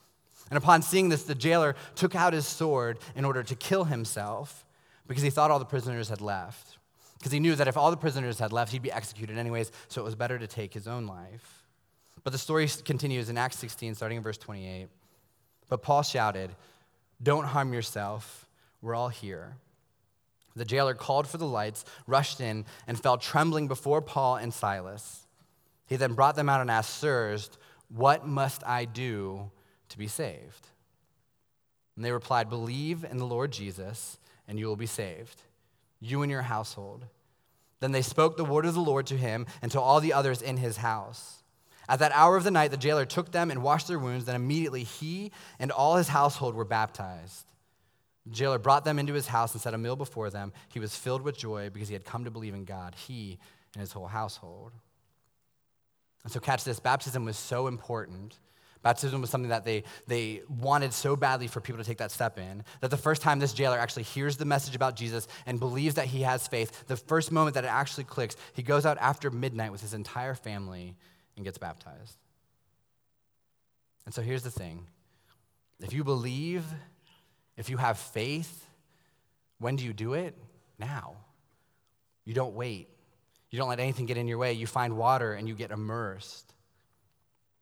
And 0.49 0.57
upon 0.57 0.81
seeing 0.81 1.09
this, 1.09 1.23
the 1.23 1.35
jailer 1.35 1.75
took 1.93 2.15
out 2.15 2.33
his 2.33 2.47
sword 2.47 2.97
in 3.15 3.25
order 3.25 3.43
to 3.43 3.55
kill 3.55 3.83
himself 3.83 4.65
because 5.07 5.23
he 5.23 5.29
thought 5.29 5.51
all 5.51 5.59
the 5.59 5.65
prisoners 5.65 6.09
had 6.09 6.19
left 6.19 6.79
because 7.19 7.33
he 7.33 7.39
knew 7.39 7.53
that 7.55 7.67
if 7.67 7.75
all 7.75 7.91
the 7.91 7.97
prisoners 7.97 8.39
had 8.39 8.53
left, 8.53 8.71
he'd 8.71 8.81
be 8.81 8.91
executed 8.91 9.37
anyways, 9.37 9.71
so 9.89 10.01
it 10.01 10.05
was 10.05 10.15
better 10.15 10.39
to 10.39 10.47
take 10.47 10.73
his 10.73 10.87
own 10.87 11.05
life. 11.05 11.65
But 12.23 12.31
the 12.31 12.39
story 12.39 12.67
continues 12.85 13.29
in 13.29 13.37
Acts 13.37 13.59
16, 13.59 13.95
starting 13.95 14.17
in 14.17 14.23
verse 14.23 14.37
28. 14.37 14.87
But 15.69 15.81
Paul 15.81 16.03
shouted, 16.03 16.51
Don't 17.21 17.45
harm 17.45 17.73
yourself, 17.73 18.47
we're 18.81 18.95
all 18.95 19.09
here. 19.09 19.55
The 20.55 20.65
jailer 20.65 20.93
called 20.93 21.27
for 21.27 21.37
the 21.37 21.45
lights, 21.45 21.85
rushed 22.05 22.41
in, 22.41 22.65
and 22.87 22.99
fell 22.99 23.17
trembling 23.17 23.67
before 23.67 24.01
Paul 24.01 24.35
and 24.35 24.53
Silas. 24.53 25.27
He 25.85 25.95
then 25.95 26.13
brought 26.13 26.35
them 26.35 26.49
out 26.49 26.61
and 26.61 26.69
asked, 26.69 26.95
Sirs, 26.95 27.49
what 27.87 28.27
must 28.27 28.65
I 28.65 28.85
do 28.85 29.51
to 29.89 29.97
be 29.97 30.07
saved? 30.07 30.67
And 31.95 32.03
they 32.03 32.11
replied, 32.11 32.49
Believe 32.49 33.03
in 33.03 33.17
the 33.17 33.25
Lord 33.25 33.51
Jesus, 33.51 34.17
and 34.47 34.59
you 34.59 34.67
will 34.67 34.75
be 34.75 34.85
saved 34.85 35.43
you 35.99 36.21
and 36.21 36.31
your 36.31 36.43
household. 36.43 37.05
Then 37.79 37.91
they 37.91 38.01
spoke 38.01 38.37
the 38.37 38.45
word 38.45 38.65
of 38.65 38.73
the 38.73 38.79
Lord 38.81 39.05
to 39.07 39.17
him 39.17 39.45
and 39.61 39.71
to 39.71 39.81
all 39.81 39.99
the 39.99 40.13
others 40.13 40.41
in 40.41 40.57
his 40.57 40.77
house. 40.77 41.38
At 41.89 41.99
that 41.99 42.13
hour 42.13 42.37
of 42.37 42.45
the 42.45 42.51
night, 42.51 42.71
the 42.71 42.77
jailer 42.77 43.05
took 43.05 43.31
them 43.31 43.51
and 43.51 43.61
washed 43.61 43.87
their 43.87 43.99
wounds. 43.99 44.25
Then 44.25 44.35
immediately 44.35 44.83
he 44.83 45.31
and 45.59 45.71
all 45.71 45.97
his 45.97 46.07
household 46.07 46.55
were 46.55 46.63
baptized. 46.63 47.45
The 48.25 48.31
jailer 48.31 48.59
brought 48.59 48.85
them 48.85 48.99
into 48.99 49.13
his 49.13 49.27
house 49.27 49.53
and 49.53 49.61
set 49.61 49.73
a 49.73 49.77
meal 49.77 49.95
before 49.95 50.29
them. 50.29 50.53
He 50.69 50.79
was 50.79 50.95
filled 50.95 51.23
with 51.23 51.37
joy 51.37 51.69
because 51.69 51.89
he 51.89 51.93
had 51.93 52.05
come 52.05 52.23
to 52.23 52.31
believe 52.31 52.53
in 52.53 52.63
God, 52.63 52.95
he 52.95 53.39
and 53.73 53.81
his 53.81 53.91
whole 53.91 54.07
household. 54.07 54.71
And 56.23 56.31
so, 56.31 56.39
catch 56.39 56.63
this 56.63 56.79
baptism 56.79 57.25
was 57.25 57.37
so 57.37 57.67
important 57.67 58.37
Baptism 58.81 59.19
was 59.19 59.29
something 59.29 59.49
that 59.49 59.65
they, 59.65 59.83
they 60.07 60.41
wanted 60.47 60.93
so 60.93 61.17
badly 61.17 61.47
for 61.47 61.59
people 61.59 61.83
to 61.83 61.87
take 61.87 61.97
that 61.97 62.11
step 62.11 62.39
in 62.39 62.63
that 62.79 62.89
the 62.89 62.97
first 62.97 63.21
time 63.21 63.39
this 63.39 63.51
jailer 63.51 63.77
actually 63.77 64.03
hears 64.03 64.37
the 64.37 64.45
message 64.45 64.75
about 64.75 64.95
Jesus 64.95 65.27
and 65.45 65.59
believes 65.59 65.95
that 65.95 66.05
he 66.05 66.21
has 66.21 66.47
faith, 66.47 66.87
the 66.87 66.95
first 66.95 67.31
moment 67.31 67.55
that 67.55 67.65
it 67.65 67.71
actually 67.71 68.05
clicks, 68.05 68.37
he 68.53 68.63
goes 68.63 68.85
out 68.85 68.97
after 69.01 69.29
midnight 69.29 69.73
with 69.73 69.81
his 69.81 69.93
entire 69.93 70.33
family 70.33 70.95
and 71.39 71.45
gets 71.45 71.57
baptized. 71.57 72.17
And 74.05 74.13
so 74.13 74.21
here's 74.21 74.43
the 74.43 74.51
thing 74.51 74.85
if 75.79 75.93
you 75.93 76.03
believe, 76.03 76.65
if 77.55 77.69
you 77.69 77.77
have 77.77 77.97
faith, 77.97 78.65
when 79.59 79.77
do 79.77 79.85
you 79.85 79.93
do 79.93 80.13
it? 80.13 80.35
Now. 80.77 81.15
You 82.25 82.33
don't 82.33 82.53
wait. 82.53 82.89
You 83.49 83.57
don't 83.57 83.69
let 83.69 83.79
anything 83.79 84.05
get 84.05 84.17
in 84.17 84.27
your 84.27 84.37
way. 84.37 84.53
You 84.53 84.67
find 84.67 84.97
water 84.97 85.33
and 85.33 85.47
you 85.47 85.55
get 85.55 85.71
immersed. 85.71 86.53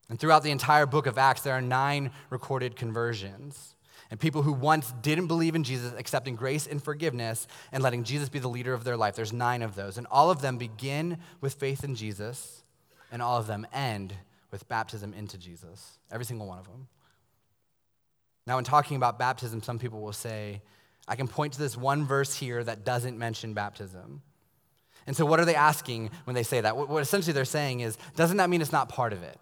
And 0.09 0.19
throughout 0.19 0.43
the 0.43 0.51
entire 0.51 0.85
book 0.85 1.05
of 1.05 1.17
Acts, 1.17 1.41
there 1.41 1.53
are 1.53 1.61
nine 1.61 2.11
recorded 2.29 2.75
conversions. 2.75 3.75
And 4.09 4.19
people 4.19 4.41
who 4.41 4.53
once 4.53 4.93
didn't 5.01 5.27
believe 5.27 5.55
in 5.55 5.63
Jesus, 5.63 5.93
accepting 5.97 6.35
grace 6.35 6.65
and 6.67 6.81
forgiveness 6.81 7.47
and 7.71 7.83
letting 7.83 8.03
Jesus 8.03 8.29
be 8.29 8.39
the 8.39 8.47
leader 8.49 8.73
of 8.73 8.83
their 8.83 8.97
life. 8.97 9.15
There's 9.15 9.33
nine 9.33 9.61
of 9.61 9.75
those. 9.75 9.97
And 9.97 10.07
all 10.09 10.29
of 10.31 10.41
them 10.41 10.57
begin 10.57 11.19
with 11.39 11.53
faith 11.53 11.83
in 11.83 11.95
Jesus, 11.95 12.63
and 13.11 13.21
all 13.21 13.37
of 13.37 13.47
them 13.47 13.65
end 13.73 14.13
with 14.51 14.67
baptism 14.67 15.13
into 15.13 15.37
Jesus. 15.37 15.97
Every 16.11 16.25
single 16.25 16.47
one 16.47 16.59
of 16.59 16.65
them. 16.65 16.87
Now, 18.45 18.57
in 18.57 18.63
talking 18.63 18.95
about 18.97 19.19
baptism, 19.19 19.61
some 19.61 19.77
people 19.77 19.99
will 19.99 20.13
say, 20.13 20.61
I 21.07 21.15
can 21.15 21.27
point 21.27 21.53
to 21.53 21.59
this 21.59 21.75
one 21.75 22.05
verse 22.05 22.35
here 22.35 22.63
that 22.63 22.85
doesn't 22.85 23.17
mention 23.17 23.53
baptism. 23.53 24.21
And 25.05 25.15
so, 25.15 25.25
what 25.25 25.39
are 25.39 25.45
they 25.45 25.55
asking 25.55 26.11
when 26.25 26.35
they 26.35 26.43
say 26.43 26.61
that? 26.61 26.75
What 26.75 27.01
essentially 27.01 27.33
they're 27.33 27.45
saying 27.45 27.81
is, 27.81 27.97
doesn't 28.15 28.37
that 28.37 28.49
mean 28.49 28.61
it's 28.61 28.71
not 28.71 28.89
part 28.89 29.13
of 29.13 29.23
it? 29.23 29.37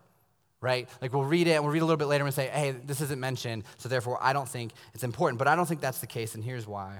right? 0.65 0.89
Like 0.99 1.13
we'll 1.13 1.23
read 1.23 1.47
it 1.47 1.51
and 1.51 1.63
we'll 1.63 1.71
read 1.71 1.83
a 1.83 1.85
little 1.85 1.97
bit 1.97 2.07
later 2.07 2.25
and 2.25 2.33
say, 2.33 2.47
hey, 2.47 2.71
this 2.71 2.99
isn't 2.99 3.19
mentioned, 3.19 3.63
so 3.77 3.87
therefore 3.87 4.17
I 4.19 4.33
don't 4.33 4.49
think 4.49 4.71
it's 4.95 5.03
important. 5.03 5.37
But 5.37 5.47
I 5.47 5.55
don't 5.55 5.67
think 5.67 5.79
that's 5.79 5.99
the 5.99 6.07
case, 6.07 6.33
and 6.33 6.43
here's 6.43 6.65
why. 6.65 6.99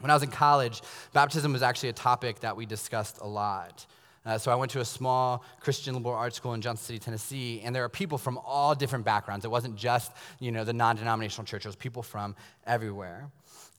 When 0.00 0.10
I 0.10 0.14
was 0.14 0.22
in 0.22 0.30
college, 0.30 0.82
baptism 1.14 1.54
was 1.54 1.62
actually 1.62 1.88
a 1.88 1.94
topic 1.94 2.40
that 2.40 2.56
we 2.56 2.66
discussed 2.66 3.18
a 3.22 3.26
lot. 3.26 3.86
Uh, 4.26 4.36
so 4.36 4.52
I 4.52 4.54
went 4.54 4.70
to 4.72 4.80
a 4.80 4.84
small 4.84 5.44
Christian 5.60 5.94
liberal 5.94 6.14
arts 6.14 6.36
school 6.36 6.54
in 6.54 6.60
Johnson 6.60 6.84
City, 6.84 6.98
Tennessee, 6.98 7.62
and 7.64 7.74
there 7.74 7.84
are 7.84 7.88
people 7.88 8.18
from 8.18 8.38
all 8.44 8.74
different 8.74 9.04
backgrounds. 9.04 9.44
It 9.44 9.50
wasn't 9.50 9.76
just, 9.76 10.12
you 10.38 10.52
know, 10.52 10.64
the 10.64 10.72
non-denominational 10.72 11.46
church. 11.46 11.64
It 11.64 11.68
was 11.68 11.76
people 11.76 12.02
from 12.02 12.36
everywhere. 12.66 13.30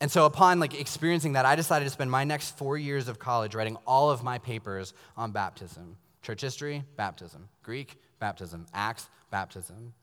And 0.02 0.12
so 0.12 0.26
upon 0.26 0.60
like 0.60 0.80
experiencing 0.80 1.34
that, 1.34 1.46
I 1.46 1.56
decided 1.56 1.86
to 1.86 1.92
spend 1.92 2.10
my 2.10 2.24
next 2.24 2.58
four 2.58 2.78
years 2.78 3.08
of 3.08 3.20
college 3.20 3.54
writing 3.54 3.78
all 3.86 4.10
of 4.10 4.24
my 4.24 4.38
papers 4.38 4.94
on 5.18 5.32
baptism. 5.32 5.98
Church 6.22 6.42
history, 6.42 6.84
baptism. 6.96 7.50
Greek, 7.64 7.98
baptism. 8.20 8.66
Acts, 8.74 9.10
baptism. 9.32 9.94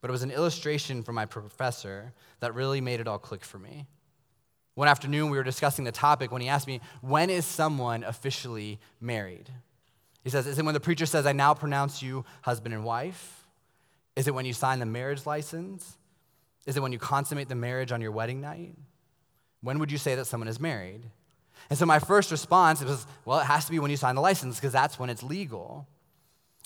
But 0.00 0.10
it 0.10 0.12
was 0.12 0.22
an 0.22 0.30
illustration 0.30 1.02
from 1.02 1.14
my 1.14 1.26
professor 1.26 2.12
that 2.40 2.54
really 2.54 2.80
made 2.80 3.00
it 3.00 3.08
all 3.08 3.18
click 3.18 3.44
for 3.44 3.58
me. 3.58 3.86
One 4.74 4.86
afternoon, 4.86 5.30
we 5.30 5.38
were 5.38 5.44
discussing 5.44 5.84
the 5.84 5.92
topic 5.92 6.30
when 6.30 6.40
he 6.40 6.48
asked 6.48 6.68
me, 6.68 6.80
When 7.00 7.30
is 7.30 7.44
someone 7.44 8.04
officially 8.04 8.78
married? 9.00 9.50
He 10.24 10.30
says, 10.30 10.46
Is 10.46 10.58
it 10.58 10.64
when 10.64 10.74
the 10.74 10.80
preacher 10.80 11.06
says, 11.06 11.26
I 11.26 11.32
now 11.32 11.54
pronounce 11.54 12.02
you 12.02 12.24
husband 12.42 12.74
and 12.74 12.84
wife? 12.84 13.46
Is 14.16 14.26
it 14.26 14.34
when 14.34 14.44
you 14.44 14.52
sign 14.52 14.78
the 14.78 14.86
marriage 14.86 15.26
license? 15.26 15.96
Is 16.66 16.76
it 16.76 16.80
when 16.80 16.92
you 16.92 16.98
consummate 16.98 17.48
the 17.48 17.54
marriage 17.54 17.92
on 17.92 18.00
your 18.00 18.12
wedding 18.12 18.40
night? 18.40 18.74
When 19.62 19.78
would 19.78 19.90
you 19.90 19.98
say 19.98 20.14
that 20.16 20.26
someone 20.26 20.48
is 20.48 20.60
married? 20.60 21.02
And 21.70 21.78
so 21.78 21.86
my 21.86 21.98
first 21.98 22.30
response 22.30 22.82
was, 22.82 23.06
Well, 23.24 23.40
it 23.40 23.44
has 23.44 23.64
to 23.66 23.70
be 23.70 23.78
when 23.78 23.90
you 23.90 23.96
sign 23.96 24.14
the 24.14 24.20
license 24.20 24.56
because 24.56 24.72
that's 24.72 24.98
when 24.98 25.10
it's 25.10 25.22
legal. 25.22 25.86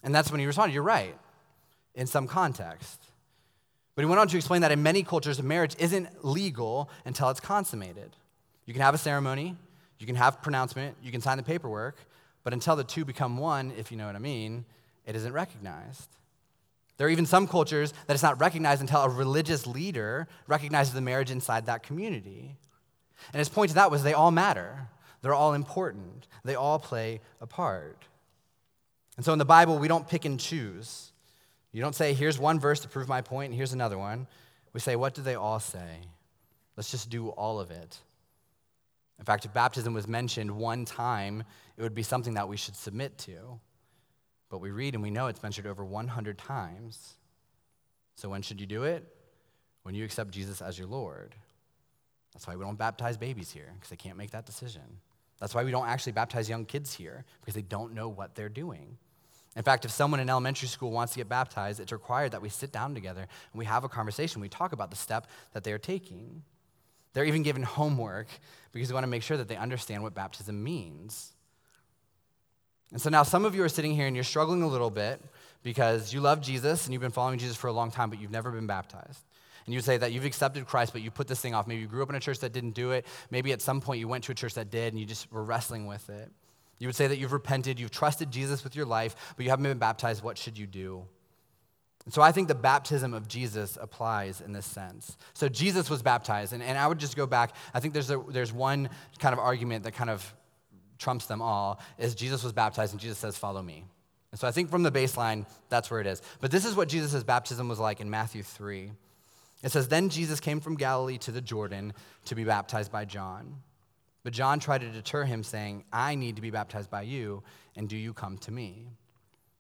And 0.03 0.15
that's 0.15 0.31
when 0.31 0.41
he 0.41 0.47
responded, 0.47 0.75
You're 0.75 0.83
right, 0.83 1.17
in 1.95 2.07
some 2.07 2.27
context. 2.27 3.01
But 3.95 4.03
he 4.03 4.07
went 4.07 4.21
on 4.21 4.29
to 4.29 4.37
explain 4.37 4.63
that 4.63 4.73
in 4.73 4.83
many 4.83 5.03
cultures, 5.03 5.43
marriage 5.43 5.77
isn't 5.79 6.25
legal 6.25 6.89
until 7.05 7.29
it's 7.29 7.41
consummated. 7.41 8.17
You 8.65 8.73
can 8.73 8.83
have 8.83 8.95
a 8.95 8.99
ceremony, 8.99 9.57
you 9.99 10.07
can 10.07 10.17
have 10.17 10.41
pronouncement, 10.41 10.97
you 11.03 11.13
can 11.13 11.21
sign 11.21 11.37
the 11.37 11.43
paperwork, 11.43 11.97
but 12.45 12.53
until 12.53 12.77
the 12.77 12.85
two 12.85 13.05
become 13.05 13.39
one, 13.39 13.73
if 13.77 13.91
you 13.91 13.97
know 13.97 14.07
what 14.07 14.17
I 14.17 14.21
mean, 14.21 14.65
it 15.07 15.17
isn't 15.17 15.33
recognized. 15.33 16.09
There 16.97 17.07
are 17.07 17.11
even 17.11 17.27
some 17.27 17.47
cultures 17.47 17.93
that 18.07 18.15
it's 18.15 18.23
not 18.23 18.41
recognized 18.41 18.81
until 18.81 19.03
a 19.03 19.09
religious 19.09 19.67
leader 19.67 20.29
recognizes 20.47 20.93
the 20.93 21.01
marriage 21.01 21.31
inside 21.31 21.67
that 21.67 21.83
community. 21.83 22.57
And 23.33 23.39
his 23.39 23.49
point 23.49 23.71
to 23.71 23.75
that 23.77 23.91
was 23.91 24.03
they 24.03 24.15
all 24.15 24.31
matter. 24.31 24.89
They're 25.23 25.35
all 25.35 25.55
important. 25.55 26.27
They 26.45 26.55
all 26.55 26.79
play 26.79 27.21
a 27.41 27.47
part. 27.47 28.05
And 29.17 29.25
so 29.25 29.33
in 29.33 29.39
the 29.39 29.45
Bible, 29.45 29.79
we 29.79 29.89
don't 29.89 30.09
pick 30.09 30.25
and 30.25 30.39
choose. 30.39 31.13
You 31.73 31.81
don't 31.81 31.95
say, 31.95 32.13
here's 32.13 32.39
one 32.39 32.61
verse 32.61 32.81
to 32.81 32.89
prove 32.89 33.09
my 33.09 33.21
point, 33.21 33.51
and 33.51 33.57
here's 33.57 33.73
another 33.73 33.99
one. 33.99 34.27
We 34.73 34.81
say, 34.81 34.97
what 34.97 35.15
do 35.15 35.23
they 35.23 35.35
all 35.35 35.61
say? 35.61 36.01
Let's 36.77 36.91
just 36.91 37.11
do 37.11 37.29
all 37.29 37.61
of 37.61 37.71
it. 37.71 37.99
In 39.19 39.25
fact, 39.25 39.53
baptism 39.55 39.95
was 39.95 40.09
mentioned 40.09 40.51
one 40.51 40.85
time, 40.85 41.45
it 41.83 41.85
would 41.85 41.95
be 41.97 42.05
something 42.05 42.35
that 42.35 42.49
we 42.49 42.57
should 42.57 42.77
submit 42.77 43.19
to. 43.19 43.59
But 44.51 44.61
we 44.61 44.71
read 44.71 44.95
and 44.95 45.03
we 45.03 45.11
know 45.11 45.27
it's 45.27 45.43
mentioned 45.43 45.67
over 45.67 45.85
100 45.85 46.39
times. 46.39 47.15
So 48.15 48.29
when 48.29 48.43
should 48.43 48.61
you 48.61 48.69
do 48.69 48.85
it? 48.85 49.05
When 49.83 49.93
you 49.93 50.05
accept 50.05 50.31
Jesus 50.31 50.63
as 50.63 50.79
your 50.79 50.87
Lord. 50.87 51.35
That's 52.33 52.47
why 52.47 52.55
we 52.55 52.63
don't 52.63 52.79
baptize 52.79 53.17
babies 53.17 53.51
here, 53.51 53.73
because 53.75 53.91
they 53.91 53.97
can't 53.97 54.17
make 54.17 54.31
that 54.31 54.47
decision. 54.47 55.01
That's 55.41 55.57
why 55.57 55.65
we 55.65 55.73
don't 55.73 55.89
actually 55.89 56.13
baptize 56.13 56.49
young 56.49 56.67
kids 56.67 56.95
here, 56.95 57.25
because 57.41 57.55
they 57.55 57.63
don't 57.63 57.95
know 57.95 58.09
what 58.09 58.37
they're 58.37 58.49
doing. 58.49 58.97
In 59.57 59.65
fact, 59.65 59.85
if 59.85 59.91
someone 59.91 60.21
in 60.21 60.31
elementary 60.31 60.69
school 60.69 60.93
wants 60.93 61.15
to 61.15 61.19
get 61.19 61.29
baptized, 61.29 61.81
it's 61.81 61.91
required 61.91 62.31
that 62.31 62.43
we 62.43 62.49
sit 62.49 62.71
down 62.71 62.95
together 62.95 63.23
and 63.23 63.59
we 63.59 63.65
have 63.65 63.83
a 63.83 63.89
conversation. 63.89 64.41
We 64.41 64.49
talk 64.49 64.73
about 64.73 64.91
the 64.91 64.97
step 64.97 65.27
that 65.53 65.65
they 65.65 65.73
are 65.73 65.79
taking. 65.79 66.45
They're 67.13 67.25
even 67.25 67.43
given 67.43 67.65
homework 67.65 68.29
because 68.71 68.89
we 68.89 68.95
want 68.95 69.03
to 69.03 69.11
make 69.11 69.25
sure 69.25 69.37
that 69.37 69.49
they 69.49 69.57
understand 69.57 70.05
what 70.05 70.15
baptism 70.15 70.63
means. 70.63 71.32
And 72.93 73.01
so 73.01 73.11
now 73.11 73.23
some 73.23 73.45
of 73.45 73.55
you 73.55 73.63
are 73.63 73.69
sitting 73.69 73.95
here 73.95 74.07
and 74.07 74.15
you're 74.15 74.25
struggling 74.25 74.63
a 74.63 74.67
little 74.67 74.91
bit 74.91 75.21
because 75.63 76.13
you 76.13 76.21
love 76.21 76.41
Jesus 76.41 76.85
and 76.85 76.93
you've 76.93 77.03
been 77.03 77.11
following 77.11 77.39
Jesus 77.39 77.57
for 77.57 77.69
a 77.69 77.73
long 77.73 77.91
time, 77.91 78.11
but 78.11 78.21
you've 78.21 78.31
never 78.31 78.51
been 78.51 78.67
baptized. 78.67 79.25
And 79.65 79.75
you 79.75 79.81
say 79.81 79.97
that 79.97 80.13
you've 80.13 80.25
accepted 80.25 80.67
Christ, 80.67 80.93
but 80.93 81.03
you 81.03 81.11
put 81.11 81.29
this 81.29 81.41
thing 81.41 81.55
off. 81.55 81.67
Maybe 81.67 81.81
you 81.81 81.87
grew 81.87 82.03
up 82.03 82.11
in 82.11 82.17
a 82.17 82.21
church 82.21 82.41
that 82.41 82.53
didn't 82.53 82.73
do 82.73 82.91
it. 82.91 83.07
Maybe 83.31 83.53
at 83.53 83.63
some 83.63 83.81
point 83.81 84.01
you 84.01 84.09
went 84.09 84.25
to 84.25 84.33
a 84.33 84.35
church 84.35 84.55
that 84.55 84.71
did 84.71 84.93
and 84.93 85.01
you 85.01 85.07
just 85.07 85.31
were 85.33 85.45
wrestling 85.45 85.87
with 85.87 86.11
it. 86.11 86.31
You 86.79 86.89
would 86.89 86.97
say 86.97 87.07
that 87.07 87.19
you've 87.19 87.33
repented, 87.33 87.79
you've 87.79 87.93
trusted 87.93 88.31
Jesus 88.31 88.65
with 88.65 88.75
your 88.75 88.87
life, 88.87 89.35
but 89.37 89.45
you 89.45 89.51
haven't 89.51 89.63
been 89.63 89.79
baptized. 89.79 90.23
What 90.23 90.37
should 90.37 90.59
you 90.59 90.67
do? 90.67 91.05
And 92.05 92.13
so 92.13 92.21
I 92.21 92.33
think 92.33 92.49
the 92.49 92.57
baptism 92.57 93.15
of 93.15 93.29
Jesus 93.29 93.79
applies 93.81 94.41
in 94.41 94.53
this 94.53 94.67
sense. 94.67 95.17
So 95.35 95.49
Jesus 95.49 95.89
was 95.89 96.03
baptized, 96.03 96.53
and, 96.53 96.61
and 96.61 96.77
I 96.77 96.89
would 96.89 96.99
just 96.99 97.17
go 97.17 97.27
back. 97.27 97.55
I 97.73 97.79
think 97.79 97.95
there's, 97.95 98.11
a, 98.11 98.21
there's 98.29 98.53
one 98.53 98.91
kind 99.21 99.33
of 99.33 99.39
argument 99.39 99.85
that 99.85 99.93
kind 99.93 100.11
of 100.11 100.35
trumps 101.03 101.27
them 101.27 101.43
all 101.43 101.81
is 101.99 102.15
Jesus 102.15 102.43
was 102.43 102.53
baptized, 102.53 102.93
and 102.93 103.01
Jesus 103.01 103.19
says, 103.19 103.37
Follow 103.37 103.63
me. 103.63 103.85
And 104.31 104.41
so 104.41 104.49
I 104.49 104.51
think 104.51 104.71
from 104.71 104.83
the 104.83 104.91
baseline, 104.91 105.47
that's 105.69 105.91
where 105.91 106.01
it 106.01 106.07
is. 106.07 106.23
But 106.41 106.51
this 106.51 106.65
is 106.65 106.75
what 106.75 106.89
Jesus' 106.89 107.23
baptism 107.23 107.69
was 107.69 107.79
like 107.79 108.01
in 108.01 108.09
Matthew 108.09 108.43
3. 108.43 108.91
It 109.63 109.71
says, 109.71 109.89
Then 109.89 110.09
Jesus 110.09 110.41
came 110.41 110.61
from 110.61 110.77
Galilee 110.77 111.19
to 111.19 111.31
the 111.31 111.43
Jordan 111.43 111.93
to 112.25 112.35
be 112.35 112.45
baptized 112.45 112.91
by 112.91 113.05
John. 113.05 113.57
But 114.25 114.33
John 114.33 114.61
tried 114.61 114.83
to 114.83 114.91
deter 114.91 115.25
him, 115.25 115.43
saying, 115.43 115.85
I 115.93 116.15
need 116.15 116.37
to 116.37 116.43
be 116.43 116.51
baptized 116.51 116.91
by 116.91 117.03
you, 117.03 117.43
and 117.77 117.89
do 117.89 117.97
you 117.97 118.15
come 118.15 118.39
to 118.39 118.53
me? 118.53 118.87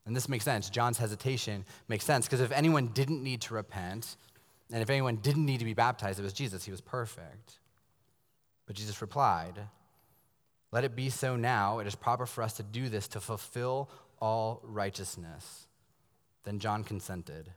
And 0.06 0.16
this 0.16 0.28
makes 0.28 0.44
sense. 0.44 0.70
John's 0.70 0.98
hesitation 0.98 1.64
makes 1.88 2.04
sense 2.04 2.26
because 2.26 2.40
if 2.40 2.52
anyone 2.52 2.88
didn't 2.88 3.22
need 3.22 3.42
to 3.42 3.54
repent, 3.54 4.16
and 4.72 4.82
if 4.82 4.90
anyone 4.90 5.16
didn't 5.16 5.44
need 5.44 5.58
to 5.58 5.64
be 5.64 5.74
baptized, 5.74 6.18
it 6.18 6.22
was 6.22 6.32
Jesus. 6.32 6.64
He 6.64 6.70
was 6.70 6.80
perfect. 6.80 7.58
But 8.66 8.76
Jesus 8.76 9.00
replied, 9.00 9.60
Let 10.72 10.84
it 10.84 10.96
be 10.96 11.10
so 11.10 11.36
now. 11.36 11.78
It 11.78 11.86
is 11.86 11.94
proper 11.94 12.26
for 12.26 12.42
us 12.42 12.54
to 12.54 12.62
do 12.62 12.88
this 12.88 13.06
to 13.08 13.20
fulfill 13.20 13.90
all 14.20 14.60
righteousness. 14.64 15.66
Then 16.44 16.58
John 16.58 16.82
consented. 16.82 17.50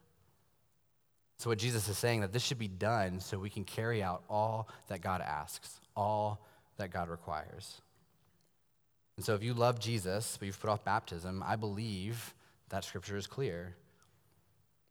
So, 1.37 1.49
what 1.49 1.57
Jesus 1.57 1.87
is 1.87 1.97
saying 1.97 2.21
that 2.21 2.31
this 2.31 2.43
should 2.43 2.59
be 2.59 2.67
done 2.67 3.19
so 3.19 3.39
we 3.39 3.49
can 3.49 3.63
carry 3.63 4.03
out 4.03 4.23
all 4.29 4.69
that 4.87 5.01
God 5.01 5.21
asks, 5.21 5.79
all 5.95 6.45
that 6.77 6.91
God 6.91 7.09
requires. 7.09 7.81
And 9.17 9.25
so, 9.25 9.33
if 9.33 9.43
you 9.43 9.53
love 9.53 9.79
Jesus, 9.79 10.37
but 10.37 10.45
you've 10.45 10.59
put 10.59 10.69
off 10.69 10.83
baptism, 10.83 11.43
I 11.45 11.55
believe 11.55 12.33
that 12.69 12.83
scripture 12.83 13.17
is 13.17 13.27
clear 13.27 13.75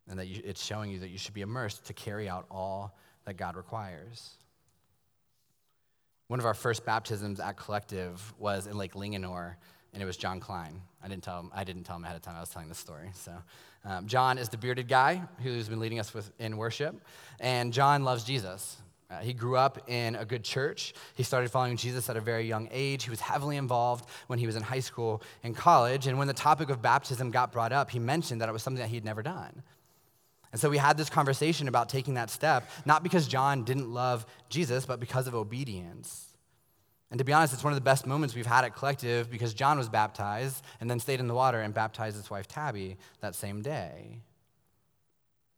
and 0.07 0.19
that 0.19 0.27
you, 0.27 0.41
it's 0.43 0.63
showing 0.63 0.91
you 0.91 0.99
that 0.99 1.09
you 1.09 1.17
should 1.17 1.33
be 1.33 1.41
immersed 1.41 1.85
to 1.85 1.93
carry 1.93 2.29
out 2.29 2.45
all 2.51 2.95
that 3.25 3.37
God 3.37 3.55
requires. 3.55 4.35
One 6.27 6.39
of 6.39 6.45
our 6.47 6.55
first 6.55 6.85
baptisms 6.85 7.39
at 7.39 7.55
Collective 7.55 8.33
was 8.39 8.65
in 8.65 8.77
Lake 8.77 8.93
Linganore, 8.93 9.55
and 9.93 10.01
it 10.01 10.05
was 10.07 10.17
John 10.17 10.39
Klein. 10.39 10.81
I 11.03 11.07
didn't 11.07 11.23
tell 11.23 11.39
him, 11.39 11.51
I 11.53 11.63
didn't 11.63 11.83
tell 11.83 11.97
him 11.97 12.03
ahead 12.03 12.15
of 12.15 12.23
time 12.23 12.35
I 12.35 12.39
was 12.39 12.49
telling 12.49 12.67
this 12.67 12.79
story. 12.79 13.11
So, 13.13 13.31
um, 13.83 14.07
John 14.07 14.39
is 14.39 14.49
the 14.49 14.57
bearded 14.57 14.87
guy 14.87 15.21
who's 15.43 15.69
been 15.69 15.79
leading 15.79 15.99
us 15.99 16.15
with, 16.15 16.31
in 16.39 16.57
worship, 16.57 16.99
and 17.39 17.71
John 17.71 18.03
loves 18.03 18.23
Jesus. 18.23 18.77
Uh, 19.09 19.19
he 19.19 19.33
grew 19.33 19.55
up 19.55 19.87
in 19.87 20.15
a 20.15 20.25
good 20.25 20.43
church. 20.43 20.95
He 21.13 21.21
started 21.21 21.51
following 21.51 21.77
Jesus 21.77 22.09
at 22.09 22.17
a 22.17 22.21
very 22.21 22.47
young 22.47 22.67
age. 22.71 23.03
He 23.03 23.11
was 23.11 23.21
heavily 23.21 23.57
involved 23.57 24.09
when 24.25 24.39
he 24.39 24.47
was 24.47 24.55
in 24.55 24.63
high 24.63 24.79
school 24.79 25.21
and 25.43 25.55
college. 25.55 26.07
And 26.07 26.17
when 26.17 26.27
the 26.27 26.33
topic 26.33 26.71
of 26.71 26.81
baptism 26.81 27.29
got 27.29 27.51
brought 27.51 27.71
up, 27.71 27.91
he 27.91 27.99
mentioned 27.99 28.41
that 28.41 28.49
it 28.49 28.51
was 28.51 28.63
something 28.63 28.81
that 28.81 28.89
he'd 28.89 29.05
never 29.05 29.21
done. 29.21 29.61
And 30.55 30.61
so 30.61 30.69
we 30.69 30.77
had 30.77 30.95
this 30.95 31.09
conversation 31.09 31.67
about 31.67 31.89
taking 31.89 32.13
that 32.13 32.29
step, 32.29 32.69
not 32.85 33.03
because 33.03 33.27
John 33.27 33.65
didn't 33.65 33.91
love 33.91 34.25
Jesus, 34.47 34.85
but 34.85 35.01
because 35.01 35.27
of 35.27 35.35
obedience. 35.35 36.29
And 37.11 37.17
to 37.17 37.25
be 37.25 37.33
honest, 37.33 37.53
it's 37.53 37.61
one 37.65 37.73
of 37.73 37.75
the 37.75 37.83
best 37.83 38.07
moments 38.07 38.35
we've 38.35 38.45
had 38.45 38.63
at 38.63 38.73
Collective 38.73 39.29
because 39.29 39.53
John 39.53 39.77
was 39.77 39.89
baptized 39.89 40.63
and 40.79 40.89
then 40.89 41.01
stayed 41.01 41.19
in 41.19 41.27
the 41.27 41.33
water 41.33 41.59
and 41.59 41.73
baptized 41.73 42.15
his 42.15 42.29
wife 42.29 42.47
Tabby 42.47 42.95
that 43.19 43.35
same 43.35 43.61
day. 43.63 44.21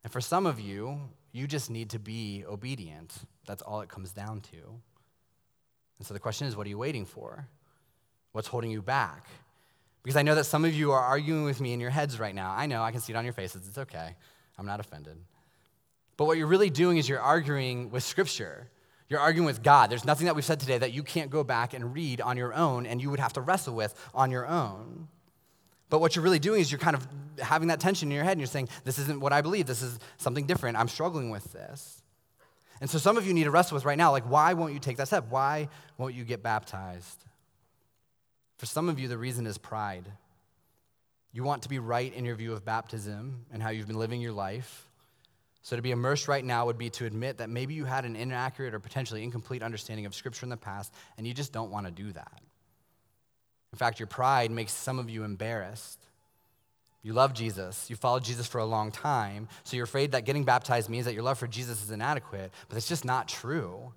And 0.03 0.11
for 0.11 0.19
some 0.19 0.47
of 0.47 0.59
you, 0.59 0.99
you 1.31 1.45
just 1.45 1.69
need 1.69 1.91
to 1.91 1.99
be 1.99 2.43
obedient. 2.49 3.13
That's 3.45 3.61
all 3.61 3.81
it 3.81 3.89
comes 3.89 4.13
down 4.13 4.41
to. 4.49 4.57
And 5.99 6.07
so 6.07 6.15
the 6.15 6.19
question 6.19 6.47
is 6.47 6.55
what 6.55 6.65
are 6.65 6.71
you 6.71 6.79
waiting 6.79 7.05
for? 7.05 7.47
What's 8.31 8.47
holding 8.47 8.71
you 8.71 8.81
back? 8.81 9.27
Because 10.01 10.17
I 10.17 10.23
know 10.23 10.33
that 10.33 10.45
some 10.45 10.65
of 10.65 10.73
you 10.73 10.91
are 10.91 11.03
arguing 11.03 11.43
with 11.43 11.61
me 11.61 11.73
in 11.73 11.79
your 11.79 11.91
heads 11.91 12.19
right 12.19 12.33
now. 12.33 12.51
I 12.57 12.65
know, 12.65 12.81
I 12.81 12.89
can 12.89 12.99
see 12.99 13.13
it 13.13 13.15
on 13.15 13.25
your 13.25 13.33
faces. 13.33 13.67
It's 13.67 13.77
okay. 13.77 14.15
I'm 14.57 14.65
not 14.65 14.79
offended. 14.79 15.17
But 16.17 16.25
what 16.25 16.37
you're 16.37 16.47
really 16.47 16.69
doing 16.69 16.97
is 16.97 17.07
you're 17.07 17.19
arguing 17.19 17.91
with 17.91 18.03
Scripture. 18.03 18.69
You're 19.09 19.19
arguing 19.19 19.45
with 19.45 19.63
God. 19.63 19.89
There's 19.89 20.03
nothing 20.03 20.25
that 20.25 20.35
we've 20.35 20.43
said 20.43 20.59
today 20.59 20.77
that 20.79 20.91
you 20.91 21.03
can't 21.03 21.29
go 21.29 21.43
back 21.43 21.73
and 21.73 21.93
read 21.93 22.19
on 22.19 22.37
your 22.37 22.53
own 22.53 22.85
and 22.85 23.01
you 23.01 23.09
would 23.09 23.19
have 23.19 23.33
to 23.33 23.41
wrestle 23.41 23.75
with 23.75 23.93
on 24.13 24.31
your 24.31 24.47
own. 24.47 25.07
But 25.89 25.99
what 25.99 26.15
you're 26.15 26.23
really 26.23 26.39
doing 26.39 26.59
is 26.59 26.71
you're 26.71 26.79
kind 26.79 26.95
of 26.95 27.07
having 27.39 27.69
that 27.69 27.79
tension 27.79 28.09
in 28.09 28.15
your 28.15 28.25
head 28.25 28.33
and 28.33 28.41
you're 28.41 28.47
saying, 28.47 28.67
This 28.83 28.99
isn't 28.99 29.21
what 29.21 29.31
I 29.31 29.41
believe. 29.41 29.67
This 29.67 29.81
is 29.81 29.99
something 30.17 30.45
different. 30.45 30.77
I'm 30.77 30.89
struggling 30.89 31.29
with 31.29 31.53
this. 31.53 32.01
And 32.81 32.89
so 32.89 32.97
some 32.97 33.17
of 33.17 33.25
you 33.25 33.33
need 33.33 33.45
to 33.45 33.51
wrestle 33.51 33.75
with 33.75 33.85
right 33.85 33.97
now, 33.97 34.11
like, 34.11 34.29
why 34.29 34.53
won't 34.53 34.73
you 34.73 34.79
take 34.79 34.97
that 34.97 35.07
step? 35.07 35.27
Why 35.29 35.69
won't 35.97 36.13
you 36.13 36.23
get 36.23 36.43
baptized? 36.43 37.23
For 38.57 38.65
some 38.65 38.89
of 38.89 38.99
you, 38.99 39.07
the 39.07 39.17
reason 39.17 39.47
is 39.47 39.57
pride. 39.57 40.11
You 41.37 41.43
want 41.43 41.61
to 41.61 41.69
be 41.69 41.77
right 41.77 42.11
in 42.15 42.25
your 42.25 42.33
view 42.33 42.53
of 42.53 42.65
baptism 42.65 43.45
and 43.53 43.61
how 43.61 43.69
you've 43.69 43.85
been 43.85 43.99
living 43.99 44.21
your 44.21 44.31
life. 44.31 44.87
So 45.61 45.75
to 45.75 45.83
be 45.83 45.91
immersed 45.91 46.27
right 46.27 46.43
now 46.43 46.65
would 46.65 46.79
be 46.79 46.89
to 46.89 47.05
admit 47.05 47.37
that 47.37 47.47
maybe 47.47 47.75
you 47.75 47.85
had 47.85 48.05
an 48.05 48.15
inaccurate 48.15 48.73
or 48.73 48.79
potentially 48.79 49.21
incomplete 49.21 49.61
understanding 49.61 50.07
of 50.07 50.15
Scripture 50.15 50.47
in 50.47 50.49
the 50.49 50.57
past, 50.57 50.91
and 51.15 51.27
you 51.27 51.35
just 51.35 51.53
don't 51.53 51.69
want 51.69 51.85
to 51.85 51.91
do 51.91 52.11
that. 52.13 52.41
In 53.71 53.77
fact, 53.77 53.99
your 53.99 54.07
pride 54.07 54.49
makes 54.49 54.73
some 54.73 54.97
of 54.97 55.11
you 55.11 55.23
embarrassed. 55.25 55.99
You 57.03 57.13
love 57.13 57.35
Jesus. 57.35 57.87
You 57.87 57.97
followed 57.97 58.23
Jesus 58.23 58.47
for 58.47 58.57
a 58.57 58.65
long 58.65 58.91
time. 58.91 59.47
So 59.63 59.75
you're 59.75 59.83
afraid 59.83 60.13
that 60.13 60.25
getting 60.25 60.43
baptized 60.43 60.89
means 60.89 61.05
that 61.05 61.13
your 61.13 61.21
love 61.21 61.37
for 61.37 61.45
Jesus 61.45 61.83
is 61.83 61.91
inadequate, 61.91 62.51
but 62.67 62.77
it's 62.79 62.89
just 62.89 63.05
not 63.05 63.27
true. 63.27 63.93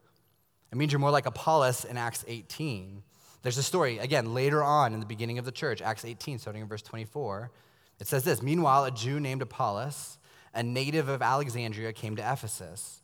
It 0.71 0.77
means 0.77 0.93
you're 0.93 1.01
more 1.01 1.11
like 1.11 1.25
Apollos 1.25 1.87
in 1.87 1.97
Acts 1.97 2.23
18. 2.29 3.03
There's 3.43 3.59
a 3.59 3.63
story, 3.63 3.99
again, 3.99 4.35
later 4.35 4.63
on 4.63 4.93
in 4.93 5.01
the 5.01 5.07
beginning 5.07 5.39
of 5.39 5.45
the 5.45 5.53
church, 5.53 5.81
Acts 5.81 6.05
18, 6.05 6.39
starting 6.39 6.63
in 6.63 6.69
verse 6.69 6.83
24. 6.83 7.51
It 7.99 8.07
says 8.07 8.25
this 8.25 8.43
Meanwhile, 8.43 8.85
a 8.85 8.91
Jew 8.91 9.21
named 9.21 9.43
Apollos, 9.43 10.19
a 10.55 10.63
native 10.63 11.09
of 11.09 11.23
Alexandria, 11.23 11.93
came 11.93 12.17
to 12.17 12.33
Ephesus. 12.33 13.01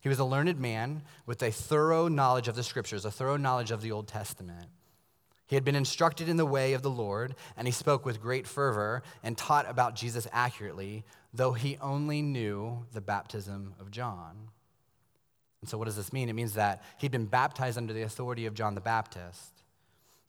He 0.00 0.08
was 0.08 0.18
a 0.18 0.24
learned 0.24 0.58
man 0.58 1.02
with 1.26 1.42
a 1.42 1.50
thorough 1.50 2.08
knowledge 2.08 2.48
of 2.48 2.56
the 2.56 2.62
scriptures, 2.62 3.04
a 3.04 3.10
thorough 3.10 3.36
knowledge 3.36 3.70
of 3.70 3.82
the 3.82 3.92
Old 3.92 4.08
Testament. 4.08 4.68
He 5.46 5.56
had 5.56 5.64
been 5.64 5.74
instructed 5.74 6.28
in 6.28 6.36
the 6.36 6.46
way 6.46 6.74
of 6.74 6.82
the 6.82 6.90
Lord, 6.90 7.34
and 7.56 7.66
he 7.66 7.72
spoke 7.72 8.04
with 8.04 8.20
great 8.20 8.46
fervor 8.46 9.02
and 9.22 9.36
taught 9.36 9.68
about 9.68 9.96
Jesus 9.96 10.26
accurately, 10.30 11.04
though 11.32 11.52
he 11.52 11.78
only 11.80 12.20
knew 12.20 12.84
the 12.92 13.00
baptism 13.00 13.74
of 13.80 13.90
John. 13.90 14.50
And 15.60 15.68
so, 15.68 15.78
what 15.78 15.86
does 15.86 15.96
this 15.96 16.12
mean? 16.12 16.28
It 16.28 16.34
means 16.34 16.54
that 16.54 16.82
he'd 16.98 17.10
been 17.10 17.26
baptized 17.26 17.78
under 17.78 17.92
the 17.92 18.02
authority 18.02 18.46
of 18.46 18.54
John 18.54 18.74
the 18.74 18.80
Baptist. 18.80 19.58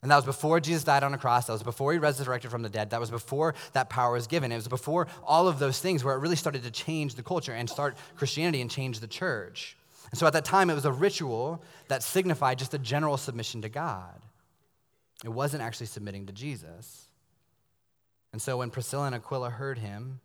And 0.02 0.10
that 0.10 0.16
was 0.16 0.24
before 0.24 0.60
Jesus 0.60 0.84
died 0.84 1.02
on 1.02 1.12
a 1.12 1.18
cross. 1.18 1.46
That 1.46 1.52
was 1.52 1.62
before 1.62 1.92
he 1.92 1.98
resurrected 1.98 2.50
from 2.50 2.62
the 2.62 2.70
dead. 2.70 2.90
That 2.90 3.00
was 3.00 3.10
before 3.10 3.54
that 3.74 3.90
power 3.90 4.12
was 4.12 4.26
given. 4.26 4.50
It 4.50 4.56
was 4.56 4.68
before 4.68 5.08
all 5.24 5.46
of 5.46 5.58
those 5.58 5.78
things 5.78 6.02
where 6.02 6.14
it 6.14 6.20
really 6.20 6.36
started 6.36 6.62
to 6.62 6.70
change 6.70 7.14
the 7.14 7.22
culture 7.22 7.52
and 7.52 7.68
start 7.68 7.98
Christianity 8.16 8.62
and 8.62 8.70
change 8.70 9.00
the 9.00 9.06
church. 9.06 9.76
And 10.10 10.18
so 10.18 10.26
at 10.26 10.32
that 10.32 10.44
time, 10.44 10.70
it 10.70 10.74
was 10.74 10.86
a 10.86 10.92
ritual 10.92 11.62
that 11.88 12.02
signified 12.02 12.58
just 12.58 12.74
a 12.74 12.78
general 12.78 13.16
submission 13.16 13.62
to 13.62 13.68
God. 13.68 14.20
It 15.22 15.28
wasn't 15.28 15.62
actually 15.62 15.86
submitting 15.86 16.26
to 16.26 16.32
Jesus. 16.32 17.08
And 18.32 18.40
so 18.40 18.58
when 18.58 18.70
Priscilla 18.70 19.06
and 19.06 19.14
Aquila 19.14 19.50
heard 19.50 19.78
him, 19.78 20.20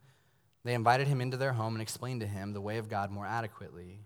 they 0.63 0.73
invited 0.73 1.07
him 1.07 1.21
into 1.21 1.37
their 1.37 1.53
home 1.53 1.75
and 1.75 1.81
explained 1.81 2.21
to 2.21 2.27
him 2.27 2.53
the 2.53 2.61
way 2.61 2.77
of 2.77 2.89
God 2.89 3.11
more 3.11 3.25
adequately. 3.25 3.99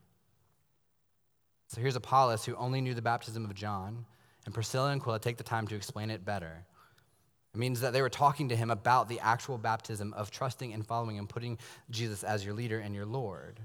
So 1.68 1.80
here's 1.80 1.96
Apollos, 1.96 2.46
who 2.46 2.56
only 2.56 2.82
knew 2.82 2.96
the 2.96 3.02
baptism 3.02 3.46
of 3.46 3.54
John, 3.54 4.06
and 4.50 4.54
Priscilla 4.56 4.90
and 4.90 5.00
Aquila 5.00 5.20
take 5.20 5.38
the 5.38 5.44
time 5.44 5.68
to 5.68 5.76
explain 5.76 6.10
it 6.10 6.26
better. 6.26 6.66
It 7.54 7.58
means 7.60 7.82
that 7.82 7.94
they 7.94 8.02
were 8.02 8.10
talking 8.10 8.50
to 8.50 8.56
him 8.56 8.72
about 8.72 9.08
the 9.08 9.20
actual 9.20 9.60
baptism 9.60 10.12
of 10.14 10.32
trusting 10.32 10.74
and 10.74 10.84
following 10.84 11.20
and 11.20 11.30
putting 11.30 11.60
Jesus 11.92 12.24
as 12.24 12.44
your 12.44 12.56
leader 12.56 12.80
and 12.80 12.96
your 12.96 13.06
Lord. 13.06 13.60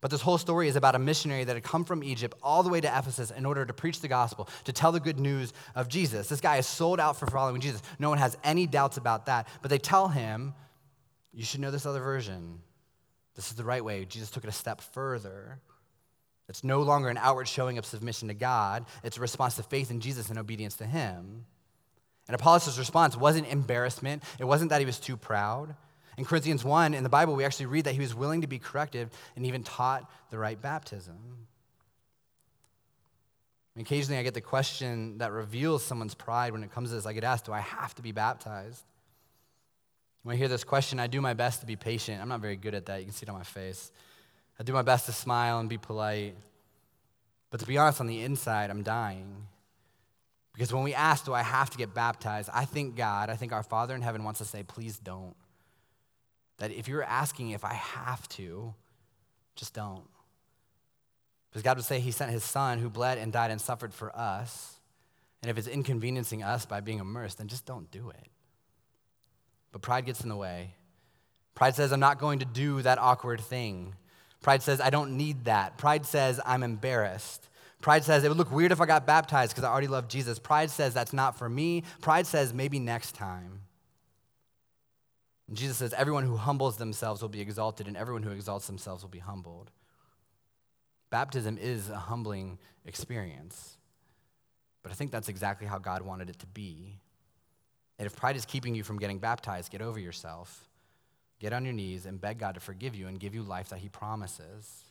But 0.00 0.10
this 0.10 0.20
whole 0.20 0.38
story 0.38 0.66
is 0.66 0.74
about 0.74 0.96
a 0.96 0.98
missionary 0.98 1.44
that 1.44 1.54
had 1.54 1.62
come 1.62 1.84
from 1.84 2.02
Egypt 2.02 2.36
all 2.42 2.64
the 2.64 2.68
way 2.68 2.80
to 2.80 2.88
Ephesus 2.88 3.30
in 3.30 3.46
order 3.46 3.64
to 3.64 3.72
preach 3.72 4.00
the 4.00 4.08
gospel, 4.08 4.48
to 4.64 4.72
tell 4.72 4.90
the 4.90 4.98
good 4.98 5.20
news 5.20 5.52
of 5.76 5.88
Jesus. 5.88 6.28
This 6.28 6.40
guy 6.40 6.56
is 6.56 6.66
sold 6.66 6.98
out 6.98 7.16
for 7.16 7.26
following 7.26 7.60
Jesus. 7.60 7.80
No 8.00 8.08
one 8.08 8.18
has 8.18 8.36
any 8.42 8.66
doubts 8.66 8.96
about 8.96 9.26
that. 9.26 9.46
But 9.62 9.70
they 9.70 9.78
tell 9.78 10.08
him, 10.08 10.52
you 11.32 11.44
should 11.44 11.60
know 11.60 11.70
this 11.70 11.86
other 11.86 12.00
version. 12.00 12.58
This 13.36 13.50
is 13.50 13.54
the 13.54 13.62
right 13.62 13.84
way. 13.84 14.04
Jesus 14.04 14.32
took 14.32 14.42
it 14.42 14.48
a 14.48 14.52
step 14.52 14.80
further. 14.80 15.60
It's 16.48 16.64
no 16.64 16.82
longer 16.82 17.08
an 17.08 17.18
outward 17.18 17.48
showing 17.48 17.78
of 17.78 17.86
submission 17.86 18.28
to 18.28 18.34
God, 18.34 18.84
it's 19.02 19.16
a 19.16 19.20
response 19.20 19.56
to 19.56 19.62
faith 19.62 19.90
in 19.90 20.00
Jesus 20.00 20.28
and 20.28 20.38
obedience 20.38 20.76
to 20.76 20.86
Him. 20.86 21.46
And 22.28 22.34
Apollos' 22.34 22.78
response 22.78 23.16
wasn't 23.16 23.48
embarrassment, 23.48 24.22
it 24.38 24.44
wasn't 24.44 24.70
that 24.70 24.80
he 24.80 24.86
was 24.86 24.98
too 24.98 25.16
proud. 25.16 25.74
In 26.18 26.24
Corinthians 26.24 26.64
1, 26.64 26.94
in 26.94 27.02
the 27.02 27.08
Bible, 27.08 27.34
we 27.34 27.44
actually 27.44 27.66
read 27.66 27.84
that 27.86 27.94
he 27.94 28.00
was 28.00 28.14
willing 28.14 28.42
to 28.42 28.46
be 28.46 28.58
corrected 28.58 29.10
and 29.34 29.46
even 29.46 29.62
taught 29.62 30.10
the 30.30 30.38
right 30.38 30.60
baptism. 30.60 31.16
occasionally 33.78 34.20
I 34.20 34.22
get 34.22 34.34
the 34.34 34.42
question 34.42 35.18
that 35.18 35.32
reveals 35.32 35.82
someone's 35.82 36.14
pride 36.14 36.52
when 36.52 36.62
it 36.62 36.70
comes 36.70 36.90
to 36.90 36.96
this. 36.96 37.06
I 37.06 37.14
get 37.14 37.24
asked, 37.24 37.46
Do 37.46 37.52
I 37.52 37.60
have 37.60 37.94
to 37.94 38.02
be 38.02 38.12
baptized? 38.12 38.84
When 40.22 40.34
I 40.34 40.36
hear 40.36 40.48
this 40.48 40.64
question, 40.64 41.00
I 41.00 41.06
do 41.06 41.20
my 41.20 41.34
best 41.34 41.60
to 41.60 41.66
be 41.66 41.76
patient. 41.76 42.20
I'm 42.20 42.28
not 42.28 42.40
very 42.40 42.56
good 42.56 42.74
at 42.74 42.86
that. 42.86 42.98
You 42.98 43.06
can 43.06 43.14
see 43.14 43.24
it 43.24 43.28
on 43.28 43.34
my 43.34 43.42
face. 43.42 43.90
I 44.58 44.62
do 44.62 44.72
my 44.72 44.82
best 44.82 45.06
to 45.06 45.12
smile 45.12 45.58
and 45.58 45.68
be 45.68 45.78
polite. 45.78 46.36
But 47.50 47.60
to 47.60 47.66
be 47.66 47.78
honest, 47.78 48.00
on 48.00 48.06
the 48.06 48.20
inside, 48.20 48.70
I'm 48.70 48.82
dying. 48.82 49.46
Because 50.52 50.72
when 50.72 50.84
we 50.84 50.94
ask, 50.94 51.24
Do 51.24 51.34
I 51.34 51.42
have 51.42 51.70
to 51.70 51.78
get 51.78 51.94
baptized? 51.94 52.50
I 52.52 52.64
think 52.64 52.96
God, 52.96 53.30
I 53.30 53.36
think 53.36 53.52
our 53.52 53.62
Father 53.62 53.94
in 53.94 54.02
heaven 54.02 54.24
wants 54.24 54.38
to 54.38 54.44
say, 54.44 54.62
Please 54.62 54.98
don't. 54.98 55.34
That 56.58 56.70
if 56.70 56.88
you're 56.88 57.02
asking 57.02 57.50
if 57.50 57.64
I 57.64 57.74
have 57.74 58.28
to, 58.30 58.74
just 59.56 59.74
don't. 59.74 60.04
Because 61.50 61.62
God 61.62 61.76
would 61.76 61.86
say 61.86 62.00
He 62.00 62.10
sent 62.10 62.30
His 62.30 62.44
Son 62.44 62.78
who 62.78 62.88
bled 62.88 63.18
and 63.18 63.32
died 63.32 63.50
and 63.50 63.60
suffered 63.60 63.92
for 63.92 64.14
us. 64.16 64.76
And 65.42 65.50
if 65.50 65.58
it's 65.58 65.66
inconveniencing 65.66 66.42
us 66.42 66.66
by 66.66 66.80
being 66.80 67.00
immersed, 67.00 67.38
then 67.38 67.48
just 67.48 67.66
don't 67.66 67.90
do 67.90 68.10
it. 68.10 68.28
But 69.72 69.82
pride 69.82 70.06
gets 70.06 70.20
in 70.20 70.28
the 70.28 70.36
way. 70.36 70.74
Pride 71.54 71.74
says, 71.74 71.92
I'm 71.92 72.00
not 72.00 72.18
going 72.18 72.38
to 72.38 72.44
do 72.44 72.80
that 72.82 72.98
awkward 72.98 73.40
thing. 73.40 73.94
Pride 74.42 74.62
says, 74.62 74.80
I 74.80 74.90
don't 74.90 75.16
need 75.16 75.44
that. 75.44 75.78
Pride 75.78 76.04
says, 76.04 76.40
I'm 76.44 76.62
embarrassed. 76.62 77.48
Pride 77.80 78.04
says, 78.04 78.24
it 78.24 78.28
would 78.28 78.38
look 78.38 78.52
weird 78.52 78.72
if 78.72 78.80
I 78.80 78.86
got 78.86 79.06
baptized 79.06 79.52
because 79.52 79.64
I 79.64 79.70
already 79.70 79.88
love 79.88 80.08
Jesus. 80.08 80.38
Pride 80.38 80.70
says, 80.70 80.92
that's 80.94 81.12
not 81.12 81.38
for 81.38 81.48
me. 81.48 81.84
Pride 82.00 82.26
says, 82.26 82.52
maybe 82.52 82.78
next 82.78 83.14
time. 83.14 83.60
And 85.48 85.56
Jesus 85.56 85.76
says, 85.76 85.92
everyone 85.92 86.24
who 86.24 86.36
humbles 86.36 86.76
themselves 86.76 87.22
will 87.22 87.28
be 87.28 87.40
exalted, 87.40 87.86
and 87.86 87.96
everyone 87.96 88.22
who 88.22 88.30
exalts 88.30 88.66
themselves 88.66 89.02
will 89.02 89.10
be 89.10 89.18
humbled. 89.18 89.70
Baptism 91.10 91.58
is 91.60 91.90
a 91.90 91.96
humbling 91.96 92.58
experience. 92.86 93.76
But 94.82 94.92
I 94.92 94.94
think 94.94 95.10
that's 95.10 95.28
exactly 95.28 95.66
how 95.66 95.78
God 95.78 96.02
wanted 96.02 96.30
it 96.30 96.38
to 96.40 96.46
be. 96.46 96.98
And 97.98 98.06
if 98.06 98.16
pride 98.16 98.36
is 98.36 98.44
keeping 98.44 98.74
you 98.74 98.82
from 98.82 98.98
getting 98.98 99.18
baptized, 99.18 99.70
get 99.70 99.82
over 99.82 99.98
yourself. 99.98 100.68
Get 101.42 101.52
on 101.52 101.64
your 101.64 101.74
knees 101.74 102.06
and 102.06 102.20
beg 102.20 102.38
God 102.38 102.54
to 102.54 102.60
forgive 102.60 102.94
you 102.94 103.08
and 103.08 103.18
give 103.18 103.34
you 103.34 103.42
life 103.42 103.70
that 103.70 103.80
He 103.80 103.88
promises. 103.88 104.84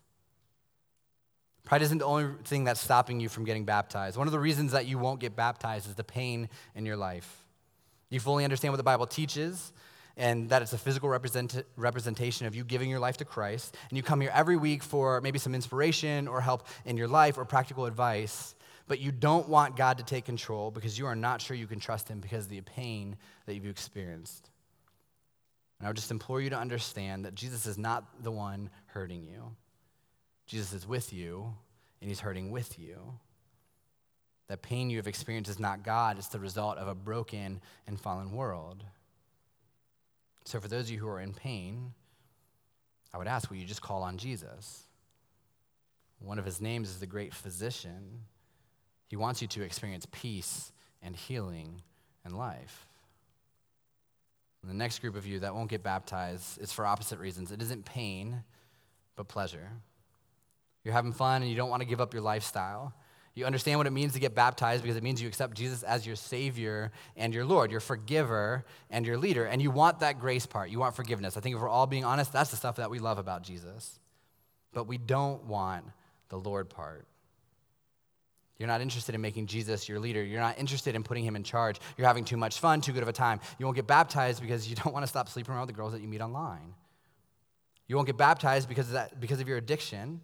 Pride 1.64 1.82
isn't 1.82 2.00
the 2.00 2.06
only 2.06 2.34
thing 2.44 2.66
that's 2.66 2.82
stopping 2.82 3.22
you 3.22 3.30
from 3.30 3.46
getting 3.46 3.64
baptized. 3.64 4.18
One 4.18 4.28
of 4.28 4.34
the 4.34 4.40
reasons 4.40 4.74
that 4.74 4.86
you 4.86 4.98
won't 4.98 5.22
get 5.22 5.34
baptized 5.34 5.88
is 5.88 5.96
the 5.96 6.04
pain 6.04 6.50
in 6.76 6.86
your 6.86 6.98
life. 6.98 7.46
You 8.10 8.20
fully 8.20 8.44
understand 8.44 8.74
what 8.74 8.78
the 8.78 8.84
Bible 8.84 9.08
teaches, 9.08 9.72
and 10.18 10.50
that 10.50 10.62
it's 10.62 10.74
a 10.74 10.78
physical 10.78 11.08
represent- 11.08 11.64
representation 11.78 12.46
of 12.48 12.54
you 12.54 12.66
giving 12.66 12.90
your 12.90 13.00
life 13.00 13.16
to 13.18 13.26
Christ. 13.26 13.78
And 13.90 13.96
you 13.96 14.04
come 14.04 14.20
here 14.20 14.32
every 14.34 14.58
week 14.58 14.84
for 14.84 15.22
maybe 15.22 15.40
some 15.40 15.56
inspiration 15.56 16.28
or 16.28 16.42
help 16.42 16.68
in 16.84 16.98
your 16.98 17.08
life 17.08 17.38
or 17.38 17.46
practical 17.46 17.86
advice, 17.86 18.56
but 18.90 19.00
you 19.00 19.14
don't 19.14 19.48
want 19.48 19.78
God 19.78 20.00
to 20.00 20.04
take 20.04 20.26
control 20.26 20.70
because 20.70 21.00
you 21.00 21.06
are 21.06 21.16
not 21.16 21.42
sure 21.42 21.56
you 21.56 21.68
can 21.68 21.80
trust 21.80 22.10
Him 22.10 22.20
because 22.20 22.44
of 22.44 22.50
the 22.50 22.60
pain 22.60 23.16
that 23.46 23.56
you've 23.56 23.68
experienced. 23.68 24.51
And 25.82 25.88
I 25.88 25.89
would 25.89 25.98
just 25.98 26.12
implore 26.12 26.39
you 26.39 26.52
to 26.52 26.60
understand 26.60 27.26
that 27.26 27.34
Jesus 27.34 27.65
is 27.65 27.76
not 27.76 28.22
the 28.22 28.30
one 28.30 28.70
hurting 28.86 29.24
you. 29.24 29.56
Jesus 30.46 30.74
is 30.74 30.88
with 30.88 31.12
you, 31.12 31.56
and 32.00 32.08
He's 32.08 32.20
hurting 32.20 32.52
with 32.52 32.78
you. 32.78 33.00
That 34.48 34.62
pain 34.62 34.91
you 34.91 34.98
have 34.98 35.08
experienced 35.08 35.50
is 35.50 35.60
not 35.60 35.84
God, 35.84 36.20
it's 36.20 36.28
the 36.28 36.39
result 36.39 36.78
of 36.78 36.88
a 36.88 36.94
broken 36.94 37.62
and 37.88 38.00
fallen 38.00 38.32
world. 38.32 38.84
So, 40.46 40.60
for 40.60 40.67
those 40.67 40.84
of 40.86 40.91
you 40.91 41.00
who 41.00 41.08
are 41.08 41.20
in 41.20 41.34
pain, 41.34 41.94
I 43.12 43.17
would 43.17 43.28
ask, 43.28 43.50
will 43.50 43.58
you 43.58 43.65
just 43.65 43.82
call 43.82 44.04
on 44.04 44.20
Jesus? 44.20 44.84
One 46.20 46.38
of 46.38 46.46
his 46.46 46.62
names 46.62 46.89
is 46.89 47.00
the 47.00 47.08
great 47.08 47.34
physician. 47.34 48.26
He 49.08 49.15
wants 49.15 49.41
you 49.41 49.48
to 49.48 49.63
experience 49.63 50.06
peace 50.12 50.72
and 51.02 51.15
healing 51.15 51.82
and 52.24 52.38
life. 52.38 52.86
And 54.62 54.69
the 54.69 54.76
next 54.76 55.00
group 55.00 55.15
of 55.15 55.26
you 55.26 55.39
that 55.39 55.56
won't 55.56 55.69
get 55.69 55.84
baptized 55.84 56.62
is 56.62 56.71
for 56.71 56.86
opposite 56.86 57.19
reasons. 57.19 57.52
It 57.52 57.62
isn't 57.62 57.86
pain, 57.86 58.43
but 59.15 59.28
pleasure. 59.28 59.69
You're 60.84 60.93
having 60.93 61.13
fun 61.13 61.41
and 61.41 61.50
you 61.50 61.58
don't 61.58 61.69
want 61.69 61.82
to 61.82 61.88
give 61.88 62.02
up 62.02 62.13
your 62.13 62.21
lifestyle. 62.21 62.93
You 63.34 63.45
understand 63.45 63.80
what 63.80 63.88
it 63.88 63.91
means 63.91 64.13
to 64.13 64.19
get 64.19 64.36
baptized 64.36 64.84
because 64.84 64.97
it 64.97 65.04
means 65.04 65.21
you 65.21 65.28
accept 65.28 65.56
Jesus 65.56 65.84
as 65.84 66.06
your 66.06 66.17
Savior 66.17 66.91
and 67.15 67.34
your 67.34 67.45
Lord, 67.45 67.71
your 67.71 67.80
forgiver 67.80 68.65
and 68.89 69.06
your 69.06 69.17
leader. 69.17 69.45
And 69.45 69.62
you 69.62 69.71
want 69.71 70.02
that 70.02 70.19
grace 70.19 70.45
part. 70.45 70.69
You 70.69 70.80
want 70.80 70.95
forgiveness. 70.95 71.38
I 71.38 71.39
think 71.39 71.56
if 71.56 71.62
we're 71.62 71.69
all 71.69 71.88
being 71.88 72.04
honest, 72.04 72.34
that's 72.34 72.52
the 72.52 72.58
stuff 72.58 72.76
that 72.76 72.91
we 72.91 73.00
love 73.00 73.19
about 73.19 73.43
Jesus. 73.43 74.00
But 74.74 74.86
we 74.86 74.97
don't 74.97 75.45
want 75.45 75.86
the 76.30 76.38
Lord 76.38 76.69
part. 76.69 77.06
You're 78.62 78.67
not 78.67 78.80
interested 78.80 79.15
in 79.15 79.21
making 79.21 79.47
Jesus 79.47 79.89
your 79.89 80.00
leader. 80.00 80.24
You're 80.24 80.39
not 80.39 80.60
interested 80.60 80.95
in 80.95 81.02
putting 81.02 81.26
him 81.26 81.36
in 81.36 81.43
charge. 81.43 81.80
You're 81.97 82.08
having 82.08 82.24
too 82.24 82.38
much 82.38 82.60
fun, 82.60 82.80
too 82.80 82.93
good 82.93 83.02
of 83.02 83.10
a 83.10 83.13
time. 83.13 83.39
You 83.58 83.65
won't 83.65 83.76
get 83.76 83.88
baptized 83.88 84.39
because 84.39 84.69
you 84.69 84.76
don't 84.84 84.93
want 84.93 85.04
to 85.04 85.08
stop 85.08 85.28
sleeping 85.28 85.54
around 85.54 85.62
with 85.62 85.76
the 85.76 85.80
girls 85.82 85.93
that 85.93 86.02
you 86.02 86.08
meet 86.08 86.21
online. 86.21 86.76
You 87.88 87.95
won't 87.95 88.06
get 88.06 88.17
baptized 88.17 88.69
because 88.69 88.88
of, 88.88 88.93
that, 88.93 89.19
because 89.19 89.41
of 89.41 89.47
your 89.47 89.58
addiction 89.58 90.21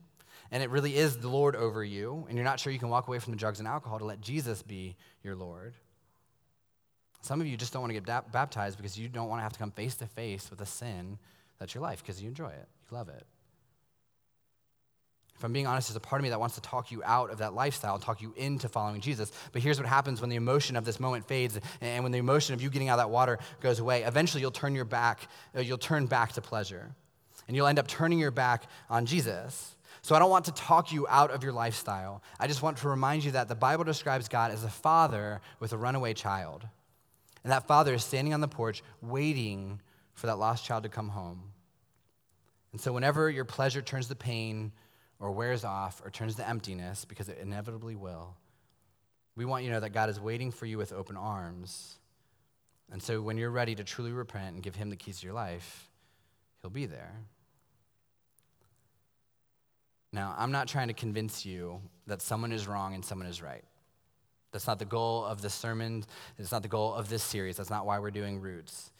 and 0.51 0.63
it 0.63 0.69
really 0.69 0.95
is 0.95 1.17
the 1.17 1.27
Lord 1.27 1.55
over 1.55 1.83
you, 1.83 2.25
and 2.27 2.37
you're 2.37 2.45
not 2.45 2.59
sure 2.59 2.71
you 2.71 2.79
can 2.79 2.89
walk 2.89 3.07
away 3.07 3.19
from 3.19 3.31
the 3.31 3.37
drugs 3.37 3.59
and 3.59 3.67
alcohol 3.67 3.99
to 3.99 4.05
let 4.05 4.21
Jesus 4.21 4.61
be 4.61 4.95
your 5.23 5.35
Lord. 5.35 5.73
Some 7.21 7.41
of 7.41 7.47
you 7.47 7.57
just 7.57 7.73
don't 7.73 7.81
want 7.81 7.93
to 7.93 7.99
get 7.99 8.31
baptized 8.31 8.77
because 8.77 8.97
you 8.97 9.09
don't 9.09 9.27
want 9.27 9.39
to 9.39 9.43
have 9.43 9.53
to 9.53 9.59
come 9.59 9.71
face 9.71 9.95
to 9.95 10.05
face 10.05 10.49
with 10.49 10.61
a 10.61 10.65
sin 10.65 11.17
that's 11.59 11.73
your 11.73 11.81
life 11.81 12.01
because 12.01 12.21
you 12.21 12.29
enjoy 12.29 12.49
it, 12.49 12.67
you 12.89 12.97
love 12.97 13.09
it. 13.09 13.25
If 15.37 15.43
I'm 15.43 15.53
being 15.53 15.67
honest, 15.67 15.89
there's 15.89 15.97
a 15.97 15.99
part 15.99 16.19
of 16.19 16.23
me 16.23 16.29
that 16.29 16.39
wants 16.39 16.55
to 16.55 16.61
talk 16.61 16.91
you 16.91 17.03
out 17.05 17.29
of 17.29 17.37
that 17.37 17.53
lifestyle 17.53 17.93
and 17.93 18.03
talk 18.03 18.23
you 18.23 18.33
into 18.35 18.67
following 18.67 19.01
Jesus. 19.01 19.31
But 19.51 19.61
here's 19.61 19.77
what 19.77 19.87
happens 19.87 20.19
when 20.19 20.31
the 20.31 20.35
emotion 20.35 20.75
of 20.75 20.83
this 20.83 20.99
moment 20.99 21.27
fades 21.27 21.59
and 21.79 22.03
when 22.03 22.11
the 22.11 22.17
emotion 22.17 22.55
of 22.55 22.61
you 22.61 22.71
getting 22.71 22.89
out 22.89 22.97
of 22.97 23.05
that 23.05 23.11
water 23.11 23.37
goes 23.61 23.79
away. 23.79 24.01
Eventually, 24.01 24.41
you'll 24.41 24.49
turn 24.49 24.73
your 24.73 24.85
back, 24.85 25.27
uh, 25.55 25.61
you'll 25.61 25.77
turn 25.77 26.07
back 26.07 26.33
to 26.33 26.41
pleasure. 26.41 26.89
And 27.47 27.55
you'll 27.55 27.67
end 27.67 27.77
up 27.77 27.87
turning 27.87 28.17
your 28.17 28.31
back 28.31 28.63
on 28.89 29.05
Jesus. 29.05 29.75
So 30.01 30.15
I 30.15 30.19
don't 30.19 30.31
want 30.31 30.45
to 30.45 30.51
talk 30.53 30.91
you 30.91 31.05
out 31.07 31.29
of 31.29 31.43
your 31.43 31.53
lifestyle. 31.53 32.23
I 32.39 32.47
just 32.47 32.63
want 32.63 32.77
to 32.77 32.89
remind 32.89 33.23
you 33.23 33.31
that 33.31 33.47
the 33.47 33.55
Bible 33.55 33.83
describes 33.83 34.27
God 34.27 34.51
as 34.51 34.63
a 34.63 34.69
father 34.69 35.39
with 35.59 35.71
a 35.71 35.77
runaway 35.77 36.13
child. 36.13 36.67
And 37.43 37.51
that 37.51 37.67
father 37.67 37.93
is 37.93 38.03
standing 38.03 38.33
on 38.33 38.41
the 38.41 38.47
porch 38.47 38.83
waiting 39.01 39.81
for 40.13 40.27
that 40.27 40.39
lost 40.39 40.65
child 40.65 40.83
to 40.83 40.89
come 40.89 41.09
home. 41.09 41.43
And 42.71 42.81
so 42.81 42.91
whenever 42.91 43.29
your 43.29 43.45
pleasure 43.45 43.81
turns 43.81 44.07
to 44.07 44.15
pain 44.15 44.71
or 45.19 45.31
wears 45.31 45.63
off 45.63 46.01
or 46.03 46.09
turns 46.11 46.35
to 46.35 46.47
emptiness, 46.47 47.05
because 47.05 47.29
it 47.29 47.39
inevitably 47.41 47.95
will, 47.95 48.35
we 49.35 49.45
want 49.45 49.63
you 49.63 49.69
to 49.69 49.75
know 49.75 49.79
that 49.81 49.91
God 49.91 50.09
is 50.09 50.19
waiting 50.19 50.51
for 50.51 50.65
you 50.65 50.77
with 50.77 50.91
open 50.91 51.15
arms. 51.15 51.99
And 52.91 53.01
so 53.01 53.21
when 53.21 53.37
you're 53.37 53.51
ready 53.51 53.75
to 53.75 53.83
truly 53.83 54.11
repent 54.11 54.55
and 54.55 54.63
give 54.63 54.75
him 54.75 54.89
the 54.89 54.95
keys 54.95 55.19
to 55.19 55.25
your 55.25 55.35
life, 55.35 55.89
he'll 56.61 56.71
be 56.71 56.85
there. 56.85 57.13
Now, 60.13 60.33
I'm 60.37 60.51
not 60.51 60.67
trying 60.67 60.87
to 60.87 60.93
convince 60.93 61.45
you 61.45 61.81
that 62.07 62.21
someone 62.21 62.51
is 62.51 62.67
wrong 62.67 62.95
and 62.95 63.03
someone 63.03 63.27
is 63.27 63.41
right. 63.41 63.63
That's 64.51 64.65
not 64.65 64.79
the 64.79 64.85
goal 64.85 65.25
of 65.25 65.41
this 65.41 65.53
sermon. 65.53 66.05
It's 66.39 66.51
not 66.51 66.63
the 66.63 66.69
goal 66.69 66.93
of 66.93 67.09
this 67.09 67.21
series. 67.21 67.57
That's 67.57 67.69
not 67.69 67.85
why 67.85 67.99
we're 67.99 68.11
doing 68.11 68.39
Roots. 68.39 68.91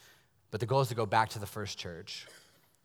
But 0.52 0.60
the 0.60 0.66
goal 0.66 0.82
is 0.82 0.90
to 0.90 0.96
go 0.96 1.06
back 1.06 1.30
to 1.30 1.40
the 1.40 1.46
first 1.46 1.78
church, 1.78 2.28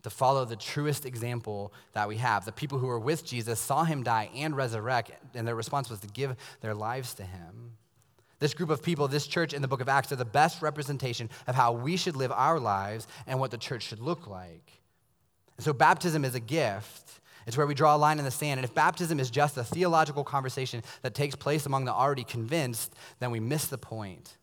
to 0.02 0.10
follow 0.10 0.44
the 0.44 0.56
truest 0.56 1.06
example 1.06 1.72
that 1.92 2.08
we 2.08 2.16
have. 2.16 2.44
The 2.44 2.52
people 2.52 2.78
who 2.78 2.86
were 2.86 2.98
with 2.98 3.24
Jesus 3.24 3.60
saw 3.60 3.84
him 3.84 4.02
die 4.02 4.30
and 4.34 4.56
resurrect, 4.56 5.12
and 5.34 5.46
their 5.46 5.54
response 5.54 5.88
was 5.88 6.00
to 6.00 6.08
give 6.08 6.36
their 6.60 6.74
lives 6.74 7.14
to 7.14 7.24
him. 7.24 7.72
This 8.40 8.54
group 8.54 8.70
of 8.70 8.82
people, 8.82 9.06
this 9.06 9.28
church 9.28 9.54
in 9.54 9.62
the 9.62 9.68
book 9.68 9.80
of 9.80 9.88
Acts, 9.88 10.10
are 10.10 10.16
the 10.16 10.24
best 10.24 10.62
representation 10.62 11.30
of 11.46 11.54
how 11.54 11.72
we 11.72 11.96
should 11.96 12.16
live 12.16 12.32
our 12.32 12.58
lives 12.58 13.06
and 13.28 13.38
what 13.38 13.52
the 13.52 13.58
church 13.58 13.84
should 13.84 14.00
look 14.00 14.26
like. 14.26 14.80
And 15.56 15.64
so, 15.64 15.72
baptism 15.72 16.24
is 16.24 16.34
a 16.34 16.40
gift. 16.40 17.20
It's 17.46 17.56
where 17.56 17.66
we 17.66 17.74
draw 17.74 17.94
a 17.94 17.98
line 17.98 18.18
in 18.18 18.24
the 18.24 18.32
sand. 18.32 18.58
And 18.58 18.64
if 18.64 18.74
baptism 18.74 19.20
is 19.20 19.30
just 19.30 19.56
a 19.56 19.64
theological 19.64 20.24
conversation 20.24 20.82
that 21.02 21.14
takes 21.14 21.36
place 21.36 21.66
among 21.66 21.84
the 21.84 21.92
already 21.92 22.24
convinced, 22.24 22.94
then 23.20 23.30
we 23.30 23.38
miss 23.38 23.66
the 23.66 23.78
point. 23.78 24.36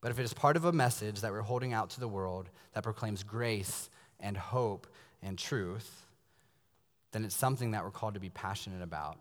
But 0.00 0.10
if 0.10 0.18
it 0.18 0.24
is 0.24 0.34
part 0.34 0.56
of 0.56 0.64
a 0.64 0.72
message 0.72 1.22
that 1.22 1.32
we're 1.32 1.40
holding 1.40 1.72
out 1.72 1.90
to 1.90 2.00
the 2.00 2.08
world 2.08 2.50
that 2.74 2.82
proclaims 2.82 3.22
grace 3.22 3.90
and 4.20 4.36
hope 4.36 4.86
and 5.22 5.38
truth, 5.38 6.06
then 7.12 7.24
it's 7.24 7.36
something 7.36 7.72
that 7.72 7.84
we're 7.84 7.90
called 7.90 8.14
to 8.14 8.20
be 8.20 8.30
passionate 8.30 8.82
about. 8.82 9.18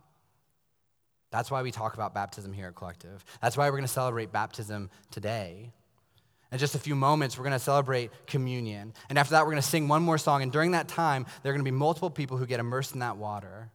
That's 1.31 1.51
why 1.51 1.61
we 1.61 1.71
talk 1.71 1.93
about 1.93 2.13
baptism 2.13 2.53
here 2.53 2.67
at 2.67 2.75
Collective. 2.75 3.23
That's 3.41 3.57
why 3.57 3.65
we're 3.65 3.77
going 3.77 3.83
to 3.83 3.87
celebrate 3.87 4.31
baptism 4.31 4.89
today. 5.11 5.71
In 6.51 6.57
just 6.57 6.75
a 6.75 6.79
few 6.79 6.95
moments, 6.95 7.37
we're 7.37 7.43
going 7.43 7.53
to 7.53 7.59
celebrate 7.59 8.11
communion. 8.25 8.93
And 9.09 9.19
after 9.19 9.31
that, 9.31 9.45
we're 9.45 9.51
going 9.51 9.61
to 9.61 9.67
sing 9.67 9.89
one 9.89 10.01
more 10.01 10.17
song. 10.17 10.41
And 10.41 10.51
during 10.51 10.71
that 10.71 10.87
time, 10.87 11.25
there 11.43 11.51
are 11.51 11.53
going 11.53 11.65
to 11.65 11.69
be 11.69 11.75
multiple 11.75 12.09
people 12.09 12.37
who 12.37 12.45
get 12.45 12.61
immersed 12.61 12.93
in 12.93 12.99
that 12.99 13.17
water. 13.17 13.69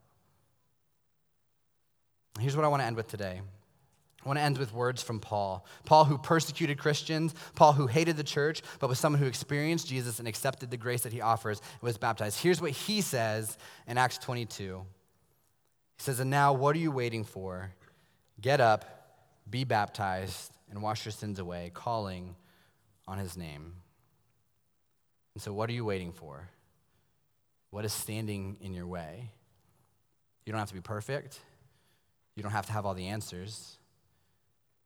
Here's 2.40 2.56
what 2.56 2.64
I 2.64 2.68
want 2.68 2.80
to 2.80 2.86
end 2.86 2.96
with 2.96 3.08
today. 3.08 3.42
I 4.24 4.28
want 4.28 4.38
to 4.38 4.42
end 4.42 4.58
with 4.58 4.72
words 4.72 5.02
from 5.02 5.18
Paul. 5.18 5.66
Paul, 5.84 6.04
who 6.04 6.16
persecuted 6.16 6.78
Christians, 6.78 7.34
Paul, 7.56 7.72
who 7.72 7.88
hated 7.88 8.16
the 8.16 8.22
church, 8.22 8.62
but 8.78 8.88
was 8.88 8.98
someone 8.98 9.20
who 9.20 9.26
experienced 9.26 9.88
Jesus 9.88 10.18
and 10.18 10.28
accepted 10.28 10.70
the 10.70 10.76
grace 10.76 11.02
that 11.02 11.12
he 11.12 11.20
offers 11.20 11.58
and 11.58 11.82
was 11.82 11.98
baptized. 11.98 12.40
Here's 12.40 12.60
what 12.60 12.70
he 12.70 13.00
says 13.00 13.58
in 13.88 13.98
Acts 13.98 14.18
22. 14.18 14.84
He 15.96 16.02
says, 16.02 16.20
And 16.20 16.30
now, 16.30 16.52
what 16.52 16.76
are 16.76 16.78
you 16.78 16.92
waiting 16.92 17.24
for? 17.24 17.72
Get 18.40 18.60
up, 18.60 18.84
be 19.50 19.64
baptized, 19.64 20.52
and 20.70 20.82
wash 20.82 21.04
your 21.04 21.12
sins 21.12 21.38
away, 21.38 21.72
calling 21.74 22.36
on 23.08 23.18
his 23.18 23.36
name. 23.36 23.74
And 25.34 25.42
so, 25.42 25.52
what 25.52 25.68
are 25.68 25.72
you 25.72 25.84
waiting 25.84 26.12
for? 26.12 26.48
What 27.70 27.84
is 27.84 27.92
standing 27.92 28.56
in 28.60 28.72
your 28.72 28.86
way? 28.86 29.30
You 30.44 30.52
don't 30.52 30.60
have 30.60 30.68
to 30.68 30.74
be 30.74 30.80
perfect. 30.80 31.40
You 32.36 32.42
don't 32.42 32.52
have 32.52 32.66
to 32.66 32.72
have 32.72 32.86
all 32.86 32.94
the 32.94 33.08
answers. 33.08 33.78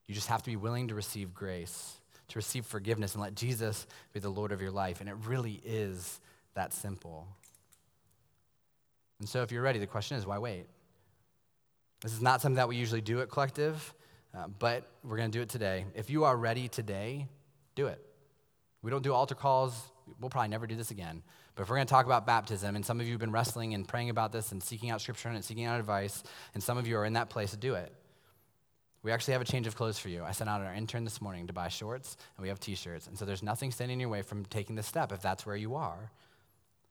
You 0.07 0.15
just 0.15 0.29
have 0.29 0.43
to 0.43 0.51
be 0.51 0.57
willing 0.57 0.89
to 0.89 0.95
receive 0.95 1.35
grace, 1.35 1.95
to 2.29 2.39
receive 2.39 2.65
forgiveness, 2.65 3.15
and 3.15 3.23
let 3.23 3.35
Jesus 3.35 3.87
be 4.13 4.21
the 4.21 4.29
Lord 4.29 4.53
of 4.53 4.61
your 4.61 4.71
life. 4.71 5.01
And 5.01 5.09
it 5.09 5.17
really 5.27 5.61
is 5.65 6.21
that 6.55 6.73
simple. 6.73 7.27
And 9.19 9.29
so, 9.29 9.43
if 9.43 9.51
you're 9.51 9.63
ready, 9.63 9.79
the 9.79 9.87
question 9.87 10.17
is 10.17 10.27
why 10.27 10.39
wait? 10.39 10.67
This 12.03 12.13
is 12.13 12.23
not 12.23 12.41
something 12.41 12.57
that 12.57 12.69
we 12.69 12.77
usually 12.77 13.01
do 13.01 13.21
at 13.21 13.31
Collective, 13.31 13.95
uh, 14.37 14.49
but 14.59 14.87
we're 15.03 15.17
going 15.17 15.31
to 15.31 15.39
do 15.39 15.43
it 15.43 15.49
today. 15.49 15.87
If 15.95 16.11
you 16.11 16.25
are 16.25 16.37
ready 16.37 16.69
today, 16.69 17.27
do 17.75 17.87
it. 17.87 18.01
We 18.83 18.91
don't 18.91 19.03
do 19.03 19.15
altar 19.15 19.35
calls. 19.35 19.91
We'll 20.21 20.31
probably 20.31 20.49
never 20.49 20.67
do 20.67 20.77
this 20.77 20.91
again. 20.91 21.23
But 21.55 21.63
if 21.63 21.71
we're 21.71 21.77
going 21.77 21.87
to 21.87 21.91
talk 21.91 22.05
about 22.05 22.27
baptism, 22.27 22.77
and 22.77 22.85
some 22.85 23.01
of 23.01 23.07
you 23.07 23.13
have 23.13 23.21
been 23.21 23.33
wrestling 23.33 23.73
and 23.73 23.89
praying 23.89 24.11
about 24.11 24.31
this 24.31 24.53
and 24.53 24.63
seeking 24.63 24.91
out 24.91 25.01
scripture 25.01 25.31
and 25.31 25.43
seeking 25.43 25.65
out 25.65 25.81
advice, 25.81 26.23
and 26.53 26.63
some 26.63 26.77
of 26.77 26.87
you 26.87 26.99
are 26.99 27.07
in 27.07 27.15
that 27.15 27.31
place 27.31 27.53
to 27.53 27.57
do 27.57 27.75
it. 27.75 27.93
We 29.07 29.13
actually 29.13 29.35
have 29.35 29.41
a 29.41 29.45
change 29.45 29.69
of 29.69 29.77
clothes 29.77 30.01
for 30.01 30.09
you. 30.09 30.25
I 30.25 30.33
sent 30.33 30.51
out 30.51 30.61
our 30.63 30.75
intern 30.75 31.05
this 31.05 31.21
morning 31.21 31.47
to 31.47 31.53
buy 31.53 31.69
shorts, 31.69 32.17
and 32.37 32.43
we 32.43 32.49
have 32.49 32.59
t 32.59 32.75
shirts. 32.75 33.07
And 33.07 33.17
so 33.17 33.25
there's 33.25 33.41
nothing 33.41 33.71
standing 33.71 33.95
in 33.95 34.01
your 34.01 34.09
way 34.09 34.23
from 34.23 34.45
taking 34.47 34.75
this 34.75 34.89
step 34.89 35.13
if 35.13 35.23
that's 35.23 35.47
where 35.47 35.55
you 35.55 35.77
are. 35.77 36.11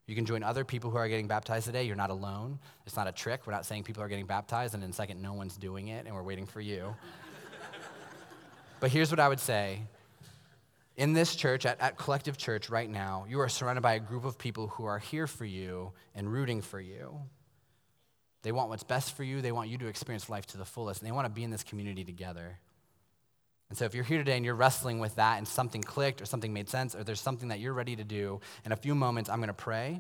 You 0.08 0.16
can 0.16 0.26
join 0.26 0.42
other 0.42 0.64
people 0.64 0.90
who 0.92 0.96
are 0.96 1.10
getting 1.10 1.28
baptized 1.28 1.66
today. 1.66 1.84
You're 1.84 1.98
not 1.98 2.12
alone. 2.12 2.60
It's 2.86 2.96
not 2.96 3.10
a 3.10 3.12
trick. 3.12 3.46
We're 3.46 3.52
not 3.52 3.66
saying 3.66 3.84
people 3.84 4.02
are 4.02 4.08
getting 4.08 4.28
baptized, 4.28 4.76
and 4.76 4.82
in 4.82 4.92
a 4.92 4.94
second, 4.94 5.22
no 5.22 5.34
one's 5.34 5.58
doing 5.58 5.90
it, 5.90 6.06
and 6.06 6.16
we're 6.16 6.24
waiting 6.24 6.46
for 6.46 6.62
you. 6.62 6.96
but 8.80 8.92
here's 8.92 9.12
what 9.12 9.20
I 9.20 9.28
would 9.28 9.42
say 9.42 9.82
in 10.96 11.12
this 11.12 11.36
church, 11.36 11.66
at, 11.66 11.82
at 11.82 11.98
Collective 11.98 12.38
Church 12.38 12.70
right 12.70 12.90
now, 12.90 13.26
you 13.28 13.42
are 13.42 13.50
surrounded 13.50 13.82
by 13.82 13.96
a 13.96 14.00
group 14.00 14.24
of 14.24 14.38
people 14.38 14.70
who 14.70 14.86
are 14.86 15.00
here 15.00 15.28
for 15.28 15.44
you 15.44 15.92
and 16.16 16.32
rooting 16.32 16.62
for 16.62 16.80
you. 16.80 17.20
They 18.46 18.52
want 18.52 18.70
what's 18.70 18.84
best 18.84 19.18
for 19.18 19.24
you. 19.24 19.42
They 19.42 19.52
want 19.52 19.72
you 19.72 19.80
to 19.80 19.88
experience 19.88 20.30
life 20.30 20.46
to 20.48 20.58
the 20.60 20.66
fullest, 20.66 21.02
and 21.02 21.08
they 21.08 21.12
want 21.12 21.26
to 21.26 21.32
be 21.32 21.44
in 21.44 21.50
this 21.50 21.64
community 21.64 22.04
together. 22.04 22.60
And 23.70 23.78
so, 23.78 23.86
if 23.86 23.96
you're 23.96 24.04
here 24.04 24.20
today 24.20 24.36
and 24.36 24.46
you're 24.46 24.54
wrestling 24.54 25.00
with 25.00 25.16
that 25.16 25.40
and 25.40 25.48
something 25.48 25.82
clicked 25.82 26.22
or 26.22 26.26
something 26.26 26.54
made 26.54 26.70
sense 26.70 26.94
or 26.94 27.04
there's 27.04 27.20
something 27.20 27.50
that 27.50 27.60
you're 27.60 27.74
ready 27.74 27.96
to 27.96 28.04
do, 28.04 28.40
in 28.64 28.72
a 28.72 28.76
few 28.76 28.94
moments, 28.94 29.32
I'm 29.32 29.40
going 29.40 29.48
to 29.48 29.54
pray. 29.54 30.00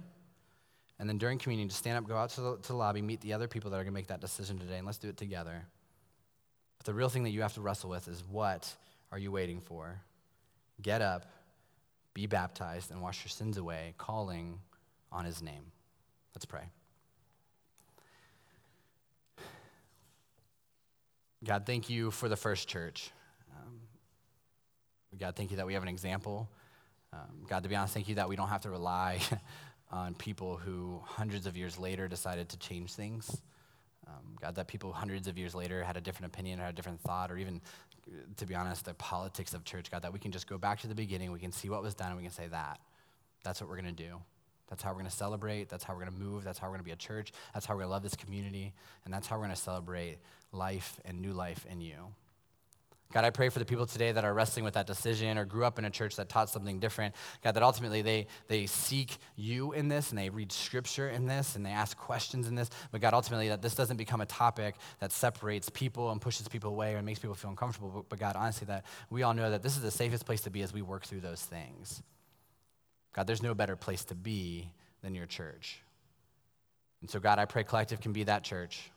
And 1.00 1.10
then 1.10 1.18
during 1.18 1.40
communion, 1.40 1.70
just 1.70 1.80
stand 1.80 1.98
up, 1.98 2.08
go 2.08 2.16
out 2.16 2.30
to 2.32 2.42
the, 2.42 2.58
to 2.58 2.68
the 2.68 2.76
lobby, 2.76 3.02
meet 3.02 3.20
the 3.22 3.34
other 3.34 3.48
people 3.48 3.72
that 3.72 3.78
are 3.78 3.84
going 3.84 3.88
to 3.88 3.94
make 3.94 4.08
that 4.08 4.22
decision 4.22 4.60
today, 4.60 4.78
and 4.78 4.86
let's 4.86 5.00
do 5.00 5.10
it 5.10 5.18
together. 5.18 5.66
But 6.78 6.86
the 6.86 6.94
real 6.94 7.10
thing 7.10 7.24
that 7.24 7.32
you 7.32 7.42
have 7.42 7.56
to 7.56 7.62
wrestle 7.62 7.90
with 7.90 8.08
is 8.08 8.24
what 8.30 8.72
are 9.12 9.18
you 9.18 9.32
waiting 9.32 9.60
for? 9.60 10.00
Get 10.84 11.02
up, 11.02 11.26
be 12.14 12.28
baptized, 12.28 12.92
and 12.92 13.02
wash 13.02 13.26
your 13.26 13.32
sins 13.32 13.58
away, 13.58 13.96
calling 13.98 14.60
on 15.12 15.26
his 15.26 15.42
name. 15.42 15.72
Let's 16.36 16.46
pray. 16.46 16.70
God, 21.44 21.66
thank 21.66 21.90
you 21.90 22.12
for 22.12 22.30
the 22.30 22.36
first 22.36 22.68
church. 22.68 23.12
Um, 23.56 23.80
God, 25.20 25.36
thank 25.36 25.52
you 25.52 25.58
that 25.58 25.66
we 25.66 25.74
have 25.74 25.84
an 25.84 25.90
example. 25.90 26.50
Um, 27.14 27.46
God, 27.48 27.64
to 27.64 27.70
be 27.70 27.76
honest, 27.76 27.94
thank 27.94 28.08
you 28.08 28.16
that 28.16 28.28
we 28.28 28.36
don't 28.36 28.50
have 28.50 28.62
to 28.62 28.70
rely 28.70 29.20
on 29.92 30.16
people 30.16 30.58
who 30.58 31.02
hundreds 31.06 31.46
of 31.46 31.56
years 31.56 31.78
later 31.78 32.08
decided 32.08 32.50
to 32.50 32.58
change 32.58 32.94
things. 32.94 33.42
Um, 34.08 34.36
God, 34.40 34.56
that 34.56 34.68
people 34.68 34.92
hundreds 34.92 35.28
of 35.28 35.38
years 35.38 35.56
later 35.56 35.84
had 35.84 35.98
a 35.98 36.02
different 36.02 36.34
opinion 36.34 36.60
or 36.60 36.64
had 36.64 36.74
a 36.74 36.76
different 36.76 37.02
thought 37.02 37.32
or 37.32 37.38
even 37.38 37.62
to 38.38 38.46
be 38.46 38.56
honest, 38.56 38.86
the 38.86 38.94
politics 38.94 39.54
of 39.54 39.64
church, 39.64 39.90
God, 39.92 40.04
that 40.04 40.14
we 40.14 40.20
can 40.20 40.32
just 40.32 40.48
go 40.48 40.58
back 40.58 40.80
to 40.82 40.88
the 40.88 40.96
beginning, 40.96 41.32
we 41.32 41.40
can 41.40 41.52
see 41.52 41.70
what 41.70 41.82
was 41.82 41.94
done, 41.94 42.10
and 42.10 42.18
we 42.18 42.24
can 42.24 42.32
say 42.32 42.48
that. 42.48 42.80
That's 43.44 43.62
what 43.62 43.70
we're 43.70 43.82
going 43.82 43.96
to 43.96 44.04
do. 44.04 44.18
That's 44.70 44.82
how 44.82 44.90
we're 44.90 45.00
going 45.00 45.06
to 45.06 45.12
celebrate. 45.12 45.70
That's 45.70 45.84
how 45.84 45.94
we're 45.94 46.06
going 46.06 46.18
to 46.18 46.24
move. 46.24 46.44
That's 46.44 46.60
how 46.60 46.68
we're 46.68 46.74
going 46.74 46.82
to 46.82 46.86
be 46.86 46.92
a 46.92 46.96
church. 46.96 47.32
That's 47.54 47.66
how 47.66 47.76
we're 47.76 47.82
going 47.82 47.90
to 47.90 47.94
love 47.94 48.04
this 48.04 48.16
community. 48.16 48.74
And 49.06 49.14
that's 49.14 49.28
how 49.28 49.36
we're 49.38 49.44
going 49.44 49.56
to 49.56 49.62
celebrate 49.62 50.18
life 50.52 51.00
and 51.06 51.22
new 51.22 51.34
life 51.34 51.66
in 51.70 51.82
you. 51.82 51.96
God, 53.14 53.24
I 53.24 53.30
pray 53.30 53.50
for 53.50 53.60
the 53.60 53.66
people 53.66 53.86
today 53.86 54.12
that 54.12 54.26
are 54.26 54.34
wrestling 54.34 54.66
with 54.66 54.74
that 54.74 54.88
decision 54.88 55.38
or 55.38 55.46
grew 55.46 55.64
up 55.64 55.80
in 55.80 55.86
a 55.86 55.90
church 55.90 56.16
that 56.18 56.28
taught 56.28 56.50
something 56.50 56.80
different. 56.80 57.16
God, 57.44 57.54
that 57.54 57.64
ultimately 57.64 58.02
they, 58.02 58.28
they 58.48 58.66
seek 58.66 59.18
you 59.36 59.72
in 59.74 59.88
this 59.88 60.10
and 60.10 60.18
they 60.18 60.30
read 60.30 60.52
scripture 60.52 61.10
in 61.10 61.26
this 61.26 61.56
and 61.56 61.66
they 61.66 61.70
ask 61.70 61.96
questions 61.98 62.48
in 62.48 62.56
this. 62.56 62.70
But 62.92 63.02
God, 63.02 63.14
ultimately, 63.14 63.48
that 63.50 63.62
this 63.62 63.76
doesn't 63.76 63.98
become 63.98 64.22
a 64.22 64.26
topic 64.26 64.76
that 65.00 65.12
separates 65.12 65.70
people 65.70 66.12
and 66.12 66.20
pushes 66.20 66.48
people 66.48 66.72
away 66.72 66.96
or 66.96 67.02
makes 67.02 67.20
people 67.20 67.36
feel 67.36 67.52
uncomfortable. 67.52 67.90
But, 67.90 68.10
but 68.10 68.20
God, 68.20 68.36
honestly, 68.36 68.66
that 68.66 68.86
we 69.10 69.24
all 69.24 69.34
know 69.34 69.52
that 69.52 69.64
this 69.64 69.78
is 69.78 69.84
the 69.84 69.92
safest 69.92 70.26
place 70.26 70.42
to 70.42 70.50
be 70.50 70.62
as 70.64 70.74
we 70.74 70.82
work 70.82 71.06
through 71.06 71.22
those 71.22 71.42
things. 71.42 72.02
God, 73.16 73.28
there's 73.28 73.42
no 73.42 73.54
better 73.54 73.76
place 73.76 74.04
to 74.06 74.16
be 74.16 74.72
than 75.02 75.16
your 75.16 75.26
church. 75.26 75.80
And 77.02 77.10
so, 77.10 77.20
God, 77.20 77.40
I 77.40 77.46
pray 77.46 77.64
Collective 77.64 78.02
can 78.02 78.14
be 78.14 78.24
that 78.24 78.44
church 78.44 78.92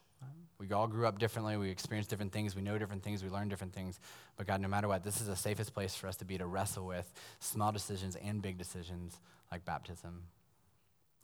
we 0.58 0.72
all 0.72 0.88
grew 0.88 1.06
up 1.06 1.18
differently. 1.18 1.56
We 1.56 1.70
experienced 1.70 2.10
different 2.10 2.32
things. 2.32 2.56
We 2.56 2.62
know 2.62 2.78
different 2.78 3.04
things. 3.04 3.22
We 3.22 3.30
learn 3.30 3.48
different 3.48 3.72
things. 3.72 4.00
But 4.36 4.48
God, 4.48 4.60
no 4.60 4.66
matter 4.66 4.88
what, 4.88 5.04
this 5.04 5.20
is 5.20 5.28
the 5.28 5.36
safest 5.36 5.72
place 5.72 5.94
for 5.94 6.08
us 6.08 6.16
to 6.16 6.24
be 6.24 6.36
to 6.36 6.46
wrestle 6.46 6.84
with 6.84 7.10
small 7.38 7.70
decisions 7.70 8.16
and 8.16 8.42
big 8.42 8.58
decisions 8.58 9.16
like 9.52 9.64
baptism. 9.64 10.24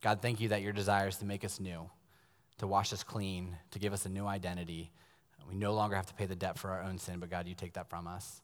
God, 0.03 0.23
thank 0.23 0.41
you 0.41 0.49
that 0.49 0.63
your 0.63 0.73
desire 0.73 1.09
is 1.09 1.17
to 1.17 1.25
make 1.25 1.45
us 1.45 1.59
new, 1.59 1.91
to 2.59 2.67
wash 2.67 2.93
us 2.93 3.03
clean, 3.03 3.57
to 3.73 3.79
give 3.81 3.93
us 3.93 4.07
a 4.07 4.09
new 4.09 4.27
identity. 4.27 4.93
We 5.49 5.57
no 5.57 5.75
longer 5.75 5.97
have 5.97 6.07
to 6.07 6.15
pay 6.15 6.27
the 6.27 6.37
debt 6.37 6.57
for 6.57 6.71
our 6.71 6.83
own 6.83 6.99
sin, 6.99 7.19
but 7.19 7.29
God, 7.29 7.49
you 7.49 7.55
take 7.55 7.73
that 7.73 7.91
from 7.91 8.07
us. 8.07 8.41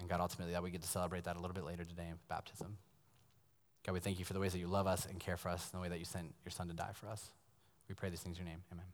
And 0.00 0.08
God, 0.08 0.20
ultimately, 0.20 0.54
that 0.54 0.62
we 0.62 0.70
get 0.70 0.82
to 0.82 0.88
celebrate 0.88 1.24
that 1.24 1.36
a 1.36 1.40
little 1.40 1.54
bit 1.54 1.64
later 1.64 1.84
today 1.84 2.08
in 2.08 2.16
baptism. 2.28 2.78
God, 3.84 3.92
we 3.92 4.00
thank 4.00 4.18
you 4.18 4.24
for 4.24 4.32
the 4.32 4.40
ways 4.40 4.52
that 4.52 4.58
you 4.58 4.66
love 4.66 4.86
us 4.86 5.06
and 5.06 5.20
care 5.20 5.36
for 5.36 5.50
us 5.50 5.70
and 5.72 5.78
the 5.78 5.82
way 5.82 5.88
that 5.90 5.98
you 5.98 6.04
sent 6.04 6.34
your 6.44 6.50
son 6.50 6.68
to 6.68 6.74
die 6.74 6.92
for 6.94 7.08
us. 7.08 7.30
We 7.88 7.94
pray 7.94 8.08
these 8.08 8.20
things 8.20 8.38
in 8.38 8.44
your 8.44 8.50
name. 8.50 8.62
Amen. 8.72 8.86